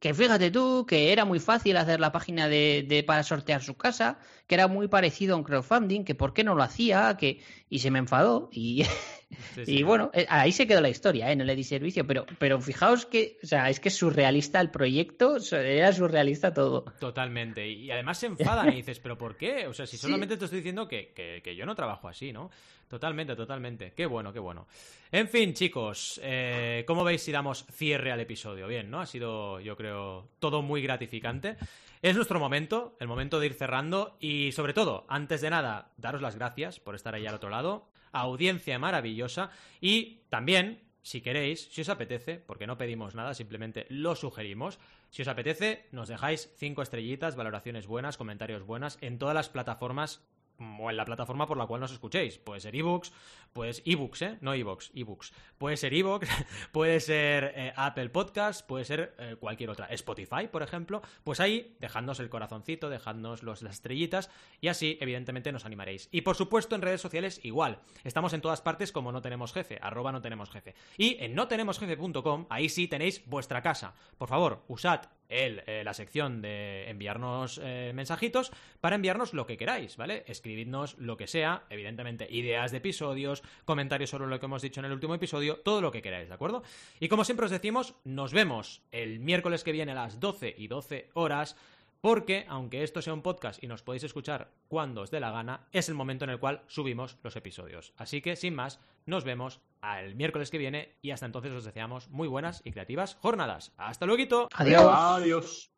Que 0.00 0.14
fíjate 0.14 0.50
tú, 0.50 0.86
que 0.88 1.12
era 1.12 1.24
muy 1.26 1.40
fácil 1.40 1.76
hacer 1.76 2.00
la 2.00 2.10
página 2.12 2.48
de, 2.48 2.84
de- 2.88 3.02
para 3.04 3.22
sortear 3.22 3.62
su 3.62 3.76
casa, 3.76 4.18
que 4.46 4.54
era 4.54 4.66
muy 4.68 4.88
parecido 4.88 5.34
a 5.34 5.38
un 5.38 5.44
crowdfunding, 5.44 6.04
que 6.04 6.14
por 6.14 6.32
qué 6.32 6.42
no 6.44 6.54
lo 6.54 6.62
hacía, 6.62 7.16
que 7.18 7.42
y 7.68 7.80
se 7.80 7.90
me 7.90 7.98
enfadó 7.98 8.48
y, 8.52 8.84
Sí, 9.54 9.64
sí. 9.64 9.76
y 9.78 9.82
bueno, 9.82 10.10
eh, 10.12 10.26
ahí 10.28 10.50
se 10.52 10.66
quedó 10.66 10.80
la 10.80 10.88
historia, 10.88 11.30
¿eh? 11.30 11.36
no 11.36 11.44
le 11.44 11.54
di 11.56 11.62
servicio, 11.64 12.06
pero, 12.06 12.26
pero 12.38 12.60
fijaos 12.60 13.06
que, 13.06 13.38
o 13.42 13.46
sea, 13.46 13.70
es 13.70 13.78
que 13.80 13.88
es 13.88 13.96
surrealista 13.96 14.60
el 14.60 14.70
proyecto, 14.70 15.36
era 15.52 15.92
surrealista 15.92 16.52
todo. 16.52 16.84
Totalmente. 16.98 17.68
Y 17.68 17.90
además 17.90 18.18
se 18.18 18.26
enfadan 18.66 18.72
y 18.72 18.76
dices, 18.76 18.98
¿pero 19.00 19.16
por 19.16 19.36
qué? 19.36 19.66
O 19.66 19.72
sea, 19.72 19.86
si 19.86 19.96
Sí. 19.96 20.02
solamente 20.02 20.36
te 20.36 20.44
estoy 20.44 20.58
diciendo 20.58 20.88
que, 20.88 21.12
que- 21.14 21.40
que 21.42 21.54
yo 21.56 21.64
no 21.66 21.74
trabajo 21.74 22.08
así, 22.08 22.32
¿no? 22.32 22.50
Totalmente, 22.88 23.36
totalmente. 23.36 23.92
Qué 23.96 24.04
bueno, 24.06 24.32
qué 24.32 24.40
bueno. 24.40 24.66
En 25.12 25.28
fin, 25.28 25.54
chicos, 25.54 26.20
eh, 26.24 26.82
¿cómo 26.86 27.04
veis 27.04 27.22
si 27.22 27.30
damos 27.30 27.64
cierre 27.72 28.10
al 28.10 28.18
episodio? 28.20 28.66
Bien, 28.66 28.90
¿no? 28.90 29.00
Ha 29.00 29.06
sido, 29.06 29.60
yo 29.60 29.76
creo, 29.76 30.28
todo 30.40 30.60
muy 30.62 30.82
gratificante. 30.82 31.56
Es 32.02 32.16
nuestro 32.16 32.40
momento, 32.40 32.96
el 32.98 33.06
momento 33.06 33.38
de 33.38 33.46
ir 33.46 33.54
cerrando 33.54 34.16
y 34.18 34.50
sobre 34.52 34.72
todo, 34.72 35.04
antes 35.08 35.40
de 35.40 35.50
nada, 35.50 35.92
daros 35.98 36.20
las 36.20 36.34
gracias 36.36 36.80
por 36.80 36.96
estar 36.96 37.14
ahí 37.14 37.26
al 37.26 37.34
otro 37.36 37.48
lado. 37.50 37.86
Audiencia 38.12 38.78
maravillosa. 38.78 39.50
Y 39.80 40.22
también, 40.28 40.82
si 41.02 41.20
queréis, 41.20 41.68
si 41.72 41.80
os 41.80 41.88
apetece, 41.88 42.36
porque 42.38 42.66
no 42.66 42.78
pedimos 42.78 43.14
nada, 43.14 43.34
simplemente 43.34 43.86
lo 43.88 44.16
sugerimos, 44.16 44.78
si 45.10 45.22
os 45.22 45.28
apetece, 45.28 45.88
nos 45.92 46.08
dejáis 46.08 46.52
cinco 46.56 46.82
estrellitas, 46.82 47.36
valoraciones 47.36 47.86
buenas, 47.86 48.16
comentarios 48.16 48.64
buenas 48.64 48.98
en 49.00 49.18
todas 49.18 49.34
las 49.34 49.48
plataformas 49.48 50.22
o 50.60 50.90
en 50.90 50.96
la 50.96 51.04
plataforma 51.04 51.46
por 51.46 51.56
la 51.56 51.66
cual 51.66 51.80
nos 51.80 51.92
escuchéis. 51.92 52.38
Puede 52.38 52.60
ser 52.60 52.76
ebooks, 52.76 53.12
pues 53.52 53.82
ebooks, 53.84 54.22
¿eh? 54.22 54.38
No 54.40 54.54
ebooks, 54.54 54.90
ebooks. 54.94 55.32
Puede 55.58 55.76
ser 55.76 55.94
ebooks, 55.94 56.28
puede 56.72 57.00
ser 57.00 57.52
eh, 57.56 57.72
Apple 57.76 58.10
Podcast, 58.10 58.66
puede 58.66 58.84
ser 58.84 59.14
eh, 59.18 59.36
cualquier 59.38 59.70
otra. 59.70 59.86
Spotify, 59.86 60.48
por 60.50 60.62
ejemplo. 60.62 61.02
Pues 61.24 61.40
ahí, 61.40 61.76
dejadnos 61.80 62.20
el 62.20 62.28
corazoncito, 62.28 62.90
dejadnos 62.90 63.42
las 63.42 63.62
estrellitas 63.62 64.30
y 64.60 64.68
así, 64.68 64.98
evidentemente, 65.00 65.52
nos 65.52 65.64
animaréis. 65.64 66.08
Y 66.12 66.22
por 66.22 66.36
supuesto, 66.36 66.74
en 66.74 66.82
redes 66.82 67.00
sociales, 67.00 67.40
igual. 67.42 67.78
Estamos 68.04 68.32
en 68.32 68.40
todas 68.40 68.60
partes 68.60 68.92
como 68.92 69.12
no 69.12 69.22
tenemos 69.22 69.52
jefe, 69.52 69.78
arroba 69.80 70.12
no 70.12 70.20
tenemos 70.20 70.50
jefe. 70.50 70.74
Y 70.96 71.16
en 71.20 71.34
notenemosjefe.com, 71.34 72.46
ahí 72.50 72.68
sí 72.68 72.88
tenéis 72.88 73.24
vuestra 73.26 73.62
casa. 73.62 73.94
Por 74.18 74.28
favor, 74.28 74.62
usad 74.68 75.02
el, 75.30 75.62
eh, 75.66 75.82
la 75.84 75.94
sección 75.94 76.42
de 76.42 76.90
enviarnos 76.90 77.60
eh, 77.62 77.92
mensajitos 77.94 78.52
para 78.80 78.96
enviarnos 78.96 79.32
lo 79.32 79.46
que 79.46 79.56
queráis, 79.56 79.96
¿vale? 79.96 80.24
Escribidnos 80.26 80.98
lo 80.98 81.16
que 81.16 81.26
sea, 81.26 81.64
evidentemente 81.70 82.26
ideas 82.30 82.70
de 82.70 82.78
episodios, 82.78 83.42
comentarios 83.64 84.10
sobre 84.10 84.26
lo 84.26 84.38
que 84.38 84.46
hemos 84.46 84.62
dicho 84.62 84.80
en 84.80 84.86
el 84.86 84.92
último 84.92 85.14
episodio, 85.14 85.56
todo 85.60 85.80
lo 85.80 85.90
que 85.90 86.02
queráis, 86.02 86.28
¿de 86.28 86.34
acuerdo? 86.34 86.62
Y 86.98 87.08
como 87.08 87.24
siempre 87.24 87.46
os 87.46 87.52
decimos, 87.52 87.94
nos 88.04 88.32
vemos 88.32 88.82
el 88.90 89.20
miércoles 89.20 89.64
que 89.64 89.72
viene 89.72 89.92
a 89.92 89.96
las 89.96 90.20
12 90.20 90.54
y 90.58 90.68
12 90.68 91.10
horas. 91.14 91.56
Porque, 92.00 92.46
aunque 92.48 92.82
esto 92.82 93.02
sea 93.02 93.12
un 93.12 93.22
podcast 93.22 93.62
y 93.62 93.66
nos 93.66 93.82
podéis 93.82 94.04
escuchar 94.04 94.50
cuando 94.68 95.02
os 95.02 95.10
dé 95.10 95.20
la 95.20 95.30
gana, 95.30 95.68
es 95.72 95.88
el 95.88 95.94
momento 95.94 96.24
en 96.24 96.30
el 96.30 96.40
cual 96.40 96.62
subimos 96.66 97.18
los 97.22 97.36
episodios. 97.36 97.92
Así 97.96 98.22
que, 98.22 98.36
sin 98.36 98.54
más, 98.54 98.80
nos 99.06 99.24
vemos 99.24 99.60
el 99.98 100.14
miércoles 100.14 100.50
que 100.50 100.58
viene 100.58 100.96
y 101.02 101.10
hasta 101.10 101.26
entonces 101.26 101.52
os 101.52 101.64
deseamos 101.64 102.08
muy 102.08 102.28
buenas 102.28 102.62
y 102.64 102.72
creativas 102.72 103.16
jornadas. 103.20 103.72
¡Hasta 103.76 104.06
luego! 104.06 104.48
Adiós. 104.54 104.86
Adiós. 104.88 105.70